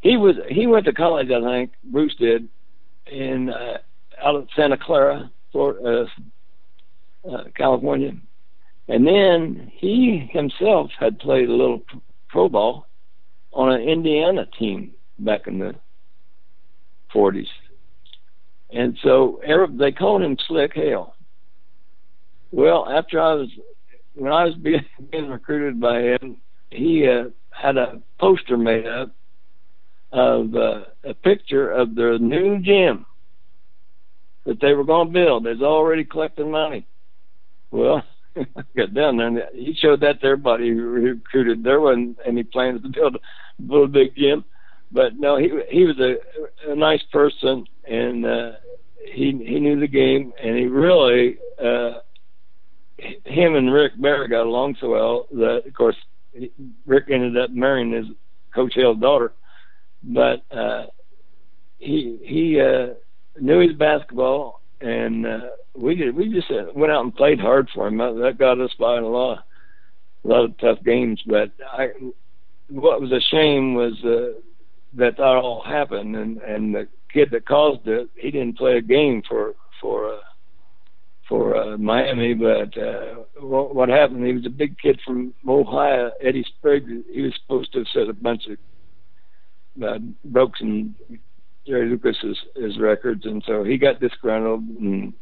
he 0.00 0.16
was 0.16 0.36
he 0.48 0.66
went 0.66 0.86
to 0.86 0.92
college, 0.92 1.30
I 1.30 1.40
think 1.40 1.72
Bruce 1.84 2.14
did, 2.18 2.48
in 3.10 3.50
uh, 3.50 3.78
out 4.22 4.36
of 4.36 4.48
Santa 4.56 4.78
Clara, 4.78 5.30
Florida, 5.52 6.06
uh, 7.24 7.30
uh, 7.30 7.44
California, 7.56 8.12
and 8.88 9.06
then 9.06 9.70
he 9.74 10.30
himself 10.32 10.90
had 10.98 11.18
played 11.18 11.48
a 11.48 11.52
little 11.52 11.82
pro 12.28 12.48
ball 12.48 12.86
on 13.52 13.72
an 13.72 13.82
Indiana 13.82 14.46
team 14.58 14.92
back 15.18 15.46
in 15.46 15.58
the 15.58 15.74
40s. 17.14 17.46
And 18.74 18.98
so 19.02 19.40
they 19.78 19.92
called 19.92 20.22
him 20.22 20.36
Slick 20.48 20.72
Hale. 20.74 21.14
Well, 22.50 22.88
after 22.90 23.20
I 23.20 23.34
was, 23.34 23.48
when 24.14 24.32
I 24.32 24.44
was 24.44 24.54
being, 24.56 24.84
being 25.12 25.28
recruited 25.28 25.80
by 25.80 26.00
him, 26.00 26.38
he 26.70 27.08
uh, 27.08 27.30
had 27.50 27.76
a 27.76 28.02
poster 28.18 28.56
made 28.56 28.86
up 28.86 29.14
of 30.12 30.54
uh, 30.54 30.84
a 31.04 31.14
picture 31.14 31.70
of 31.70 31.94
their 31.94 32.18
new 32.18 32.58
gym 32.60 33.06
that 34.44 34.60
they 34.60 34.72
were 34.72 34.84
going 34.84 35.08
to 35.08 35.12
build. 35.12 35.44
They're 35.44 35.56
already 35.62 36.04
collecting 36.04 36.50
money. 36.50 36.86
Well, 37.70 38.02
I 38.36 38.62
got 38.76 38.92
down 38.92 39.16
there, 39.16 39.28
and 39.28 39.42
he 39.52 39.74
showed 39.74 40.00
that 40.00 40.20
to 40.20 40.26
everybody 40.26 40.70
who 40.70 40.82
recruited. 40.82 41.62
There 41.62 41.80
wasn't 41.80 42.18
any 42.26 42.42
plans 42.42 42.82
to 42.82 42.88
build 42.88 43.16
a 43.16 43.72
little 43.72 43.88
big 43.88 44.16
gym, 44.16 44.44
but 44.94 45.18
no, 45.18 45.36
he 45.36 45.50
he 45.68 45.84
was 45.84 45.98
a, 45.98 46.70
a 46.70 46.76
nice 46.76 47.02
person, 47.12 47.66
and 47.86 48.24
uh, 48.24 48.52
he 49.12 49.32
he 49.44 49.60
knew 49.60 49.78
the 49.78 49.88
game, 49.88 50.32
and 50.42 50.56
he 50.56 50.66
really 50.66 51.36
uh, 51.62 51.98
him 53.24 53.56
and 53.56 53.72
Rick 53.72 54.00
Barry 54.00 54.28
got 54.28 54.46
along 54.46 54.76
so 54.80 54.90
well 54.90 55.26
that, 55.32 55.62
of 55.66 55.74
course, 55.74 55.96
Rick 56.86 57.04
ended 57.10 57.36
up 57.36 57.50
marrying 57.50 57.92
his 57.92 58.06
Coach 58.54 58.72
Hale's 58.76 59.00
daughter, 59.00 59.32
but 60.04 60.44
uh, 60.56 60.86
he 61.78 62.20
he 62.24 62.60
uh, 62.60 62.94
knew 63.38 63.60
his 63.60 63.76
basketball 63.76 64.62
and. 64.80 65.26
Uh, 65.26 65.40
we 65.76 65.96
just 65.96 66.14
we 66.14 66.32
just 66.32 66.50
uh, 66.50 66.66
went 66.74 66.92
out 66.92 67.02
and 67.02 67.14
played 67.14 67.40
hard 67.40 67.68
for 67.74 67.88
him. 67.88 67.98
That 67.98 68.36
got 68.38 68.60
us 68.60 68.70
by 68.78 68.98
a 68.98 69.00
lot, 69.00 69.44
a 70.24 70.28
lot 70.28 70.44
of 70.44 70.56
tough 70.58 70.78
games. 70.84 71.20
But 71.26 71.50
I, 71.72 71.88
what 72.68 73.00
was 73.00 73.10
a 73.10 73.20
shame 73.30 73.74
was 73.74 73.92
uh, 74.04 74.38
that 74.96 75.16
that 75.16 75.22
all 75.22 75.62
happened, 75.62 76.16
and 76.16 76.38
and 76.38 76.74
the 76.74 76.88
kid 77.12 77.30
that 77.32 77.46
caused 77.46 77.86
it, 77.86 78.08
he 78.16 78.30
didn't 78.30 78.58
play 78.58 78.76
a 78.76 78.82
game 78.82 79.22
for 79.28 79.54
for 79.80 80.14
uh, 80.14 80.18
for 81.28 81.56
uh, 81.56 81.78
Miami. 81.78 82.34
But 82.34 82.76
uh, 82.76 83.22
what, 83.40 83.74
what 83.74 83.88
happened? 83.88 84.26
He 84.26 84.32
was 84.32 84.46
a 84.46 84.50
big 84.50 84.78
kid 84.78 85.00
from 85.04 85.34
Ohio, 85.48 86.10
Eddie 86.20 86.46
Spriggs. 86.58 86.90
He 87.12 87.22
was 87.22 87.32
supposed 87.42 87.72
to 87.72 87.78
have 87.78 87.88
set 87.92 88.08
a 88.08 88.12
bunch 88.12 88.46
of 88.46 88.58
uh, 89.82 89.98
broken 90.24 90.94
Jerry 91.66 91.88
Lucas's 91.88 92.38
his 92.56 92.78
records, 92.78 93.24
and 93.24 93.42
so 93.46 93.64
he 93.64 93.78
got 93.78 94.00
disgruntled 94.00 94.62
and 94.80 95.14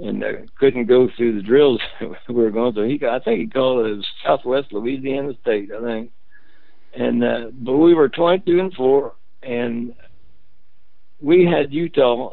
and 0.00 0.24
uh, 0.24 0.28
couldn't 0.58 0.86
go 0.86 1.08
through 1.16 1.36
the 1.36 1.42
drills 1.42 1.80
we 2.28 2.34
were 2.34 2.50
going 2.50 2.72
through. 2.72 2.88
He, 2.88 3.06
I 3.06 3.18
think 3.18 3.40
he 3.40 3.46
called 3.46 3.86
it 3.86 4.06
Southwest 4.24 4.72
Louisiana 4.72 5.32
State, 5.42 5.70
I 5.76 5.82
think. 5.82 6.10
And 6.94 7.22
uh, 7.22 7.50
but 7.52 7.76
we 7.76 7.94
were 7.94 8.08
22 8.08 8.58
and 8.58 8.74
four, 8.74 9.14
and 9.42 9.94
we 11.20 11.44
had 11.44 11.72
Utah 11.72 12.32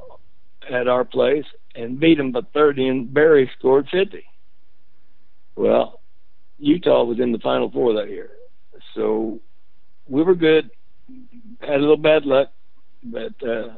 at 0.71 0.87
our 0.87 1.05
place 1.05 1.45
and 1.75 1.99
beat 1.99 2.17
them 2.17 2.31
by 2.31 2.41
30, 2.53 2.87
and 2.87 3.13
Barry 3.13 3.49
scored 3.57 3.87
50. 3.91 4.23
Well, 5.55 6.01
Utah 6.57 7.03
was 7.03 7.19
in 7.19 7.31
the 7.31 7.39
Final 7.39 7.69
Four 7.71 7.93
that 7.93 8.09
year, 8.09 8.31
so 8.95 9.39
we 10.07 10.23
were 10.23 10.35
good. 10.35 10.69
Had 11.61 11.75
a 11.75 11.79
little 11.79 11.97
bad 11.97 12.25
luck, 12.25 12.49
but 13.03 13.33
uh, 13.47 13.69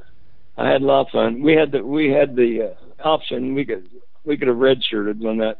I 0.57 0.69
had 0.69 0.81
a 0.81 0.85
lot 0.85 1.01
of 1.01 1.11
fun. 1.11 1.41
We 1.41 1.53
had 1.53 1.71
the 1.71 1.83
we 1.83 2.09
had 2.09 2.35
the 2.35 2.71
uh, 2.71 3.07
option. 3.07 3.53
We 3.53 3.65
could 3.65 3.89
we 4.23 4.37
could 4.37 4.47
have 4.47 4.57
redshirted 4.57 5.19
when 5.19 5.37
that 5.37 5.59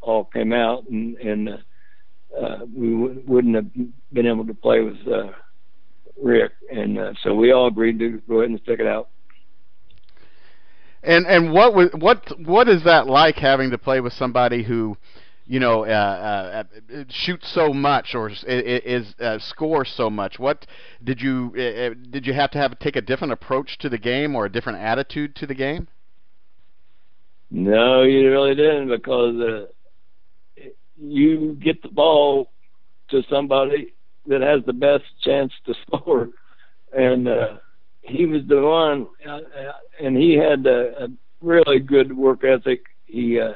all 0.00 0.24
came 0.24 0.52
out, 0.52 0.88
and 0.88 1.16
and 1.16 1.48
uh, 1.48 1.56
uh, 2.38 2.66
we 2.74 2.90
w- 2.90 3.22
wouldn't 3.26 3.54
have 3.54 3.66
been 4.12 4.26
able 4.26 4.46
to 4.46 4.54
play 4.54 4.80
with 4.80 4.96
uh, 5.06 5.30
Rick, 6.20 6.52
and 6.70 6.98
uh, 6.98 7.12
so 7.22 7.34
we 7.34 7.52
all 7.52 7.66
agreed 7.66 7.98
to 7.98 8.20
go 8.28 8.38
ahead 8.40 8.50
and 8.50 8.60
stick 8.60 8.80
it 8.80 8.86
out. 8.86 9.08
And 11.02 11.26
and 11.26 11.52
what 11.52 11.74
was 11.74 11.88
what 11.98 12.26
what 12.46 12.68
is 12.68 12.84
that 12.84 13.06
like 13.06 13.36
having 13.36 13.70
to 13.70 13.78
play 13.78 14.00
with 14.00 14.12
somebody 14.12 14.62
who, 14.62 14.98
you 15.46 15.58
know, 15.58 15.86
uh, 15.86 16.64
uh, 16.64 17.04
shoots 17.08 17.50
so 17.52 17.72
much 17.72 18.14
or 18.14 18.28
is, 18.28 18.44
is 18.46 19.14
uh, 19.18 19.38
scores 19.38 19.90
so 19.96 20.10
much? 20.10 20.38
What 20.38 20.66
did 21.02 21.22
you 21.22 21.54
uh, 21.56 21.60
uh, 21.60 21.94
did 22.10 22.26
you 22.26 22.34
have 22.34 22.50
to 22.50 22.58
have 22.58 22.78
take 22.78 22.96
a 22.96 23.00
different 23.00 23.32
approach 23.32 23.78
to 23.78 23.88
the 23.88 23.96
game 23.98 24.36
or 24.36 24.44
a 24.44 24.52
different 24.52 24.78
attitude 24.78 25.34
to 25.36 25.46
the 25.46 25.54
game? 25.54 25.88
No, 27.50 28.02
you 28.02 28.30
really 28.30 28.54
didn't 28.54 28.88
because 28.88 29.34
uh, 29.40 29.66
you 31.00 31.58
get 31.62 31.82
the 31.82 31.88
ball 31.88 32.50
to 33.10 33.22
somebody 33.30 33.94
that 34.26 34.40
has 34.42 34.60
the 34.66 34.72
best 34.72 35.04
chance 35.22 35.52
to 35.66 35.74
score, 35.86 36.28
and 36.96 37.28
uh, 37.28 37.56
he 38.02 38.26
was 38.26 38.42
the 38.48 38.60
one, 38.60 39.06
uh, 39.28 39.40
and 40.00 40.16
he 40.16 40.34
had 40.34 40.66
a, 40.66 41.04
a 41.04 41.08
really 41.40 41.78
good 41.78 42.16
work 42.16 42.44
ethic. 42.44 42.82
He 43.06 43.40
uh, 43.40 43.54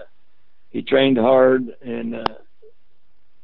he 0.71 0.83
trained 0.83 1.19
hard, 1.19 1.69
and 1.83 2.17
uh, 2.17 2.25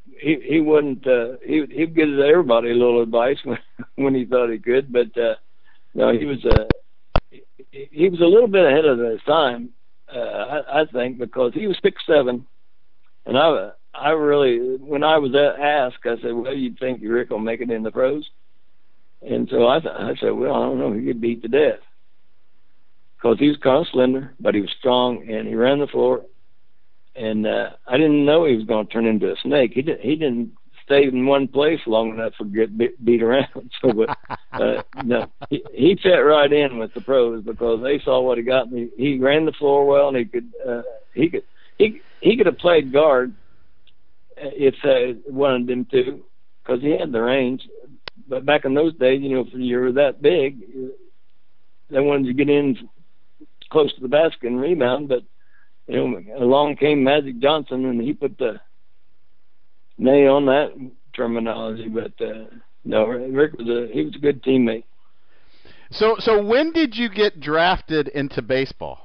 he 0.05 0.39
he 0.45 0.61
wouldn't 0.61 1.07
uh, 1.07 1.37
he 1.45 1.65
he'd 1.71 1.95
give 1.95 2.19
everybody 2.19 2.71
a 2.71 2.75
little 2.75 3.03
advice 3.03 3.39
when 3.45 3.59
when 3.97 4.15
he 4.15 4.25
thought 4.25 4.51
he 4.51 4.59
could, 4.59 4.93
but 4.93 5.17
uh, 5.17 5.35
no, 5.95 6.13
he 6.17 6.25
was 6.25 6.45
uh, 6.45 6.65
he, 7.31 7.43
he 7.91 8.09
was 8.09 8.21
a 8.21 8.25
little 8.25 8.49
bit 8.49 8.65
ahead 8.65 8.85
of 8.85 8.99
his 8.99 9.21
time, 9.27 9.71
uh, 10.15 10.19
I, 10.19 10.83
I 10.83 10.85
think, 10.87 11.19
because 11.19 11.53
he 11.55 11.67
was 11.67 11.79
six 11.83 12.03
seven, 12.07 12.47
and 13.27 13.37
I 13.37 13.71
I 13.95 14.11
really, 14.11 14.77
when 14.77 15.03
I 15.03 15.19
was 15.19 15.35
asked, 15.35 16.05
I 16.05 16.21
said, 16.23 16.33
"Well, 16.33 16.55
you 16.55 16.75
think 16.79 17.01
Rick 17.03 17.31
will 17.31 17.39
make 17.39 17.61
it 17.61 17.71
in 17.71 17.83
the 17.83 17.91
pros?" 17.91 18.29
And 19.23 19.49
so 19.51 19.69
I, 19.69 19.81
th- 19.81 19.95
I 19.95 20.15
said, 20.21 20.31
"Well, 20.31 20.55
I 20.55 20.61
don't 20.61 20.79
know. 20.79 20.93
He 20.93 21.03
get 21.03 21.21
beat 21.21 21.43
to 21.43 21.49
death 21.49 21.81
because 23.21 23.39
he 23.39 23.49
was 23.49 23.57
kind 23.59 23.79
of 23.79 23.89
slender, 23.93 24.35
but 24.41 24.55
he 24.55 24.61
was 24.61 24.71
strong 24.79 25.29
and 25.29 25.47
he 25.47 25.55
ran 25.55 25.79
the 25.79 25.87
floor. 25.87 26.23
And 27.15 27.47
uh, 27.47 27.71
I 27.87 27.97
didn't 27.97 28.25
know 28.25 28.47
he 28.47 28.57
was 28.57 28.65
going 28.65 28.87
to 28.87 28.93
turn 28.93 29.07
into 29.07 29.31
a 29.31 29.37
snake. 29.43 29.73
He 29.75 29.83
didn't. 29.83 30.01
He 30.01 30.17
didn't 30.17 30.53
stay 30.85 31.05
in 31.05 31.27
one 31.27 31.47
place 31.47 31.81
long 31.87 32.11
enough 32.11 32.33
to 32.39 32.45
get 32.45 32.77
beat, 32.77 33.05
beat 33.05 33.23
around. 33.23 33.49
so, 33.83 33.93
but 33.93 34.17
uh, 34.53 34.83
no, 35.05 35.27
he, 35.51 35.63
he 35.73 35.99
fit 36.03 36.17
right 36.17 36.53
in 36.53 36.79
with 36.79 36.95
the 36.95 37.01
pros 37.01 37.45
because 37.45 37.83
they 37.83 38.01
saw 38.05 38.21
what 38.21 38.39
he 38.39 38.45
got. 38.45 38.69
And 38.69 38.91
he, 38.97 39.13
he 39.13 39.19
ran 39.19 39.45
the 39.45 39.53
floor 39.53 39.85
well, 39.87 40.09
and 40.09 40.17
he 40.17 40.25
could. 40.25 40.53
Uh, 40.67 40.83
he 41.15 41.29
could. 41.29 41.43
He 41.79 42.01
he 42.21 42.37
could 42.37 42.47
have 42.47 42.59
played 42.59 42.93
guard 42.93 43.35
if 44.41 44.75
they 44.83 45.17
wanted 45.31 45.67
them 45.67 45.87
to, 45.93 46.23
because 46.63 46.81
he 46.81 46.99
had 46.99 47.13
the 47.13 47.21
range. 47.21 47.63
But 48.29 48.47
back 48.47 48.65
in 48.65 48.75
those 48.75 48.95
days, 48.95 49.21
you 49.23 49.31
know, 49.31 49.41
if 49.41 49.49
you 49.53 49.79
were 49.79 49.93
that 49.93 50.23
big, 50.23 50.61
they 51.91 52.01
wanted 52.01 52.27
to 52.27 52.35
get 52.35 52.49
in 52.49 52.77
close 53.71 53.93
to 53.95 54.01
the 54.01 54.09
basket 54.09 54.47
and 54.49 54.61
rebound. 54.61 55.09
But 55.09 55.23
you 55.87 55.97
know, 55.97 56.45
along 56.45 56.77
came 56.77 57.03
Magic 57.03 57.41
Johnson, 57.41 57.85
and 57.87 58.01
he 58.01 58.13
put 58.13 58.39
the 58.39 58.61
nail 59.99 60.35
on 60.35 60.47
that 60.47 60.73
terminology. 61.15 61.89
But 61.89 62.13
uh, 62.25 62.45
no, 62.85 63.07
Rick 63.07 63.55
was 63.59 63.69
a 63.69 63.93
he 63.93 64.05
was 64.05 64.15
a 64.15 64.21
good 64.21 64.43
teammate. 64.43 64.85
So, 65.93 66.17
so 66.21 66.41
when 66.41 66.73
did 66.73 66.97
you 66.97 67.09
get 67.09 67.41
drafted 67.41 68.09
into 68.09 68.43
baseball? 68.43 69.01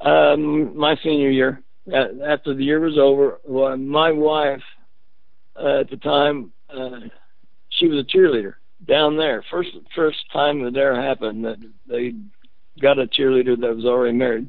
Um, 0.00 0.76
my 0.76 0.96
senior 1.02 1.30
year 1.30 1.62
after 1.88 2.54
the 2.54 2.64
year 2.64 2.80
was 2.80 2.98
over, 2.98 3.40
well, 3.44 3.76
my 3.76 4.12
wife 4.12 4.62
uh, 5.56 5.80
at 5.80 5.90
the 5.90 5.96
time, 5.96 6.52
uh, 6.68 7.00
she 7.70 7.86
was 7.86 7.98
a 7.98 8.16
cheerleader 8.16 8.54
down 8.86 9.16
there. 9.16 9.44
First 9.50 9.70
first 9.94 10.18
time 10.32 10.62
that 10.64 10.76
ever 10.76 11.00
happened 11.00 11.44
that 11.44 11.58
they 11.88 12.14
got 12.80 12.98
a 12.98 13.06
cheerleader 13.06 13.60
that 13.60 13.76
was 13.76 13.84
already 13.84 14.16
married, 14.16 14.48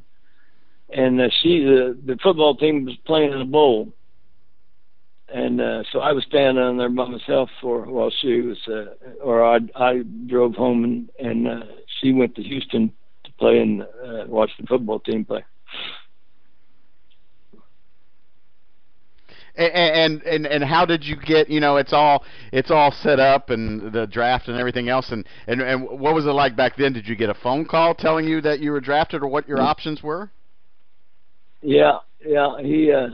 and 0.89 1.19
uh, 1.19 1.29
she 1.41 1.63
the 1.63 1.97
the 2.05 2.17
football 2.21 2.55
team 2.55 2.85
was 2.85 2.95
playing 3.05 3.33
in 3.33 3.41
a 3.41 3.45
bowl, 3.45 3.93
and 5.33 5.59
uh, 5.59 5.83
so 5.91 5.99
I 5.99 6.11
was 6.11 6.23
standing 6.25 6.63
on 6.63 6.77
there 6.77 6.89
by 6.89 7.07
myself 7.07 7.49
for 7.61 7.85
while 7.85 8.11
she 8.21 8.41
was, 8.41 8.57
uh, 8.67 9.23
or 9.23 9.43
I 9.43 9.59
I 9.75 10.03
drove 10.27 10.55
home 10.55 10.83
and 10.83 11.09
and 11.19 11.47
uh, 11.47 11.65
she 11.99 12.13
went 12.13 12.35
to 12.35 12.43
Houston 12.43 12.91
to 13.25 13.33
play 13.33 13.59
and 13.59 13.81
uh, 13.81 14.25
watch 14.27 14.51
the 14.59 14.67
football 14.67 14.99
team 14.99 15.25
play. 15.25 15.43
And 19.55 20.21
and 20.23 20.45
and 20.45 20.63
how 20.63 20.85
did 20.85 21.03
you 21.03 21.15
get 21.15 21.49
you 21.49 21.59
know 21.59 21.77
it's 21.77 21.93
all 21.93 22.23
it's 22.51 22.71
all 22.71 22.91
set 22.91 23.19
up 23.19 23.49
and 23.49 23.91
the 23.91 24.07
draft 24.07 24.47
and 24.47 24.57
everything 24.57 24.89
else. 24.89 25.11
And 25.11 25.25
and 25.47 25.61
and 25.61 25.83
what 25.83 26.13
was 26.13 26.25
it 26.25 26.29
like 26.29 26.55
back 26.55 26.75
then? 26.77 26.93
Did 26.93 27.07
you 27.07 27.15
get 27.15 27.29
a 27.29 27.33
phone 27.33 27.65
call 27.65 27.93
telling 27.95 28.27
you 28.27 28.41
that 28.41 28.59
you 28.59 28.71
were 28.71 28.81
drafted 28.81 29.21
or 29.23 29.27
what 29.27 29.47
your 29.47 29.59
options 29.59 30.01
were? 30.01 30.31
Yeah 31.61 31.99
yeah 32.25 32.57
he 32.61 32.91
uh 32.91 33.09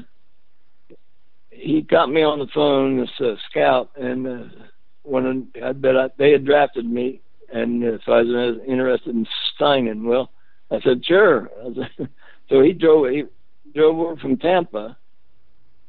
he 1.49 1.81
got 1.81 2.09
me 2.09 2.21
on 2.23 2.39
the 2.39 2.47
phone 2.53 2.99
this 2.99 3.09
uh, 3.19 3.35
scout 3.49 3.91
and 3.95 4.27
uh 4.27 4.43
when 5.03 5.47
I 5.63 5.71
bet 5.71 5.95
I, 5.95 6.09
they 6.17 6.31
had 6.31 6.45
drafted 6.45 6.85
me 6.85 7.21
and 7.51 7.83
uh, 7.83 7.97
so 8.05 8.11
I 8.11 8.21
was 8.21 8.57
interested 8.67 9.15
in 9.15 9.25
signing 9.57 10.05
well 10.05 10.31
I 10.69 10.79
said 10.81 11.05
sure. 11.05 11.49
I 11.61 11.69
said, 11.97 12.09
so 12.49 12.61
he 12.61 12.73
drove 12.73 13.09
he 13.09 13.23
drove 13.73 13.97
over 13.97 14.17
from 14.17 14.37
Tampa 14.37 14.97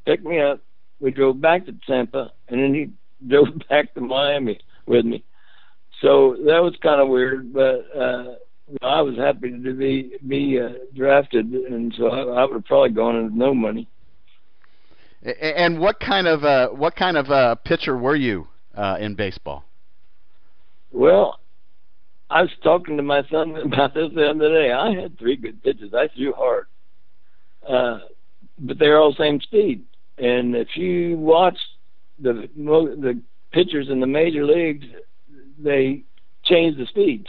picked 0.09 0.25
me 0.25 0.39
up. 0.39 0.61
We 0.99 1.11
drove 1.11 1.39
back 1.39 1.65
to 1.67 1.75
Tampa, 1.87 2.31
and 2.47 2.61
then 2.61 2.73
he 2.73 2.89
drove 3.27 3.47
back 3.69 3.93
to 3.93 4.01
Miami 4.01 4.59
with 4.85 5.05
me. 5.05 5.23
So 6.01 6.35
that 6.45 6.59
was 6.63 6.75
kind 6.81 7.01
of 7.01 7.09
weird, 7.09 7.53
but 7.53 7.85
uh, 7.95 8.35
I 8.81 9.01
was 9.01 9.17
happy 9.17 9.51
to 9.51 9.73
be 9.73 10.13
be 10.27 10.59
uh, 10.59 10.69
drafted, 10.95 11.45
and 11.51 11.93
so 11.97 12.07
I, 12.07 12.41
I 12.41 12.45
would 12.45 12.53
have 12.53 12.65
probably 12.65 12.91
gone 12.91 13.23
with 13.23 13.33
no 13.33 13.53
money. 13.53 13.87
And 15.41 15.79
what 15.79 15.99
kind 15.99 16.27
of 16.27 16.43
uh, 16.43 16.69
what 16.69 16.95
kind 16.95 17.17
of 17.17 17.29
uh, 17.29 17.55
pitcher 17.55 17.97
were 17.97 18.15
you 18.15 18.47
uh, 18.75 18.97
in 18.99 19.15
baseball? 19.15 19.65
Well, 20.91 21.39
I 22.29 22.41
was 22.43 22.51
talking 22.63 22.95
to 22.97 23.03
my 23.03 23.23
son 23.29 23.55
about 23.57 23.93
this 23.93 24.09
the 24.15 24.29
other 24.29 24.49
day. 24.49 24.71
I 24.71 24.93
had 25.01 25.19
three 25.19 25.35
good 25.35 25.61
pitches. 25.61 25.93
I 25.93 26.07
threw 26.15 26.33
hard, 26.33 26.67
uh, 27.67 27.99
but 28.57 28.79
they're 28.79 28.97
all 28.97 29.11
the 29.11 29.23
same 29.23 29.41
speed. 29.41 29.83
And 30.19 30.55
if 30.55 30.75
you 30.75 31.17
watch 31.17 31.57
the 32.19 32.49
the 32.55 33.21
pitchers 33.51 33.87
in 33.89 33.99
the 33.99 34.07
major 34.07 34.45
leagues, 34.45 34.85
they 35.57 36.03
change 36.43 36.77
the 36.77 36.85
speeds. 36.87 37.27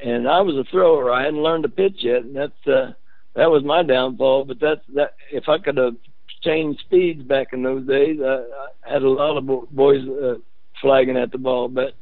And 0.00 0.28
I 0.28 0.40
was 0.40 0.56
a 0.56 0.68
thrower. 0.70 1.12
I 1.12 1.24
hadn't 1.24 1.42
learned 1.42 1.64
to 1.64 1.68
pitch 1.68 1.96
yet, 1.98 2.22
and 2.22 2.36
that's 2.36 2.66
uh, 2.66 2.92
that 3.34 3.50
was 3.50 3.64
my 3.64 3.82
downfall. 3.82 4.44
But 4.44 4.60
that's 4.60 4.80
that. 4.94 5.14
If 5.32 5.48
I 5.48 5.58
could 5.58 5.76
have 5.76 5.96
changed 6.42 6.80
speeds 6.80 7.22
back 7.22 7.48
in 7.52 7.62
those 7.62 7.86
days, 7.86 8.18
I, 8.24 8.44
I 8.86 8.92
had 8.92 9.02
a 9.02 9.08
lot 9.08 9.36
of 9.36 9.70
boys 9.74 10.02
uh, 10.08 10.34
flagging 10.80 11.16
at 11.16 11.32
the 11.32 11.38
ball. 11.38 11.68
But 11.68 11.94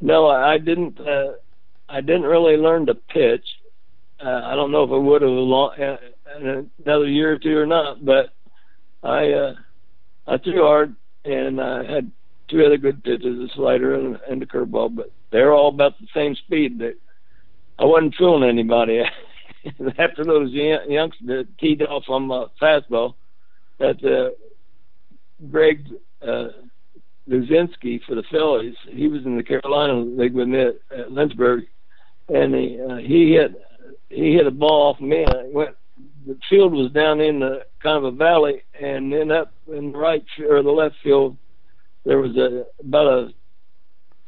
no, 0.00 0.28
I, 0.28 0.58
didn't. 0.58 1.00
Uh, 1.00 1.32
I 1.88 2.00
didn't 2.00 2.22
really 2.22 2.56
learn 2.56 2.86
to 2.86 2.94
pitch. 2.94 3.46
Uh, 4.24 4.42
I 4.44 4.54
don't 4.54 4.72
know 4.72 4.82
if 4.82 4.90
I 4.90 4.96
would 4.96 5.22
have 5.22 5.30
long, 5.30 5.80
uh, 5.80 5.96
another 6.84 7.06
year 7.06 7.32
or 7.32 7.38
two 7.38 7.56
or 7.56 7.66
not, 7.66 8.04
but 8.04 8.30
I 9.02 9.30
uh, 9.32 9.54
I 10.26 10.38
threw 10.38 10.62
hard 10.62 10.94
and 11.24 11.60
I 11.60 11.84
had 11.84 12.10
two 12.48 12.64
other 12.64 12.76
good 12.76 13.02
pitches, 13.04 13.50
a 13.50 13.54
slider 13.54 13.94
and, 13.94 14.18
and 14.28 14.42
a 14.42 14.46
curveball, 14.46 14.94
but 14.94 15.12
they're 15.30 15.52
all 15.52 15.68
about 15.68 15.98
the 16.00 16.06
same 16.14 16.34
speed. 16.34 16.78
That 16.78 16.94
I 17.78 17.84
wasn't 17.84 18.14
fooling 18.16 18.48
anybody. 18.48 19.02
After 19.98 20.24
those 20.24 20.50
young, 20.52 20.90
youngsters 20.90 21.46
teed 21.58 21.82
off 21.82 22.04
on 22.08 22.26
my 22.26 22.46
fastball, 22.60 23.14
that 23.78 24.02
uh, 24.04 24.30
Greg 25.50 25.86
uh, 26.22 26.48
Luzinski 27.28 28.00
for 28.04 28.14
the 28.14 28.22
Phillies, 28.30 28.76
he 28.88 29.08
was 29.08 29.24
in 29.26 29.36
the 29.36 29.42
Carolina 29.42 29.94
League 29.94 30.34
with 30.34 30.48
me 30.48 30.60
at, 30.60 30.76
at 30.96 31.12
Lynchburg, 31.12 31.64
and 32.28 32.54
he 32.54 32.80
uh, 32.80 32.96
he 32.96 33.32
hit 33.32 33.54
he 34.08 34.32
hit 34.34 34.46
a 34.46 34.50
ball 34.50 34.92
off 34.92 35.00
me 35.00 35.22
and 35.22 35.32
it 35.32 35.52
went 35.52 35.76
the 36.26 36.38
field 36.48 36.72
was 36.72 36.90
down 36.92 37.20
in 37.20 37.40
the 37.40 37.64
kind 37.82 37.96
of 37.96 38.04
a 38.04 38.10
valley, 38.16 38.62
and 38.80 39.12
then 39.12 39.30
up 39.30 39.52
in 39.72 39.92
the 39.92 39.98
right 39.98 40.24
or 40.48 40.62
the 40.62 40.70
left 40.70 40.96
field, 41.02 41.36
there 42.04 42.18
was 42.18 42.36
a 42.36 42.64
about 42.80 43.06
a 43.06 43.28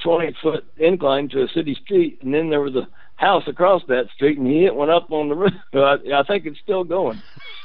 20 0.03 0.35
foot 0.43 0.65
incline 0.79 1.29
to 1.31 1.43
a 1.43 1.49
city 1.49 1.77
street, 1.85 2.19
and 2.23 2.33
then 2.33 2.49
there 2.51 2.61
was 2.61 2.75
a 2.75 2.89
house 3.17 3.45
across 3.47 3.83
that 3.89 4.09
street, 4.15 4.39
and 4.39 4.47
he 4.47 4.63
hit 4.63 4.75
one 4.75 4.89
up 4.91 5.11
on 5.11 5.29
the 5.29 5.35
roof. 5.35 5.53
I, 5.75 5.97
I 6.15 6.23
think 6.27 6.47
it's 6.47 6.59
still 6.61 6.85
going. 6.85 7.21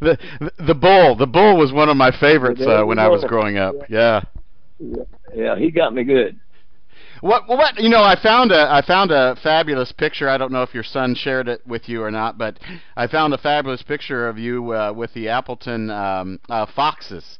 the 0.00 0.18
the 0.66 0.74
bull, 0.74 1.14
the 1.16 1.26
bull 1.26 1.56
was 1.56 1.72
one 1.72 1.88
of 1.88 1.96
my 1.96 2.10
favorites 2.18 2.60
uh, 2.60 2.82
when 2.84 2.98
I 2.98 3.08
was 3.08 3.24
growing 3.24 3.58
up. 3.58 3.74
Yeah. 3.88 4.22
yeah. 4.78 5.04
Yeah, 5.34 5.56
he 5.56 5.70
got 5.70 5.94
me 5.94 6.02
good. 6.04 6.40
What 7.20 7.48
what 7.48 7.78
you 7.78 7.88
know? 7.88 8.02
I 8.02 8.16
found 8.20 8.50
a 8.50 8.68
I 8.70 8.82
found 8.86 9.10
a 9.10 9.36
fabulous 9.42 9.92
picture. 9.92 10.28
I 10.28 10.38
don't 10.38 10.52
know 10.52 10.62
if 10.62 10.72
your 10.74 10.82
son 10.82 11.14
shared 11.14 11.48
it 11.48 11.66
with 11.66 11.88
you 11.88 12.02
or 12.02 12.10
not, 12.10 12.38
but 12.38 12.58
I 12.96 13.06
found 13.06 13.34
a 13.34 13.38
fabulous 13.38 13.82
picture 13.82 14.28
of 14.28 14.38
you 14.38 14.72
uh, 14.72 14.92
with 14.94 15.12
the 15.12 15.28
Appleton 15.28 15.90
um, 15.90 16.40
uh, 16.48 16.66
Foxes, 16.74 17.38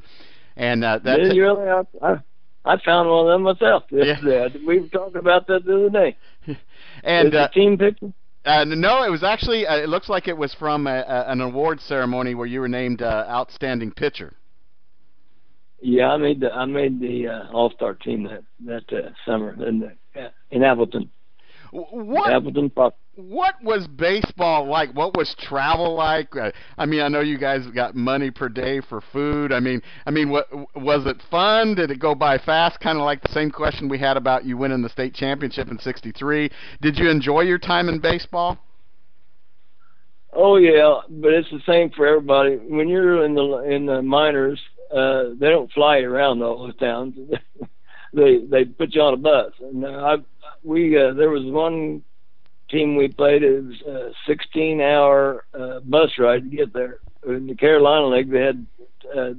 and 0.56 0.84
uh, 0.84 1.00
that's 1.02 1.20
Did 1.20 1.36
you 1.36 1.42
really? 1.42 1.68
I, 2.02 2.16
I, 2.64 2.76
found 2.84 3.08
one 3.08 3.26
of 3.26 3.32
them 3.32 3.42
myself. 3.42 3.84
Yeah. 3.90 4.48
we 4.66 4.80
were 4.80 4.88
talking 4.88 5.16
about 5.16 5.46
that 5.46 5.64
the 5.64 5.74
other 5.76 5.90
day. 5.90 6.16
and 7.02 7.34
uh, 7.34 7.48
a 7.50 7.54
team 7.54 7.78
picture? 7.78 8.12
uh, 8.44 8.64
no, 8.64 9.02
it 9.02 9.10
was 9.10 9.22
actually 9.22 9.66
uh, 9.66 9.76
it 9.76 9.88
looks 9.88 10.08
like 10.08 10.28
it 10.28 10.36
was 10.36 10.54
from 10.54 10.86
a, 10.86 11.04
a, 11.06 11.30
an 11.30 11.40
award 11.40 11.80
ceremony 11.80 12.34
where 12.34 12.46
you 12.46 12.60
were 12.60 12.68
named 12.68 13.00
uh, 13.00 13.24
outstanding 13.28 13.92
pitcher. 13.92 14.34
Yeah, 15.82 16.10
I 16.10 16.16
made 16.18 16.40
the 16.40 16.52
I 16.52 16.64
made 16.66 17.00
the 17.00 17.28
uh, 17.28 17.52
All 17.52 17.70
Star 17.70 17.94
team 17.94 18.24
that 18.24 18.42
that 18.66 18.96
uh, 18.96 19.10
summer 19.24 19.52
in 19.66 19.90
uh, 20.14 20.28
in 20.50 20.62
Appleton. 20.62 21.10
What 21.72 22.32
Appleton 22.32 22.70
Fox. 22.70 22.96
what 23.14 23.54
was 23.62 23.86
baseball 23.86 24.66
like? 24.66 24.90
What 24.92 25.16
was 25.16 25.34
travel 25.38 25.94
like? 25.94 26.34
Uh, 26.34 26.50
I 26.76 26.84
mean, 26.84 27.00
I 27.00 27.08
know 27.08 27.20
you 27.20 27.38
guys 27.38 27.64
got 27.68 27.94
money 27.94 28.30
per 28.30 28.48
day 28.48 28.80
for 28.80 29.00
food. 29.12 29.52
I 29.52 29.60
mean, 29.60 29.80
I 30.04 30.10
mean, 30.10 30.30
what 30.30 30.48
was 30.74 31.06
it 31.06 31.22
fun? 31.30 31.76
Did 31.76 31.92
it 31.92 32.00
go 32.00 32.14
by 32.14 32.38
fast? 32.38 32.80
Kind 32.80 32.98
of 32.98 33.04
like 33.04 33.22
the 33.22 33.32
same 33.32 33.50
question 33.50 33.88
we 33.88 33.98
had 33.98 34.16
about 34.16 34.44
you 34.44 34.56
winning 34.56 34.82
the 34.82 34.88
state 34.88 35.14
championship 35.14 35.68
in 35.68 35.78
'63. 35.78 36.50
Did 36.82 36.98
you 36.98 37.08
enjoy 37.08 37.42
your 37.42 37.58
time 37.58 37.88
in 37.88 38.00
baseball? 38.00 38.58
Oh 40.32 40.56
yeah, 40.56 41.00
but 41.08 41.32
it's 41.32 41.50
the 41.50 41.60
same 41.66 41.90
for 41.90 42.06
everybody. 42.06 42.56
When 42.56 42.88
you're 42.88 43.24
in 43.24 43.34
the 43.34 43.58
in 43.58 43.86
the 43.86 44.02
minors, 44.02 44.60
uh, 44.94 45.30
they 45.38 45.48
don't 45.48 45.72
fly 45.72 45.98
around 45.98 46.42
all 46.42 46.66
those 46.66 46.76
towns. 46.76 47.14
they 48.12 48.38
they 48.38 48.64
put 48.64 48.94
you 48.94 49.02
on 49.02 49.14
a 49.14 49.16
bus. 49.16 49.52
And 49.60 49.84
uh, 49.84 49.88
I 49.88 50.16
we 50.62 50.96
uh, 50.98 51.12
there 51.14 51.30
was 51.30 51.44
one 51.44 52.02
team 52.70 52.96
we 52.96 53.08
played. 53.08 53.42
It 53.42 53.64
was 53.64 53.80
a 53.82 54.10
16 54.26 54.80
hour 54.80 55.44
uh, 55.52 55.80
bus 55.80 56.10
ride 56.18 56.50
to 56.50 56.56
get 56.56 56.72
there. 56.72 56.98
In 57.26 57.46
the 57.46 57.54
Carolina 57.54 58.06
League, 58.06 58.30
they 58.30 58.40
had 58.40 58.66
uh, 59.14 59.34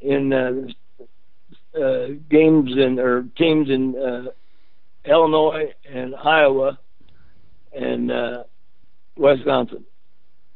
in 0.00 0.32
uh, 0.32 1.78
uh, 1.78 2.08
games 2.28 2.72
in 2.76 2.98
or 2.98 3.24
teams 3.36 3.70
in 3.70 3.96
uh, 3.96 4.30
Illinois 5.04 5.74
and 5.88 6.14
Iowa 6.14 6.78
and 7.72 8.10
uh, 8.10 8.44
Wisconsin, 9.16 9.84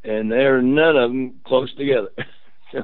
and 0.05 0.31
they're 0.31 0.63
none 0.63 0.97
of 0.97 1.11
them 1.11 1.41
close 1.45 1.73
together. 1.75 2.11
so, 2.73 2.83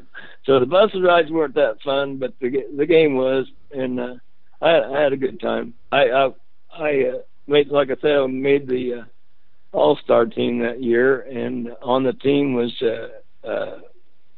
so 0.49 0.59
the 0.59 0.65
bus 0.65 0.91
rides 0.95 1.31
weren't 1.31 1.55
that 1.57 1.77
fun, 1.85 2.17
but 2.17 2.33
the 2.41 2.65
the 2.75 2.87
game 2.87 3.17
was, 3.17 3.47
and 3.71 4.01
uh, 4.01 4.15
I, 4.63 4.81
I 4.81 5.03
had 5.03 5.13
a 5.13 5.19
good 5.19 5.39
time. 5.41 5.75
I 5.93 6.05
I, 6.05 6.31
I 6.73 6.91
uh, 7.05 7.19
made 7.47 7.69
like 7.69 7.91
I 7.91 7.97
said, 8.01 8.13
I 8.13 8.27
made 8.27 8.67
the 8.67 8.95
uh, 8.95 9.77
All 9.77 9.99
Star 10.03 10.25
team 10.25 10.61
that 10.61 10.83
year, 10.83 11.21
and 11.21 11.69
on 11.83 12.03
the 12.03 12.15
team 12.15 12.55
was 12.55 12.73
uh, 12.81 13.47
uh, 13.47 13.81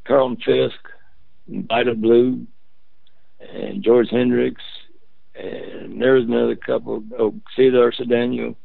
Carlton 0.05 0.39
Fisk, 0.45 0.81
Vida 1.47 1.95
Blue, 1.95 2.45
and 3.39 3.81
George 3.85 4.09
Hendricks, 4.11 4.65
and 5.37 6.03
there 6.03 6.15
was 6.15 6.25
another 6.25 6.57
couple. 6.57 7.05
Oh, 7.21 7.37
Cesar 7.55 7.93
Cedeno. 7.93 8.57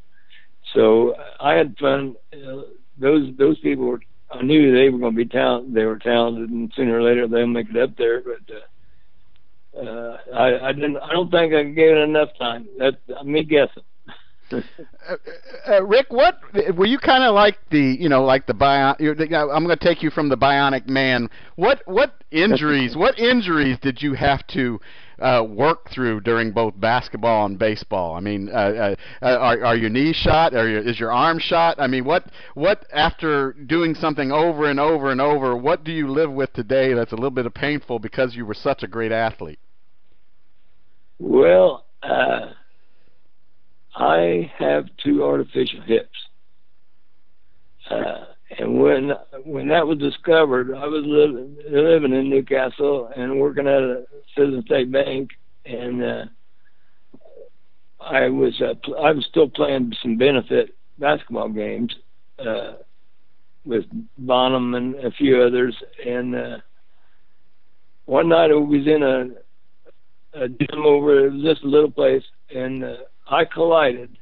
So 0.74 1.14
I 1.38 1.54
had 1.54 1.76
fun. 1.78 2.16
Uh, 2.32 2.62
those 2.98 3.30
those 3.38 3.56
people 3.60 3.84
were. 3.84 4.00
I 4.30 4.42
knew 4.42 4.74
they 4.74 4.88
were 4.88 4.98
going 4.98 5.14
to 5.14 5.24
be 5.24 5.28
talented. 5.28 5.74
They 5.74 5.84
were 5.84 5.98
talented, 5.98 6.50
and 6.50 6.72
sooner 6.74 6.98
or 6.98 7.02
later 7.02 7.28
they'll 7.28 7.46
make 7.46 7.70
it 7.70 7.76
up 7.76 7.96
there. 7.96 8.22
But 8.22 9.80
uh, 9.80 9.88
uh, 9.88 10.18
I, 10.34 10.68
I 10.68 10.72
didn't. 10.72 10.96
I 10.96 11.12
don't 11.12 11.30
think 11.30 11.54
I 11.54 11.62
gave 11.64 11.96
it 11.96 11.98
enough 11.98 12.30
time. 12.38 12.66
That's 12.78 12.96
me 13.24 13.44
guessing. 13.44 13.84
Uh, 14.52 14.60
uh, 15.68 15.84
Rick, 15.84 16.06
what 16.10 16.38
were 16.76 16.86
you 16.86 16.98
kind 16.98 17.24
of 17.24 17.34
like 17.34 17.58
the 17.70 17.96
you 17.98 18.08
know 18.08 18.24
like 18.24 18.46
the 18.46 18.54
bion? 18.54 18.94
you're 19.00 19.14
the- 19.14 19.34
I'm 19.34 19.64
going 19.64 19.76
to 19.76 19.84
take 19.84 20.02
you 20.02 20.10
from 20.10 20.28
the 20.28 20.36
Bionic 20.36 20.88
Man. 20.88 21.28
What 21.56 21.82
what 21.86 22.22
injuries? 22.30 22.96
what 22.96 23.18
injuries 23.18 23.78
did 23.82 24.00
you 24.00 24.14
have 24.14 24.46
to 24.48 24.80
uh, 25.18 25.44
work 25.46 25.90
through 25.90 26.20
during 26.20 26.52
both 26.52 26.78
basketball 26.78 27.46
and 27.46 27.58
baseball? 27.58 28.14
I 28.14 28.20
mean, 28.20 28.48
uh, 28.48 28.94
uh, 29.22 29.26
are 29.26 29.64
are 29.64 29.76
your 29.76 29.90
knees 29.90 30.16
shot? 30.16 30.54
Are 30.54 30.68
your, 30.68 30.80
is 30.80 31.00
your 31.00 31.12
arm 31.12 31.38
shot? 31.38 31.80
I 31.80 31.86
mean, 31.86 32.04
what 32.04 32.24
what 32.54 32.86
after 32.92 33.52
doing 33.52 33.94
something 33.94 34.32
over 34.32 34.68
and 34.70 34.80
over 34.80 35.10
and 35.10 35.20
over? 35.20 35.56
What 35.56 35.84
do 35.84 35.92
you 35.92 36.08
live 36.08 36.30
with 36.30 36.52
today 36.52 36.94
that's 36.94 37.12
a 37.12 37.16
little 37.16 37.30
bit 37.30 37.46
of 37.46 37.54
painful 37.54 37.98
because 37.98 38.34
you 38.34 38.46
were 38.46 38.54
such 38.54 38.82
a 38.82 38.86
great 38.86 39.12
athlete? 39.12 39.58
Well, 41.18 41.86
uh, 42.02 42.52
I 43.94 44.52
have 44.58 44.84
two 45.02 45.24
artificial 45.24 45.80
hips. 45.82 46.10
Uh, 47.90 48.26
and 48.50 48.80
when 48.80 49.12
when 49.44 49.68
that 49.68 49.86
was 49.86 49.98
discovered, 49.98 50.74
I 50.74 50.86
was 50.86 51.04
living 51.04 51.56
living 51.68 52.12
in 52.12 52.30
New 52.30 52.44
Castle 52.44 53.10
and 53.16 53.40
working 53.40 53.66
at 53.66 53.82
a 53.82 54.04
Citizen 54.36 54.62
State 54.66 54.92
Bank, 54.92 55.30
and 55.64 56.02
uh, 56.02 56.24
I 58.00 58.28
was 58.28 58.60
uh, 58.60 58.74
I 59.00 59.12
was 59.12 59.26
still 59.28 59.48
playing 59.48 59.92
some 60.00 60.16
benefit 60.16 60.76
basketball 60.98 61.48
games 61.48 61.94
uh, 62.38 62.74
with 63.64 63.84
Bonham 64.16 64.74
and 64.74 64.94
a 64.96 65.10
few 65.10 65.42
others. 65.42 65.76
And 66.06 66.36
uh, 66.36 66.56
one 68.04 68.28
night 68.28 68.52
I 68.52 68.54
was 68.54 68.86
in 68.86 69.02
a, 69.02 70.44
a 70.44 70.48
gym 70.48 70.82
over 70.84 71.26
it 71.26 71.32
was 71.32 71.42
just 71.42 71.64
a 71.64 71.68
little 71.68 71.90
place, 71.90 72.22
and 72.54 72.84
uh, 72.84 72.96
I 73.28 73.44
collided 73.44 74.16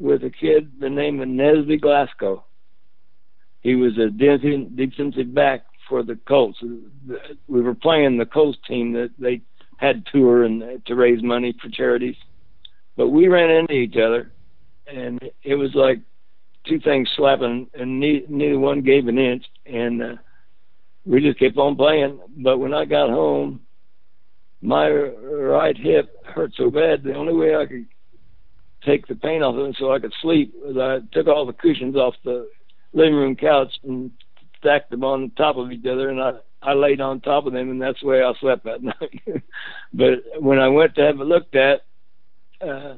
with 0.00 0.24
a 0.24 0.30
kid 0.30 0.72
the 0.80 0.90
name 0.90 1.20
of 1.20 1.28
Nesby 1.28 1.80
Glasgow. 1.80 2.44
He 3.68 3.74
was 3.74 3.98
a 3.98 4.08
defensive 4.08 5.34
back 5.34 5.66
for 5.90 6.02
the 6.02 6.18
Colts. 6.26 6.58
We 7.48 7.60
were 7.60 7.74
playing 7.74 8.16
the 8.16 8.24
Colts 8.24 8.56
team 8.66 8.94
that 8.94 9.10
they 9.18 9.42
had 9.76 10.06
tour 10.10 10.44
and 10.44 10.82
to 10.86 10.94
raise 10.94 11.22
money 11.22 11.54
for 11.60 11.68
charities. 11.68 12.16
But 12.96 13.08
we 13.08 13.28
ran 13.28 13.50
into 13.50 13.74
each 13.74 13.96
other, 13.96 14.32
and 14.86 15.20
it 15.42 15.56
was 15.56 15.74
like 15.74 16.00
two 16.66 16.80
things 16.80 17.10
slapping, 17.14 17.68
and 17.74 18.00
neither 18.00 18.58
one 18.58 18.80
gave 18.80 19.06
an 19.06 19.18
inch, 19.18 19.44
and 19.66 20.02
uh, 20.02 20.14
we 21.04 21.20
just 21.20 21.38
kept 21.38 21.58
on 21.58 21.76
playing. 21.76 22.20
But 22.38 22.56
when 22.56 22.72
I 22.72 22.86
got 22.86 23.10
home, 23.10 23.60
my 24.62 24.88
right 24.88 25.76
hip 25.76 26.24
hurt 26.24 26.52
so 26.56 26.70
bad. 26.70 27.02
The 27.02 27.12
only 27.12 27.34
way 27.34 27.54
I 27.54 27.66
could 27.66 27.84
take 28.86 29.06
the 29.08 29.14
pain 29.14 29.42
off 29.42 29.56
of 29.56 29.66
it 29.66 29.76
so 29.78 29.92
I 29.92 29.98
could 29.98 30.14
sleep 30.22 30.54
was 30.56 30.78
I 30.78 31.06
took 31.14 31.26
all 31.26 31.44
the 31.44 31.52
cushions 31.52 31.96
off 31.96 32.14
the 32.24 32.48
living 32.92 33.14
room 33.14 33.36
couch 33.36 33.72
and 33.84 34.10
stacked 34.58 34.90
them 34.90 35.04
on 35.04 35.30
top 35.36 35.56
of 35.56 35.70
each 35.70 35.86
other, 35.86 36.08
and 36.08 36.20
I 36.20 36.32
I 36.60 36.72
laid 36.74 37.00
on 37.00 37.20
top 37.20 37.46
of 37.46 37.52
them, 37.52 37.70
and 37.70 37.80
that's 37.80 38.00
the 38.00 38.06
way 38.06 38.22
I 38.22 38.32
slept 38.40 38.64
that 38.64 38.82
night. 38.82 39.42
but 39.92 40.40
when 40.40 40.58
I 40.58 40.68
went 40.68 40.94
to 40.96 41.02
have 41.02 41.20
it 41.20 41.24
looked 41.24 41.54
at, 41.54 41.82
uh, 42.60 42.94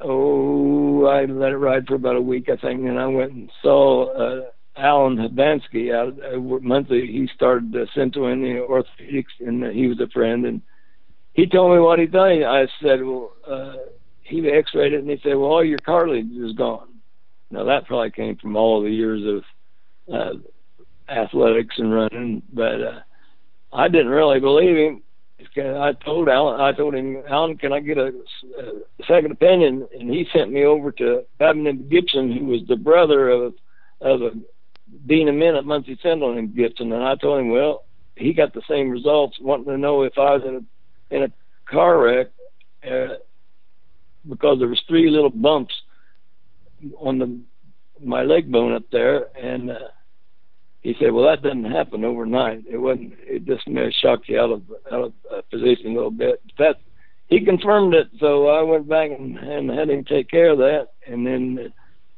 oh, 0.00 1.06
I 1.06 1.24
let 1.24 1.52
it 1.52 1.56
ride 1.56 1.86
for 1.86 1.96
about 1.96 2.16
a 2.16 2.20
week, 2.20 2.48
I 2.48 2.56
think, 2.56 2.80
and 2.86 2.98
I 2.98 3.06
went 3.06 3.32
and 3.32 3.50
saw 3.60 4.06
uh, 4.06 4.50
Alan 4.76 5.16
Habansky 5.16 5.92
out 5.92 6.14
uh, 6.22 6.38
Muncie. 6.38 7.10
He 7.10 7.28
started 7.34 7.74
uh, 7.74 7.86
Central 7.94 8.30
Indiana 8.30 8.60
Orthopedics, 8.60 9.24
and 9.40 9.64
he 9.74 9.88
was 9.88 10.00
a 10.00 10.08
friend, 10.08 10.46
and 10.46 10.62
he 11.32 11.46
told 11.46 11.74
me 11.74 11.80
what 11.80 11.98
he 11.98 12.06
done. 12.06 12.44
I 12.44 12.66
said, 12.80 13.02
well, 13.02 13.32
uh, 13.46 13.74
he 14.22 14.48
X-rayed 14.48 14.92
it, 14.92 15.00
and 15.00 15.10
he 15.10 15.18
said, 15.22 15.34
well, 15.34 15.50
all 15.50 15.64
your 15.64 15.78
cartilage 15.78 16.30
is 16.30 16.52
gone. 16.52 16.97
Now 17.50 17.64
that 17.64 17.86
probably 17.86 18.10
came 18.10 18.36
from 18.36 18.56
all 18.56 18.82
the 18.82 18.90
years 18.90 19.42
of 20.08 20.14
uh, 20.14 21.12
athletics 21.12 21.76
and 21.78 21.92
running, 21.92 22.42
but 22.52 22.80
uh, 22.80 23.00
I 23.72 23.88
didn't 23.88 24.08
really 24.08 24.40
believe 24.40 24.76
him. 24.76 25.02
I 25.56 25.92
told 26.04 26.28
Alan, 26.28 26.60
I 26.60 26.72
told 26.72 26.94
him, 26.94 27.22
Alan, 27.28 27.56
can 27.56 27.72
I 27.72 27.80
get 27.80 27.96
a, 27.96 28.08
a 28.08 29.04
second 29.06 29.32
opinion? 29.32 29.86
And 29.98 30.10
he 30.10 30.26
sent 30.32 30.52
me 30.52 30.64
over 30.64 30.90
to 30.92 31.24
Abington 31.40 31.88
Gibson, 31.88 32.32
who 32.32 32.46
was 32.46 32.60
the 32.68 32.76
brother 32.76 33.30
of 33.30 33.54
of 34.00 34.22
a 34.22 34.30
being 35.06 35.28
a 35.28 35.32
man 35.32 35.54
at 35.54 35.64
Muncie 35.64 35.98
Central 36.02 36.36
in 36.36 36.54
Gibson. 36.54 36.92
And 36.92 37.02
I 37.02 37.14
told 37.16 37.40
him, 37.40 37.50
well, 37.50 37.84
he 38.16 38.32
got 38.32 38.52
the 38.52 38.62
same 38.68 38.90
results, 38.90 39.38
wanting 39.40 39.66
to 39.66 39.78
know 39.78 40.02
if 40.02 40.14
I 40.18 40.34
was 40.34 40.42
in 40.44 40.56
a 40.56 41.14
in 41.16 41.22
a 41.24 41.32
car 41.70 41.98
wreck 41.98 42.28
uh, 42.84 43.14
because 44.28 44.58
there 44.58 44.68
was 44.68 44.82
three 44.88 45.08
little 45.10 45.30
bumps 45.30 45.74
on 46.98 47.18
the 47.18 47.40
my 48.02 48.22
leg 48.22 48.50
bone 48.50 48.72
up 48.72 48.84
there, 48.92 49.26
and 49.36 49.70
uh, 49.70 49.88
he 50.80 50.94
said, 51.00 51.12
"Well, 51.12 51.26
that 51.26 51.42
doesn't 51.42 51.64
happen 51.64 52.04
overnight. 52.04 52.64
It 52.70 52.78
wasn't. 52.78 53.14
It 53.20 53.44
just 53.44 53.66
may 53.66 53.90
shock 53.90 54.20
you 54.26 54.38
out 54.40 54.50
of 54.50 54.62
out 54.92 55.04
of 55.04 55.12
uh, 55.32 55.42
position 55.50 55.92
a 55.92 55.94
little 55.94 56.10
bit." 56.10 56.40
That 56.58 56.76
he 57.26 57.44
confirmed 57.44 57.94
it, 57.94 58.08
so 58.20 58.48
I 58.48 58.62
went 58.62 58.88
back 58.88 59.10
and, 59.10 59.36
and 59.36 59.70
had 59.70 59.90
him 59.90 60.04
take 60.04 60.30
care 60.30 60.50
of 60.50 60.58
that, 60.58 60.88
and 61.06 61.26
then 61.26 61.72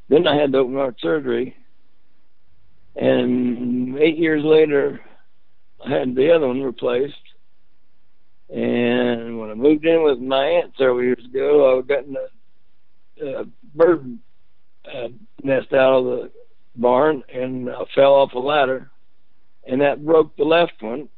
then 0.09 0.27
I 0.27 0.37
had 0.37 0.53
the 0.53 0.59
open 0.59 0.75
heart 0.75 0.97
surgery, 1.01 1.57
and 2.97 3.99
eight 3.99 4.19
years 4.19 4.45
later, 4.45 5.01
I 5.85 5.91
had 5.91 6.15
the 6.15 6.33
other 6.33 6.49
one 6.49 6.63
replaced, 6.63 7.15
And 8.51 9.39
when 9.39 9.51
I 9.51 9.55
moved 9.55 9.87
in 9.87 10.03
with 10.03 10.19
my 10.19 10.45
aunt 10.45 10.73
several 10.77 11.03
years 11.03 11.25
ago, 11.25 11.79
I 11.79 11.83
got 11.83 12.05
in 12.05 12.17
a, 12.17 13.41
a 13.41 13.45
bird 13.75 14.19
uh, 14.95 15.09
nest 15.43 15.73
out 15.73 15.99
of 15.99 16.05
the 16.05 16.31
barn 16.77 17.23
and 17.33 17.69
I 17.71 17.83
fell 17.95 18.15
off 18.15 18.33
a 18.35 18.39
ladder, 18.39 18.91
and 19.67 19.81
that 19.81 20.05
broke 20.05 20.37
the 20.37 20.45
left 20.45 20.81
one. 20.81 21.09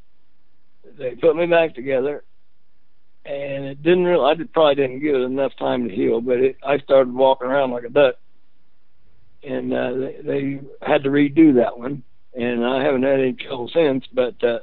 They 0.99 1.15
put 1.15 1.37
me 1.37 1.47
back 1.47 1.75
together, 1.75 2.25
and 3.25 3.65
it 3.65 3.83
didn't 3.83 4.05
really. 4.05 4.25
I 4.25 4.35
did, 4.35 4.53
probably 4.53 4.75
didn't 4.75 5.01
give 5.01 5.15
it 5.15 5.23
enough 5.23 5.53
time 5.59 5.89
to 5.89 5.95
heal, 5.95 6.21
but 6.21 6.39
it, 6.39 6.57
I 6.63 6.79
started 6.79 7.15
walking 7.15 7.49
around 7.49 7.71
like 7.71 7.85
a 7.85 7.89
duck, 7.89 8.17
and 9.43 9.73
uh, 9.73 9.93
they, 9.93 10.17
they 10.23 10.61
had 10.83 11.05
to 11.05 11.11
redo 11.11 11.55
that 11.57 11.79
one, 11.79 12.03
and 12.35 12.65
I 12.65 12.83
haven't 12.83 13.05
had 13.05 13.21
any 13.21 13.33
trouble 13.33 13.71
since. 13.73 14.05
But 14.13 14.43
uh, 14.45 14.61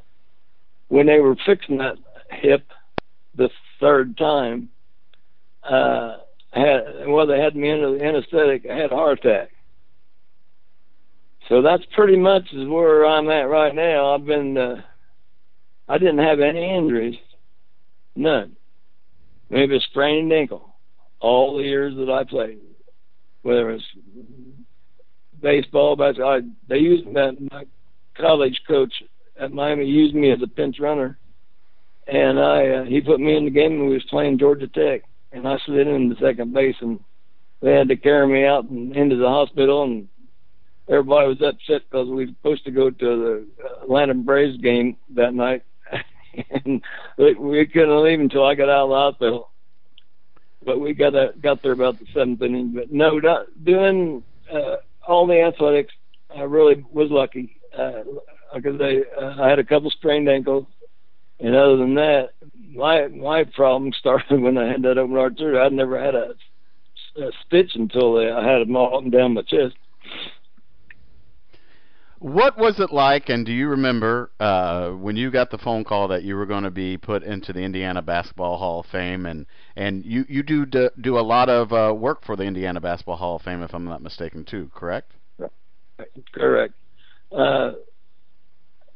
when 0.90 1.08
they 1.08 1.20
were 1.20 1.36
fixing 1.46 1.78
that 1.78 1.98
hip 2.30 2.68
the 3.36 3.50
third 3.80 4.18
time, 4.18 4.70
uh, 5.64 6.18
had 6.52 7.08
well, 7.08 7.28
they 7.28 7.40
had 7.40 7.56
me 7.56 7.72
under 7.72 7.98
the 7.98 8.04
anesthetic. 8.04 8.66
I 8.70 8.76
had 8.76 8.92
a 8.92 8.96
heart 8.96 9.20
attack. 9.20 9.50
So 11.50 11.64
that's 11.64 11.84
pretty 11.96 12.16
much 12.16 12.44
is 12.54 12.68
where 12.68 13.06
I'm 13.06 13.30
at 13.30 13.50
right 13.50 13.74
now. 13.74 14.14
I've 14.14 14.26
been, 14.26 14.56
uh, 14.56 14.82
I 15.88 15.98
didn't 15.98 16.20
have 16.20 16.40
any 16.40 16.76
injuries, 16.76 17.18
none. 18.16 18.56
Maybe 19.50 19.76
a 19.76 19.80
sprained 19.80 20.32
ankle, 20.32 20.76
all 21.20 21.58
the 21.58 21.64
years 21.64 21.96
that 21.98 22.12
I 22.12 22.24
played, 22.24 22.60
whether 23.42 23.72
it's 23.72 23.84
baseball, 25.42 25.96
basketball. 25.96 26.38
I, 26.38 26.42
they 26.68 26.78
used 26.78 27.08
my, 27.08 27.32
my 27.52 27.66
college 28.16 28.62
coach 28.68 28.94
at 29.40 29.52
Miami 29.52 29.86
used 29.86 30.14
me 30.14 30.32
as 30.32 30.42
a 30.44 30.48
pinch 30.48 30.80
runner, 30.80 31.18
and 32.06 32.40
I 32.40 32.68
uh, 32.68 32.84
he 32.84 33.02
put 33.02 33.20
me 33.20 33.36
in 33.36 33.46
the 33.46 33.52
game 33.52 33.72
and 33.72 33.88
we 33.88 33.96
was 33.96 34.06
playing 34.12 34.38
Georgia 34.38 34.68
Tech, 34.68 35.02
and 35.32 35.48
I 35.48 35.58
slid 35.66 35.88
in 35.88 36.10
the 36.10 36.16
second 36.16 36.54
base 36.54 36.76
and 36.82 37.00
they 37.62 37.74
had 37.74 37.90
to 37.90 37.96
carry 37.96 38.28
me 38.28 38.46
out 38.46 38.70
and 38.70 38.96
into 38.96 39.16
the 39.16 39.28
hospital 39.28 39.84
and 39.84 40.08
everybody 40.90 41.28
was 41.28 41.42
upset 41.42 41.84
because 41.90 42.08
we 42.08 42.26
were 42.26 42.32
supposed 42.32 42.66
to 42.66 42.72
go 42.72 42.90
to 42.90 42.96
the 42.98 43.48
Atlanta 43.84 44.14
Braves 44.14 44.58
game 44.58 44.98
that 45.16 45.34
night, 45.34 45.64
and 46.66 46.82
we 47.18 47.66
couldn't 47.68 48.04
leave 48.04 48.20
until 48.20 48.46
I 48.46 48.56
got 48.56 48.70
out 48.70 48.86
of 48.86 48.90
the 48.90 48.96
hospital. 48.96 49.50
But 50.66 50.80
we 50.80 50.94
got 50.94 51.16
a, 51.16 51.34
got 51.42 51.64
there 51.64 51.72
about 51.72 52.00
the 52.00 52.06
seventh 52.14 52.42
inning. 52.42 52.74
But 52.74 52.92
no, 52.92 53.18
not 53.20 53.46
doing 53.64 54.24
uh, 54.52 54.78
all 55.08 55.26
the 55.26 55.42
athletics. 55.42 55.94
I 56.36 56.42
really 56.42 56.84
was 56.92 57.10
lucky 57.10 57.60
because 57.72 58.80
uh, 58.80 58.84
I 58.84 59.04
uh, 59.22 59.36
I 59.44 59.50
had 59.50 59.60
a 59.60 59.64
couple 59.64 59.90
sprained 59.90 60.28
ankles, 60.28 60.66
and 61.40 61.56
other 61.56 61.78
than 61.78 61.96
that, 61.96 62.30
my 62.74 63.08
my 63.08 63.44
problem 63.44 63.92
started 64.00 64.42
when 64.42 64.58
I 64.58 64.72
had 64.72 64.82
that 64.84 64.98
open 64.98 65.16
heart 65.16 65.34
surgery. 65.38 65.60
I'd 65.60 65.74
never 65.74 66.00
had 66.00 66.16
a, 66.16 66.34
a 67.18 67.32
stitch 67.46 67.72
until 67.76 68.18
I 68.18 68.44
had 68.46 68.60
them 68.60 68.76
all 68.76 68.98
up 68.98 69.12
down 69.12 69.34
my 69.34 69.42
chest. 69.42 69.76
What 72.22 72.58
was 72.58 72.82
it 72.82 72.92
like, 72.92 73.30
and 73.30 73.46
do 73.46 73.54
you 73.54 73.70
remember 73.70 74.32
uh, 74.42 74.90
when 74.90 75.16
you 75.16 75.32
got 75.32 75.52
the 75.52 75.58
phone 75.58 75.86
call 75.86 76.10
that 76.10 76.24
you 76.24 76.36
were 76.36 76.46
going 76.46 76.66
to 76.66 76.72
be 76.72 76.98
put 76.98 77.24
into 77.24 77.54
the 77.54 77.62
Indiana 77.62 78.02
Basketball 78.02 78.58
Hall 78.58 78.82
of 78.82 78.88
Fame, 78.88 79.26
and 79.26 79.46
and 79.78 80.04
you 80.04 80.26
you 80.28 80.44
do 80.44 80.66
do, 80.66 80.90
do 81.00 81.18
a 81.18 81.22
lot 81.22 81.48
of 81.48 81.72
uh, 81.72 81.94
work 81.94 82.26
for 82.26 82.36
the 82.36 82.44
Indiana 82.44 82.82
Basketball 82.82 83.16
Hall 83.16 83.38
of 83.38 83.44
Fame, 83.44 83.64
if 83.64 83.74
I'm 83.74 83.86
not 83.86 84.02
mistaken, 84.02 84.44
too, 84.44 84.70
correct? 84.76 85.14
Correct. 86.34 86.74
Uh, 87.32 87.72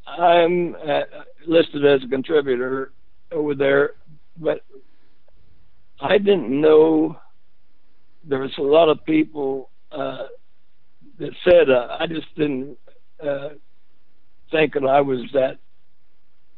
I'm 0.05 0.75
uh, 0.75 1.01
listed 1.47 1.85
as 1.85 2.03
a 2.03 2.07
contributor 2.07 2.91
over 3.31 3.55
there, 3.55 3.91
but 4.37 4.61
I 5.99 6.17
didn't 6.17 6.49
know 6.49 7.17
there 8.23 8.39
was 8.39 8.51
a 8.57 8.61
lot 8.61 8.89
of 8.89 9.03
people 9.05 9.69
uh, 9.91 10.27
that 11.19 11.31
said 11.43 11.69
uh, 11.69 11.97
I 11.99 12.07
just 12.07 12.33
didn't 12.35 12.77
uh, 13.23 13.49
thinking 14.51 14.87
I 14.87 15.01
was 15.01 15.21
that 15.33 15.57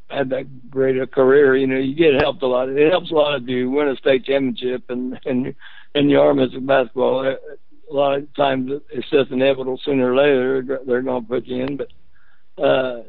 had 0.10 0.30
that 0.30 0.70
great 0.70 1.00
a 1.00 1.08
career. 1.08 1.56
You 1.56 1.68
know, 1.68 1.78
you 1.78 1.96
get 1.96 2.22
helped 2.22 2.44
a 2.44 2.48
lot. 2.48 2.70
It 2.70 2.92
helps 2.92 3.12
a 3.12 3.16
lot 3.16 3.42
if 3.42 3.48
you 3.48 3.70
win 3.70 3.88
a 3.88 3.96
state 3.96 4.26
championship 4.26 4.84
and 4.90 5.20
and 5.26 5.56
and 5.94 6.10
you 6.10 6.20
are 6.20 6.34
Mr. 6.34 6.66
Basketball. 6.66 7.26
A 7.28 7.94
lot 7.94 8.18
of 8.18 8.34
times 8.36 8.72
it's 8.92 9.10
just 9.10 9.32
inevitable. 9.32 9.80
Sooner 9.84 10.12
or 10.12 10.16
later 10.16 10.82
they're 10.86 11.02
going 11.02 11.24
to 11.24 11.28
put 11.28 11.46
you 11.46 11.64
in. 11.64 11.78
But 11.78 12.64
uh, 12.64 13.04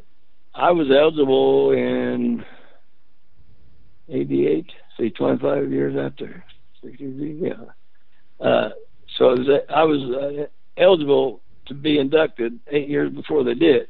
I 0.56 0.70
was 0.70 0.88
eligible 0.90 1.72
in 1.72 2.44
'88. 4.08 4.72
See, 4.96 5.10
25 5.10 5.70
years 5.70 5.94
after 5.94 6.42
60. 6.82 7.38
Yeah. 7.42 7.52
Uh, 8.40 8.70
so 9.18 9.26
I 9.26 9.34
was, 9.34 9.48
I 9.68 9.84
was 9.84 10.48
uh, 10.48 10.80
eligible 10.80 11.42
to 11.66 11.74
be 11.74 11.98
inducted 11.98 12.58
eight 12.68 12.88
years 12.88 13.12
before 13.12 13.44
they 13.44 13.54
did. 13.54 13.88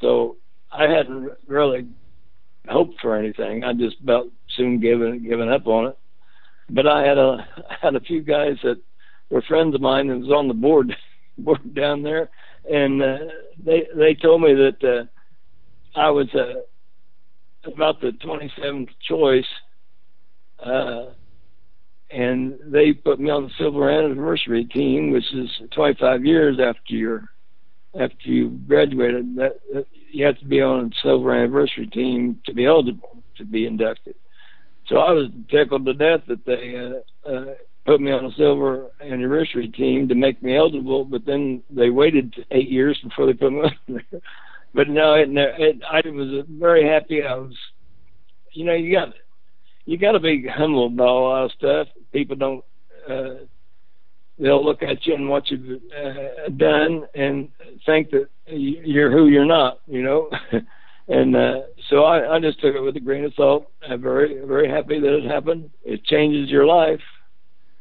So 0.00 0.36
I 0.70 0.82
hadn't 0.82 1.30
really 1.46 1.86
hoped 2.68 3.00
for 3.00 3.16
anything. 3.16 3.64
I 3.64 3.72
just 3.72 4.00
about 4.02 4.26
soon 4.56 4.80
given 4.80 5.22
given 5.26 5.48
up 5.48 5.66
on 5.66 5.86
it. 5.86 5.98
But 6.68 6.86
I 6.86 7.06
had 7.06 7.18
a 7.18 7.48
had 7.80 7.94
a 7.94 8.00
few 8.00 8.22
guys 8.22 8.56
that 8.62 8.80
were 9.30 9.42
friends 9.42 9.74
of 9.74 9.80
mine 9.80 10.10
and 10.10 10.22
was 10.22 10.32
on 10.32 10.48
the 10.48 10.54
board 10.54 10.94
board 11.38 11.74
down 11.74 12.02
there, 12.02 12.28
and 12.70 13.02
uh, 13.02 13.18
they 13.64 13.86
they 13.96 14.14
told 14.14 14.42
me 14.42 14.54
that 14.54 14.84
uh, 14.84 15.04
I 15.96 16.10
was 16.10 16.28
uh, 16.34 16.60
about 17.70 18.00
the 18.00 18.12
27th 18.24 18.88
choice. 19.08 19.44
Uh, 20.64 21.06
and 22.10 22.58
they 22.66 22.92
put 22.92 23.18
me 23.18 23.30
on 23.30 23.44
the 23.44 23.50
silver 23.58 23.90
anniversary 23.90 24.64
team, 24.64 25.10
which 25.10 25.24
is 25.34 25.50
25 25.74 26.24
years 26.24 26.58
after 26.60 26.94
your 26.94 27.28
after 27.98 28.28
you 28.28 28.50
graduated. 28.68 29.34
That, 29.36 29.56
that 29.72 29.86
you 30.12 30.24
have 30.24 30.38
to 30.38 30.44
be 30.44 30.60
on 30.60 30.86
a 30.86 30.90
silver 31.02 31.34
anniversary 31.34 31.86
team 31.88 32.40
to 32.46 32.54
be 32.54 32.66
eligible 32.66 33.22
to 33.38 33.44
be 33.44 33.66
inducted. 33.66 34.14
So 34.86 34.98
I 34.98 35.10
was 35.10 35.30
tickled 35.50 35.84
to 35.86 35.94
death 35.94 36.20
that 36.28 36.44
they 36.46 36.76
uh, 36.76 37.30
uh, 37.30 37.54
put 37.84 38.00
me 38.00 38.12
on 38.12 38.26
a 38.26 38.34
silver 38.36 38.90
anniversary 39.00 39.68
team 39.68 40.06
to 40.08 40.14
make 40.14 40.42
me 40.42 40.56
eligible, 40.56 41.04
but 41.04 41.26
then 41.26 41.62
they 41.70 41.90
waited 41.90 42.34
eight 42.52 42.70
years 42.70 42.98
before 43.02 43.26
they 43.26 43.32
put 43.32 43.52
me 43.52 43.60
on 43.62 43.72
there. 43.88 44.20
But 44.76 44.90
no, 44.90 45.14
it, 45.14 45.30
it, 45.32 45.76
I 45.90 46.06
was 46.06 46.44
very 46.50 46.86
happy. 46.86 47.22
I 47.22 47.34
was, 47.34 47.54
you 48.52 48.66
know, 48.66 48.74
you 48.74 48.92
got 48.92 49.14
you 49.86 49.96
got 49.96 50.12
to 50.12 50.20
be 50.20 50.46
humble 50.46 50.88
about 50.88 51.08
a 51.08 51.20
lot 51.20 51.44
of 51.46 51.52
stuff. 51.52 51.88
People 52.12 52.36
don't. 52.36 52.64
Uh, 53.08 53.46
they'll 54.38 54.62
look 54.62 54.82
at 54.82 55.06
you 55.06 55.14
and 55.14 55.30
what 55.30 55.50
you've 55.50 55.80
uh, 55.98 56.50
done 56.58 57.06
and 57.14 57.48
think 57.86 58.10
that 58.10 58.28
you're 58.48 59.10
who 59.10 59.28
you're 59.28 59.46
not. 59.46 59.80
You 59.86 60.02
know. 60.02 60.30
and 61.08 61.34
uh, 61.34 61.60
so 61.88 62.04
I, 62.04 62.36
I 62.36 62.40
just 62.40 62.60
took 62.60 62.74
it 62.74 62.80
with 62.82 62.96
a 62.96 63.00
grain 63.00 63.24
of 63.24 63.32
salt. 63.34 63.70
I'm 63.88 64.02
very, 64.02 64.44
very 64.44 64.68
happy 64.68 65.00
that 65.00 65.16
it 65.16 65.24
happened. 65.24 65.70
It 65.84 66.04
changes 66.04 66.50
your 66.50 66.66
life. 66.66 67.00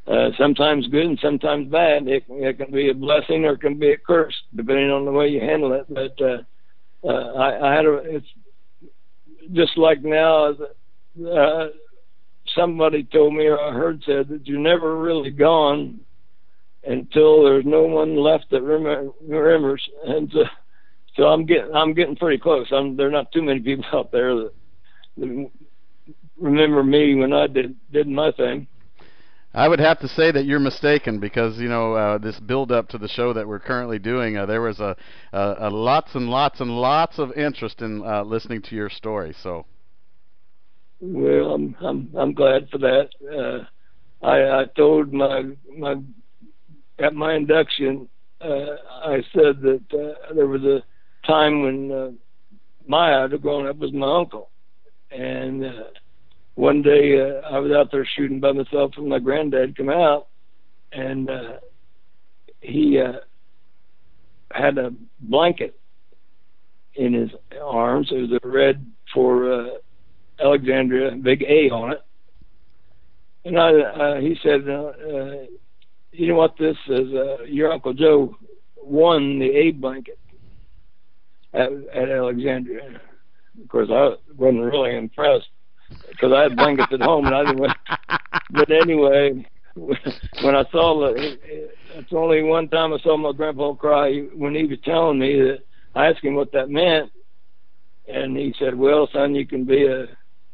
Uh, 0.07 0.29
sometimes 0.37 0.87
good 0.87 1.07
and 1.07 1.19
sometimes 1.21 1.69
bad. 1.69 2.07
It, 2.07 2.23
it 2.29 2.57
can 2.57 2.71
be 2.71 2.89
a 2.89 2.93
blessing 2.93 3.43
or 3.43 3.53
it 3.53 3.61
can 3.61 3.77
be 3.77 3.91
a 3.91 3.97
curse, 3.97 4.35
depending 4.55 4.91
on 4.91 5.03
the 5.03 5.11
way 5.11 5.27
you 5.27 5.41
handle 5.41 5.73
it. 5.73 5.87
But 5.89 6.21
uh, 6.23 6.37
uh, 7.05 7.33
I, 7.33 7.71
I 7.71 7.75
had 7.75 7.85
a. 7.85 7.93
It's 8.03 8.27
just 9.53 9.77
like 9.77 10.03
now. 10.03 10.55
Uh, 11.17 11.67
somebody 12.55 13.03
told 13.03 13.33
me 13.33 13.45
or 13.45 13.59
I 13.59 13.71
heard 13.71 14.03
said 14.05 14.27
that 14.29 14.45
you're 14.45 14.59
never 14.59 14.97
really 14.97 15.31
gone 15.31 15.99
until 16.85 17.43
there's 17.43 17.65
no 17.65 17.83
one 17.83 18.15
left 18.15 18.45
that 18.51 18.61
remembers. 18.61 19.81
And 20.05 20.31
so, 20.31 20.43
so 21.15 21.23
I'm 21.23 21.45
getting 21.45 21.73
I'm 21.73 21.93
getting 21.93 22.15
pretty 22.15 22.37
close. 22.37 22.67
I'm 22.71 22.95
there 22.95 23.07
are 23.07 23.11
not 23.11 23.31
too 23.31 23.41
many 23.41 23.59
people 23.59 23.85
out 23.93 24.11
there 24.11 24.35
that, 24.35 24.51
that 25.17 25.49
remember 26.39 26.83
me 26.83 27.15
when 27.15 27.33
I 27.33 27.47
did 27.47 27.75
did 27.91 28.07
my 28.07 28.31
thing. 28.31 28.67
I 29.55 29.69
would 29.69 29.79
have 29.79 29.99
to 29.99 30.09
say 30.09 30.31
that 30.31 30.43
you're 30.43 30.59
mistaken 30.59 31.21
because 31.21 31.57
you 31.57 31.69
know 31.69 31.93
uh, 31.93 32.17
this 32.17 32.37
build 32.41 32.73
up 32.73 32.89
to 32.89 32.97
the 32.97 33.07
show 33.07 33.31
that 33.31 33.47
we're 33.47 33.59
currently 33.59 33.99
doing. 33.99 34.35
Uh, 34.37 34.45
there 34.45 34.61
was 34.61 34.81
a, 34.81 34.97
a, 35.31 35.55
a 35.59 35.69
lots 35.69 36.13
and 36.13 36.29
lots 36.29 36.59
and 36.59 36.69
lots 36.69 37.19
of 37.19 37.31
interest 37.37 37.81
in 37.81 38.03
uh, 38.05 38.23
listening 38.23 38.61
to 38.63 38.75
your 38.75 38.89
story. 38.89 39.33
So 39.41 39.65
well, 40.99 41.53
I'm 41.53 41.75
I'm 41.79 42.09
I'm 42.17 42.33
glad 42.33 42.67
for 42.69 42.79
that. 42.79 43.09
Uh, 43.23 44.25
I 44.25 44.61
I 44.61 44.65
told 44.75 45.13
my 45.13 45.43
my 45.77 45.95
at 46.99 47.15
my 47.15 47.35
induction, 47.35 48.09
uh, 48.41 48.75
I 49.05 49.23
said 49.33 49.61
that 49.61 49.85
uh, 49.93 50.33
there 50.33 50.47
was 50.47 50.63
a 50.63 50.83
time 51.25 51.61
when 51.61 52.19
my 52.85 53.23
idol 53.23 53.39
growing 53.39 53.67
up 53.67 53.77
was 53.77 53.93
my 53.93 54.17
uncle, 54.17 54.49
and 55.11 55.63
one 56.55 56.81
day 56.81 57.19
uh, 57.19 57.47
I 57.47 57.59
was 57.59 57.71
out 57.71 57.91
there 57.91 58.07
shooting 58.15 58.39
by 58.39 58.53
myself, 58.53 58.93
and 58.97 59.09
my 59.09 59.19
granddad 59.19 59.77
come 59.77 59.89
out, 59.89 60.27
and 60.91 61.29
uh, 61.29 61.57
he 62.61 62.99
uh, 62.99 63.19
had 64.51 64.77
a 64.77 64.93
blanket 65.19 65.77
in 66.95 67.13
his 67.13 67.29
arms. 67.61 68.09
It 68.11 68.31
was 68.31 68.39
a 68.41 68.47
red 68.47 68.85
for 69.13 69.51
uh, 69.51 69.67
Alexandria, 70.39 71.11
big 71.11 71.43
A 71.43 71.69
on 71.69 71.91
it. 71.91 72.01
And 73.43 73.59
I, 73.59 73.71
uh, 73.73 74.19
he 74.21 74.37
said, 74.41 74.67
uh, 74.67 74.91
uh, 74.91 75.45
you 76.11 76.27
know 76.27 76.35
what 76.35 76.57
this 76.57 76.77
is? 76.87 77.13
Uh, 77.13 77.43
your 77.43 77.71
Uncle 77.71 77.93
Joe 77.93 78.35
won 78.81 79.39
the 79.39 79.49
A 79.49 79.71
blanket 79.71 80.19
at, 81.53 81.69
at 81.93 82.09
Alexandria. 82.09 83.01
Of 83.61 83.67
course, 83.69 83.89
I 83.91 84.15
wasn't 84.35 84.63
really 84.63 84.95
impressed 84.95 85.49
because 86.09 86.31
I 86.33 86.43
had 86.43 86.55
blankets 86.55 86.91
at 86.91 87.01
home 87.01 87.25
and 87.25 87.35
I 87.35 87.45
didn't. 87.45 87.71
But 88.51 88.69
anyway, 88.69 89.45
when 89.75 90.55
I 90.55 90.63
saw 90.71 90.99
the, 90.99 91.37
it's 91.95 92.13
only 92.13 92.43
one 92.43 92.69
time 92.69 92.93
I 92.93 92.99
saw 92.99 93.17
my 93.17 93.33
grandpa 93.33 93.73
cry 93.73 94.19
when 94.33 94.55
he 94.55 94.65
was 94.65 94.77
telling 94.85 95.19
me 95.19 95.35
that 95.39 95.59
I 95.95 96.07
asked 96.07 96.23
him 96.23 96.35
what 96.35 96.51
that 96.53 96.69
meant, 96.69 97.11
and 98.07 98.37
he 98.37 98.53
said, 98.59 98.75
"Well, 98.75 99.09
son, 99.11 99.35
you 99.35 99.47
can 99.47 99.65
be 99.65 99.85
a 99.85 100.05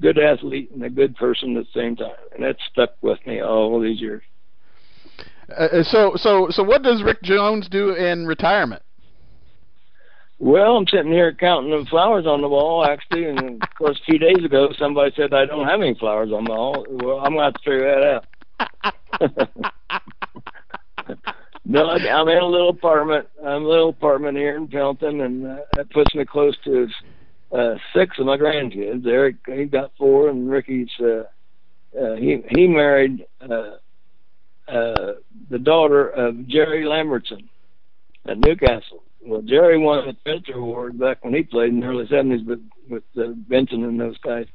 good 0.02 0.18
athlete 0.18 0.72
and 0.72 0.84
a 0.84 0.90
good 0.90 1.16
person 1.16 1.58
at 1.58 1.66
the 1.66 1.80
same 1.80 1.96
time," 1.96 2.16
and 2.34 2.44
that 2.44 2.58
stuck 2.72 2.92
with 3.02 3.20
me 3.28 3.42
all 3.42 3.80
these 3.80 4.00
years. 4.00 4.24
Uh, 5.50 5.64
uh, 5.64 5.84
so, 5.84 6.14
so, 6.16 6.48
so, 6.50 6.64
what 6.64 6.82
does 6.82 7.04
Rick 7.04 7.22
Jones 7.24 7.68
do 7.68 7.94
in 7.94 8.26
retirement? 8.26 8.84
Well, 10.42 10.76
I'm 10.76 10.88
sitting 10.88 11.12
here 11.12 11.32
counting 11.36 11.70
the 11.70 11.86
flowers 11.86 12.26
on 12.26 12.42
the 12.42 12.50
wall, 12.50 12.84
actually, 12.84 13.26
and 13.26 13.62
of 13.62 13.76
course, 13.78 14.02
a 14.02 14.06
few 14.06 14.18
days 14.18 14.44
ago, 14.44 14.74
somebody 14.76 15.14
said 15.16 15.36
I 15.36 15.46
don't 15.46 15.68
have 15.68 15.82
any 15.82 15.94
flowers 15.94 16.32
on 16.32 16.46
the 16.46 16.52
wall. 16.52 16.84
Well, 16.90 17.20
I'm 17.20 17.36
gonna 17.36 17.44
have 17.44 17.54
to 17.54 17.60
figure 17.60 17.86
that 17.86 18.24
out. 19.22 21.20
no, 21.64 21.90
I'm 21.92 22.28
in 22.28 22.38
a 22.40 22.46
little 22.48 22.70
apartment. 22.70 23.28
I'm 23.46 23.66
a 23.66 23.68
little 23.68 23.90
apartment 23.90 24.36
here 24.36 24.58
in 24.58 24.68
Pendleton, 24.68 25.22
and 25.22 25.46
uh, 25.46 25.58
that 25.76 25.92
puts 25.92 26.16
me 26.16 26.26
close 26.26 26.58
to 26.64 26.88
uh, 27.52 27.76
six 27.96 28.18
of 28.18 28.26
my 28.26 28.38
grandkids. 28.38 29.06
Eric, 29.06 29.36
he 29.46 29.66
got 29.66 29.92
four, 29.96 30.30
and 30.30 30.50
Ricky's. 30.50 30.90
Uh, 31.00 31.26
uh, 31.96 32.16
he 32.16 32.44
he 32.50 32.66
married 32.66 33.28
uh, 33.42 33.76
uh, 34.68 35.14
the 35.52 35.60
daughter 35.60 36.08
of 36.08 36.48
Jerry 36.48 36.84
Lambertson 36.84 37.48
at 38.28 38.38
New 38.40 38.56
Castle. 38.56 39.04
Well, 39.24 39.42
Jerry 39.42 39.78
won 39.78 40.06
the 40.06 40.14
Spencer 40.20 40.58
Award 40.58 41.00
back 41.00 41.24
when 41.24 41.34
he 41.34 41.44
played 41.44 41.70
in 41.70 41.80
the 41.80 41.86
early 41.86 42.06
'70s 42.08 42.46
with 42.46 42.62
with 42.90 43.04
uh, 43.18 43.34
Benson 43.48 43.84
and 43.84 44.00
those 44.00 44.18
guys. 44.20 44.48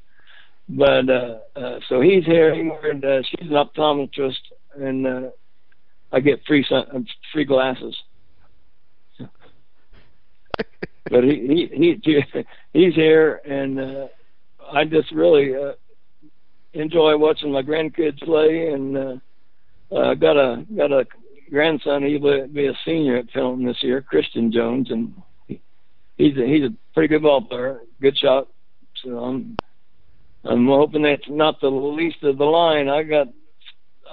But 0.68 1.08
uh, 1.08 1.38
uh, 1.54 1.78
so 1.88 2.00
he's 2.00 2.24
here. 2.24 2.54
He 2.54 2.62
married. 2.62 3.04
Uh, 3.04 3.22
she's 3.22 3.48
an 3.48 3.54
optometrist, 3.54 4.34
and 4.74 5.06
uh, 5.06 5.30
I 6.12 6.20
get 6.20 6.44
free 6.46 6.64
sun, 6.68 6.86
uh, 6.92 6.98
free 7.32 7.44
glasses. 7.44 7.96
but 11.10 11.22
he 11.22 11.68
he 11.72 12.00
he 12.02 12.24
he's 12.72 12.94
here, 12.94 13.40
and 13.48 13.78
uh, 13.78 14.06
I 14.72 14.84
just 14.84 15.12
really 15.12 15.54
uh, 15.54 15.72
enjoy 16.72 17.16
watching 17.16 17.52
my 17.52 17.62
grandkids 17.62 18.20
play, 18.22 18.68
and 18.72 18.96
uh, 18.96 19.16
uh, 19.94 20.14
got 20.14 20.36
a 20.36 20.64
got 20.76 20.90
a 20.90 21.06
grandson. 21.50 22.02
He'll 22.02 22.46
be 22.48 22.66
a 22.66 22.72
senior 22.84 23.16
at 23.16 23.30
Pendleton 23.30 23.66
this 23.66 23.82
year, 23.82 24.02
Christian 24.02 24.52
Jones, 24.52 24.90
and 24.90 25.14
he's 25.48 26.36
a, 26.36 26.46
he's 26.46 26.64
a 26.64 26.74
pretty 26.94 27.08
good 27.08 27.22
ball 27.22 27.42
player, 27.42 27.80
good 28.00 28.16
shot. 28.16 28.48
So 29.02 29.18
I'm 29.18 29.56
I'm 30.44 30.66
hoping 30.66 31.02
that's 31.02 31.28
not 31.28 31.60
the 31.60 31.68
least 31.68 32.22
of 32.22 32.38
the 32.38 32.44
line. 32.44 32.88
I 32.88 33.02
got 33.02 33.28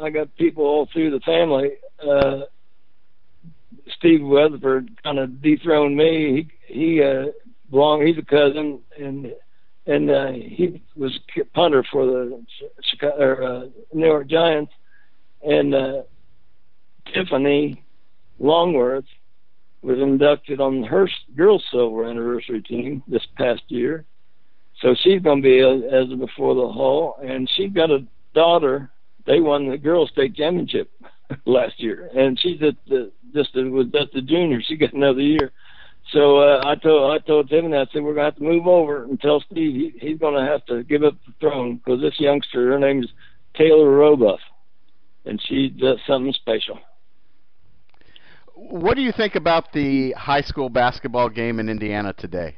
I 0.01 0.09
got 0.09 0.35
people 0.35 0.63
all 0.63 0.89
through 0.91 1.11
the 1.11 1.19
family. 1.21 1.71
Uh, 2.05 2.41
Steve 3.97 4.25
Weatherford 4.25 4.89
kind 5.03 5.19
of 5.19 5.41
dethroned 5.41 5.95
me. 5.95 6.49
He 6.67 6.73
he 6.73 7.03
uh, 7.03 7.25
belonged. 7.69 8.07
He's 8.07 8.17
a 8.17 8.25
cousin, 8.25 8.79
and 8.99 9.33
and 9.85 10.09
uh, 10.09 10.31
he 10.31 10.81
was 10.95 11.17
punter 11.53 11.83
for 11.91 12.05
the 12.05 12.45
Chicago, 12.81 13.15
or, 13.17 13.43
uh, 13.43 13.65
New 13.93 14.05
York 14.05 14.27
Giants. 14.27 14.71
And 15.45 15.75
uh, 15.75 16.01
Tiffany 17.11 17.83
Longworth 18.39 19.05
was 19.81 19.99
inducted 19.99 20.61
on 20.61 20.83
her 20.83 21.09
girls' 21.35 21.63
silver 21.71 22.05
anniversary 22.05 22.61
team 22.61 23.03
this 23.07 23.25
past 23.37 23.63
year. 23.67 24.05
So 24.81 24.95
she's 25.01 25.21
going 25.21 25.41
to 25.41 25.47
be 25.47 25.59
as 25.59 26.07
before 26.17 26.55
the 26.55 26.67
Hall, 26.67 27.17
and 27.23 27.49
she's 27.55 27.71
got 27.71 27.91
a 27.91 28.05
daughter. 28.33 28.89
They 29.25 29.39
won 29.39 29.69
the 29.69 29.77
girls' 29.77 30.09
state 30.09 30.35
championship 30.35 30.89
last 31.45 31.79
year, 31.81 32.09
and 32.15 32.39
she's 32.39 32.61
at 32.61 32.75
the 32.87 33.11
just 33.33 33.55
was 33.55 33.87
at 33.99 34.11
the 34.13 34.21
junior. 34.21 34.61
She 34.61 34.77
got 34.77 34.93
another 34.93 35.21
year. 35.21 35.51
So 36.11 36.37
uh, 36.37 36.61
I 36.65 36.75
told 36.75 37.11
I 37.11 37.25
told 37.25 37.49
Tiffany 37.49 37.75
I 37.75 37.85
said 37.91 38.03
we're 38.03 38.13
gonna 38.13 38.25
have 38.25 38.35
to 38.35 38.43
move 38.43 38.67
over 38.67 39.03
and 39.03 39.19
tell 39.19 39.41
Steve 39.41 39.93
he, 39.99 40.07
he's 40.07 40.19
gonna 40.19 40.45
have 40.45 40.65
to 40.65 40.83
give 40.83 41.03
up 41.03 41.15
the 41.25 41.33
throne 41.39 41.77
because 41.77 42.01
this 42.01 42.19
youngster 42.19 42.71
her 42.71 42.79
name 42.79 43.03
is 43.03 43.09
Taylor 43.55 43.89
Robuff, 43.89 44.39
and 45.25 45.41
she 45.47 45.69
does 45.69 45.99
something 46.05 46.33
special. 46.33 46.79
What 48.55 48.95
do 48.95 49.01
you 49.01 49.11
think 49.11 49.35
about 49.35 49.71
the 49.73 50.11
high 50.11 50.41
school 50.41 50.69
basketball 50.69 51.29
game 51.29 51.59
in 51.59 51.69
Indiana 51.69 52.13
today? 52.13 52.57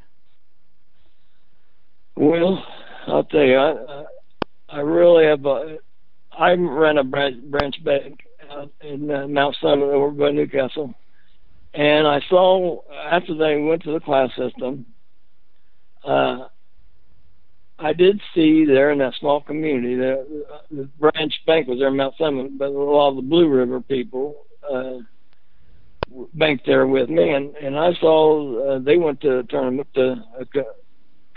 Well, 2.16 2.64
I'll 3.08 3.24
tell 3.24 3.44
you, 3.44 3.58
I 3.58 4.06
I 4.70 4.80
really 4.80 5.26
have. 5.26 5.46
A, 5.46 5.78
I 6.38 6.52
ran 6.52 6.98
a 6.98 7.04
branch, 7.04 7.84
bank 7.84 8.20
out 8.52 8.70
in 8.82 9.10
uh, 9.10 9.28
Mount 9.28 9.56
Summit 9.62 9.86
over 9.86 10.12
by 10.12 10.32
New 10.32 10.48
Castle, 10.48 10.94
and 11.74 12.06
I 12.06 12.20
saw 12.30 12.82
after 13.10 13.36
they 13.36 13.58
went 13.62 13.84
to 13.84 13.94
the 13.94 14.02
class 14.02 14.30
system. 14.38 14.86
Uh, 16.04 16.48
I 17.80 17.94
did 17.94 18.22
see 18.34 18.66
there 18.66 18.92
in 18.92 19.00
that 19.00 19.14
small 19.20 19.42
community 19.42 19.96
the, 19.96 20.46
the 20.72 20.84
branch 21.00 21.34
bank 21.46 21.68
was 21.68 21.80
there 21.80 21.90
in 21.90 21.98
Mount 21.98 22.16
Summit, 22.18 22.58
but 22.58 22.70
a 22.70 22.72
lot 22.72 23.10
of 23.10 23.16
the 23.18 23.22
Blue 23.22 23.50
River 23.50 23.82
people 23.82 24.46
uh, 24.72 25.00
banked 26.34 26.66
there 26.66 26.88
with 26.88 27.10
me, 27.10 27.32
and 27.32 27.56
and 27.56 27.78
I 27.78 27.94
saw 27.96 28.76
uh, 28.76 28.80
they 28.80 28.98
went 28.98 29.22
to 29.22 29.40
a 29.40 29.44
tournament 29.44 29.88
to 29.96 30.24
a, 30.40 30.64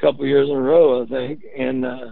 couple 0.01 0.25
years 0.25 0.49
in 0.49 0.55
a 0.55 0.61
row, 0.61 1.03
I 1.03 1.07
think, 1.07 1.43
and 1.59 1.85
uh, 1.85 2.11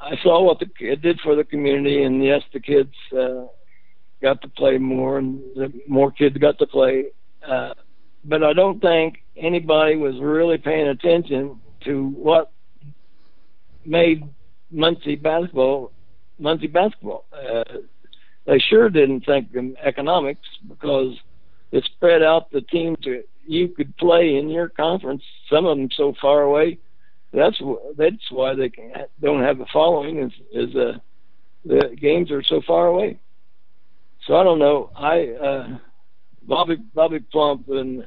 I 0.00 0.16
saw 0.24 0.42
what 0.42 0.58
the, 0.58 0.66
it 0.80 1.00
did 1.02 1.20
for 1.20 1.36
the 1.36 1.44
community. 1.44 2.02
And 2.02 2.24
yes, 2.24 2.42
the 2.52 2.58
kids 2.58 2.92
uh, 3.16 3.44
got 4.20 4.42
to 4.42 4.48
play 4.48 4.76
more, 4.76 5.18
and 5.18 5.40
the 5.54 5.72
more 5.86 6.10
kids 6.10 6.36
got 6.38 6.58
to 6.58 6.66
play. 6.66 7.06
Uh, 7.48 7.74
but 8.24 8.42
I 8.42 8.54
don't 8.54 8.80
think 8.80 9.18
anybody 9.36 9.94
was 9.94 10.16
really 10.20 10.58
paying 10.58 10.88
attention 10.88 11.60
to 11.84 12.08
what 12.08 12.50
made 13.84 14.24
Muncie 14.72 15.14
basketball 15.14 15.92
Muncie 16.38 16.68
basketball. 16.68 17.24
Uh, 17.32 17.64
they 18.48 18.58
sure 18.58 18.88
didn't 18.88 19.26
think 19.26 19.54
of 19.54 19.76
economics 19.84 20.48
because 20.66 21.14
it 21.70 21.84
spread 21.84 22.22
out 22.22 22.50
the 22.50 22.62
teams 22.62 22.96
to 23.02 23.22
you 23.46 23.68
could 23.68 23.94
play 23.98 24.36
in 24.36 24.48
your 24.48 24.70
conference. 24.70 25.22
Some 25.50 25.66
of 25.66 25.76
them 25.76 25.88
so 25.94 26.14
far 26.20 26.42
away. 26.42 26.78
That's 27.32 27.60
that's 27.98 28.30
why 28.30 28.54
they 28.54 28.72
don't 29.20 29.42
have 29.42 29.60
a 29.60 29.66
following. 29.70 30.18
Is 30.18 30.32
is 30.70 30.74
uh, 30.74 30.98
the 31.66 31.94
games 32.00 32.30
are 32.30 32.42
so 32.42 32.62
far 32.66 32.86
away. 32.86 33.20
So 34.26 34.36
I 34.36 34.44
don't 34.44 34.58
know. 34.58 34.90
I 34.96 35.28
uh, 35.28 35.78
Bobby 36.42 36.76
Bobby 36.94 37.20
Plump 37.30 37.68
and 37.68 38.06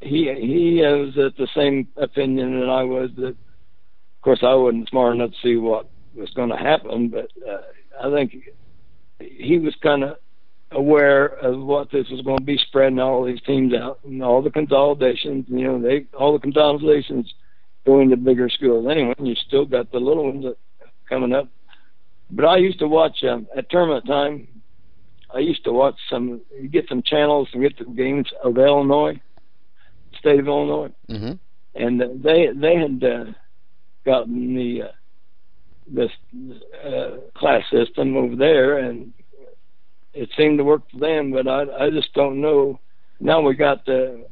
he 0.00 0.30
he 0.38 0.82
was 0.82 1.16
at 1.16 1.36
the 1.38 1.48
same 1.56 1.88
opinion 1.96 2.60
that 2.60 2.68
I 2.68 2.82
was. 2.82 3.08
That 3.16 3.28
of 3.28 4.22
course 4.22 4.40
I 4.42 4.54
wasn't 4.54 4.90
smart 4.90 5.14
enough 5.14 5.30
to 5.30 5.36
see 5.42 5.56
what 5.56 5.88
was 6.14 6.30
going 6.34 6.50
to 6.50 6.56
happen, 6.56 7.08
but 7.08 7.30
uh, 7.48 8.06
I 8.06 8.10
think 8.10 8.34
he 9.20 9.58
was 9.58 9.74
kind 9.82 10.04
of 10.04 10.16
aware 10.70 11.26
of 11.26 11.60
what 11.60 11.90
this 11.90 12.08
was 12.10 12.20
going 12.22 12.38
to 12.38 12.44
be 12.44 12.58
spreading 12.58 12.98
all 12.98 13.24
these 13.24 13.40
teams 13.42 13.74
out 13.74 14.00
and 14.04 14.22
all 14.22 14.42
the 14.42 14.50
consolidations. 14.50 15.46
You 15.48 15.64
know, 15.64 15.82
they 15.82 16.06
all 16.16 16.32
the 16.32 16.38
consolidations 16.38 17.32
going 17.86 18.10
to 18.10 18.16
bigger 18.16 18.48
schools. 18.48 18.86
Anyway, 18.90 19.14
you 19.18 19.34
still 19.34 19.64
got 19.64 19.90
the 19.90 19.98
little 19.98 20.24
ones 20.24 20.44
that 20.44 20.56
coming 21.08 21.32
up. 21.32 21.48
But 22.30 22.44
I 22.44 22.58
used 22.58 22.78
to 22.80 22.88
watch 22.88 23.24
um, 23.24 23.46
at 23.56 23.70
tournament 23.70 24.06
time. 24.06 24.46
I 25.34 25.38
used 25.38 25.64
to 25.64 25.72
watch 25.72 25.96
some. 26.10 26.42
You 26.60 26.68
get 26.68 26.88
some 26.88 27.02
channels 27.02 27.48
and 27.52 27.62
get 27.62 27.78
the 27.78 27.84
games 27.84 28.28
of 28.42 28.58
Illinois, 28.58 29.20
state 30.18 30.40
of 30.40 30.46
Illinois, 30.46 30.90
mm-hmm. 31.08 31.32
and 31.74 32.00
they 32.22 32.48
they 32.54 32.76
had 32.76 33.04
uh, 33.04 33.24
gotten 34.04 34.54
the 34.54 34.82
uh, 34.82 34.88
this 35.92 36.10
uh, 36.84 37.16
class 37.36 37.62
system 37.70 38.16
over 38.16 38.36
there, 38.36 38.78
and 38.78 39.12
it 40.14 40.28
seemed 40.36 40.58
to 40.58 40.64
work 40.64 40.82
for 40.90 40.98
them, 40.98 41.32
but 41.32 41.46
I 41.46 41.86
I 41.86 41.90
just 41.90 42.12
don't 42.14 42.40
know. 42.40 42.80
Now 43.20 43.40
we 43.40 43.54
got 43.54 43.84
the 43.86 44.26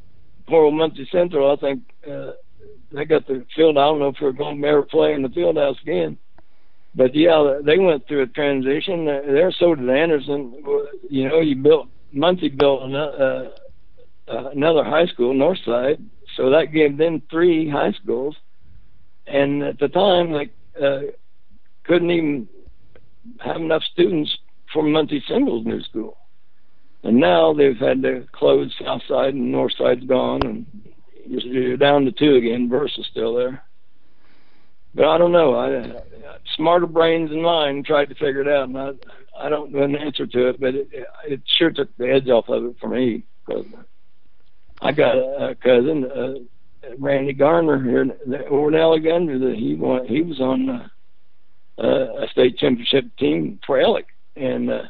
poor 0.47 0.65
old 0.65 0.75
Muncie 0.75 1.09
Central. 1.11 1.53
I 1.53 1.57
think 1.57 1.83
uh, 2.11 2.33
they 2.93 3.05
got 3.05 3.27
the 3.27 3.45
field. 3.55 3.79
I 3.79 3.87
don't 3.87 3.99
know 3.99 4.09
if 4.09 4.17
we're 4.21 4.33
going 4.33 4.61
to 4.61 4.69
ever 4.69 4.83
play 4.83 5.13
in 5.13 5.23
the 5.23 5.29
field 5.29 5.57
house 5.57 5.77
again. 5.83 6.19
But 6.95 7.15
yeah, 7.15 7.59
they 7.65 7.79
went 7.79 8.07
through 8.07 8.23
a 8.23 8.27
transition. 8.27 9.05
There, 9.05 9.53
so 9.59 9.75
did 9.75 9.91
Anderson. 9.91 10.63
You 11.11 11.29
know, 11.29 11.41
you 11.41 11.57
built 11.57 11.89
Muncie 12.13 12.49
built 12.49 12.83
another, 12.83 13.53
uh, 14.29 14.31
uh, 14.31 14.51
another 14.51 14.83
high 14.83 15.07
school, 15.07 15.35
Northside, 15.35 16.03
so 16.37 16.51
that 16.51 16.73
gave 16.73 16.97
them 16.97 17.23
three 17.31 17.69
high 17.69 17.93
schools. 18.03 18.37
and 19.27 19.63
at 19.63 19.79
the 19.79 19.89
time, 19.89 20.31
like, 20.31 20.53
uh, 20.81 21.01
couldn't 21.87 22.11
even 22.11 22.49
have 23.41 23.57
enough 23.57 23.83
students 23.85 24.37
for 24.73 24.83
Muncie 24.83 25.25
Symbols 25.29 25.65
New 25.65 25.83
School. 25.83 26.17
And 27.03 27.19
now 27.19 27.53
they've 27.53 27.77
had 27.77 28.03
to 28.03 28.27
close 28.33 28.75
South 28.83 29.03
Side 29.09 29.35
and 29.35 29.53
North 29.53 29.75
Side's 29.79 30.05
gone, 30.05 30.43
and 30.45 30.67
you're 31.25 31.77
down 31.77 32.05
to 32.05 32.13
two 32.13 32.35
again. 32.35 32.69
Versa's 32.69 33.07
still 33.11 33.35
there. 33.35 33.63
But 34.95 35.07
I 35.07 35.19
don't 35.19 35.33
know. 35.33 35.55
I, 35.55 36.03
smarter 36.57 36.87
brains 36.87 37.31
than 37.31 37.43
mine 37.43 37.85
tried 37.85 38.09
to 38.09 38.15
figure 38.15 38.41
it 38.41 38.49
out, 38.49 38.69
and 38.69 38.79
I, 38.79 38.93
I 39.39 39.49
don't 39.49 39.73
know 39.73 39.83
an 39.83 39.95
answer 39.95 40.27
to 40.27 40.49
it. 40.49 40.61
But 40.61 40.75
it, 40.75 40.89
it 41.29 41.43
sure 41.45 41.71
took 41.71 41.95
the 41.97 42.11
edge 42.11 42.29
off 42.29 42.49
of 42.49 42.65
it 42.65 42.77
for 42.81 42.89
me 42.89 43.25
because 43.45 43.67
I 44.81 44.93
got 44.93 45.17
a, 45.17 45.51
a 45.51 45.55
cousin, 45.55 46.11
uh, 46.11 46.35
Randy 46.99 47.35
Garner 47.35 47.83
here 47.83 48.07
over 48.49 48.69
in 48.69 48.75
Alexandria. 48.75 49.39
That 49.39 49.57
he 49.57 49.75
won, 49.75 50.07
he 50.07 50.23
was 50.23 50.41
on 50.41 50.71
uh, 50.71 50.89
uh, 51.79 52.23
a 52.23 52.29
state 52.31 52.59
championship 52.59 53.05
team 53.19 53.61
for 53.67 53.81
Alec, 53.81 54.07
and 54.35 54.71
uh, 54.71 54.83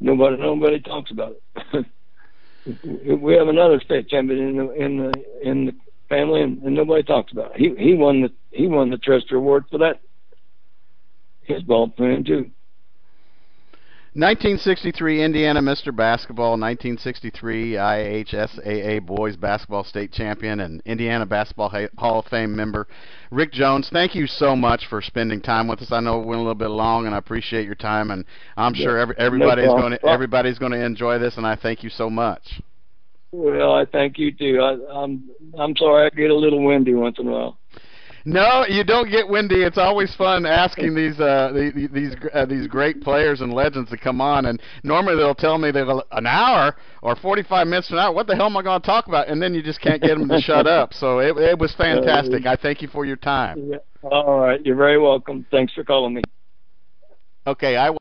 nobody 0.00 0.36
nobody 0.36 0.80
talks 0.80 1.10
about 1.10 1.36
it. 1.74 1.86
we 3.22 3.34
have 3.34 3.48
another 3.48 3.80
state 3.84 4.08
champion 4.08 4.48
in 4.48 4.56
the 4.56 4.72
in 4.72 4.96
the 4.98 5.12
in 5.42 5.66
the 5.66 5.72
family, 6.08 6.42
and, 6.42 6.62
and 6.62 6.74
nobody 6.74 7.02
talks 7.02 7.32
about 7.32 7.52
it. 7.54 7.56
He 7.56 7.74
he 7.82 7.94
won 7.94 8.22
the 8.22 8.32
he 8.50 8.66
won 8.66 8.90
the 8.90 8.96
Trester 8.96 9.36
Award 9.36 9.64
for 9.70 9.78
that. 9.78 10.00
His 11.42 11.62
ball 11.62 11.88
playing 11.88 12.24
too. 12.24 12.50
1963 14.16 15.22
Indiana 15.22 15.60
Mr. 15.60 15.94
Basketball, 15.94 16.52
1963 16.52 17.72
IHSAA 17.72 19.04
Boys 19.04 19.36
Basketball 19.36 19.84
State 19.84 20.10
Champion, 20.10 20.60
and 20.60 20.80
Indiana 20.86 21.26
Basketball 21.26 21.70
Hall 21.98 22.20
of 22.20 22.24
Fame 22.28 22.56
member 22.56 22.88
Rick 23.30 23.52
Jones. 23.52 23.90
Thank 23.92 24.14
you 24.14 24.26
so 24.26 24.56
much 24.56 24.86
for 24.86 25.02
spending 25.02 25.42
time 25.42 25.68
with 25.68 25.82
us. 25.82 25.92
I 25.92 26.00
know 26.00 26.22
it 26.22 26.26
went 26.26 26.38
a 26.38 26.42
little 26.42 26.54
bit 26.54 26.70
long, 26.70 27.04
and 27.04 27.14
I 27.14 27.18
appreciate 27.18 27.66
your 27.66 27.74
time, 27.74 28.10
and 28.10 28.24
I'm 28.56 28.74
yeah, 28.74 28.84
sure 28.84 28.98
every, 28.98 29.14
everybody's 29.18 29.66
no 29.66 29.76
going 29.76 29.92
to 29.92 30.06
everybody's 30.06 30.58
going 30.58 30.72
to 30.72 30.82
enjoy 30.82 31.18
this, 31.18 31.36
and 31.36 31.46
I 31.46 31.54
thank 31.54 31.82
you 31.82 31.90
so 31.90 32.08
much. 32.08 32.62
Well, 33.32 33.74
I 33.74 33.84
thank 33.84 34.16
you 34.16 34.32
too. 34.32 34.62
I, 34.62 34.98
I'm 34.98 35.28
I'm 35.58 35.76
sorry 35.76 36.06
I 36.06 36.16
get 36.16 36.30
a 36.30 36.34
little 36.34 36.64
windy 36.64 36.94
once 36.94 37.18
in 37.18 37.28
a 37.28 37.30
while. 37.30 37.58
No, 38.28 38.64
you 38.68 38.82
don't 38.82 39.08
get 39.08 39.28
windy. 39.28 39.62
It's 39.62 39.78
always 39.78 40.12
fun 40.16 40.46
asking 40.46 40.96
these 40.96 41.20
uh, 41.20 41.52
these 41.54 41.88
these, 41.92 42.12
uh, 42.34 42.44
these 42.44 42.66
great 42.66 43.00
players 43.00 43.40
and 43.40 43.52
legends 43.52 43.88
to 43.90 43.96
come 43.96 44.20
on. 44.20 44.46
And 44.46 44.60
normally 44.82 45.14
they'll 45.14 45.32
tell 45.32 45.58
me 45.58 45.70
they'll 45.70 46.02
an 46.10 46.26
hour 46.26 46.74
or 47.02 47.14
45 47.14 47.68
minutes 47.68 47.86
from 47.86 47.98
now. 47.98 48.12
What 48.12 48.26
the 48.26 48.34
hell 48.34 48.46
am 48.46 48.56
I 48.56 48.62
going 48.62 48.80
to 48.80 48.86
talk 48.86 49.06
about? 49.06 49.28
And 49.28 49.40
then 49.40 49.54
you 49.54 49.62
just 49.62 49.80
can't 49.80 50.02
get 50.02 50.18
them 50.18 50.28
to 50.28 50.40
shut 50.40 50.66
up. 50.66 50.92
So 50.92 51.20
it 51.20 51.36
it 51.36 51.56
was 51.56 51.72
fantastic. 51.74 52.46
I 52.46 52.56
thank 52.56 52.82
you 52.82 52.88
for 52.88 53.04
your 53.04 53.14
time. 53.14 53.74
All 54.02 54.40
right, 54.40 54.60
you're 54.66 54.74
very 54.74 54.98
welcome. 54.98 55.46
Thanks 55.52 55.72
for 55.72 55.84
calling 55.84 56.14
me. 56.14 56.22
Okay, 57.46 57.76
I. 57.76 57.96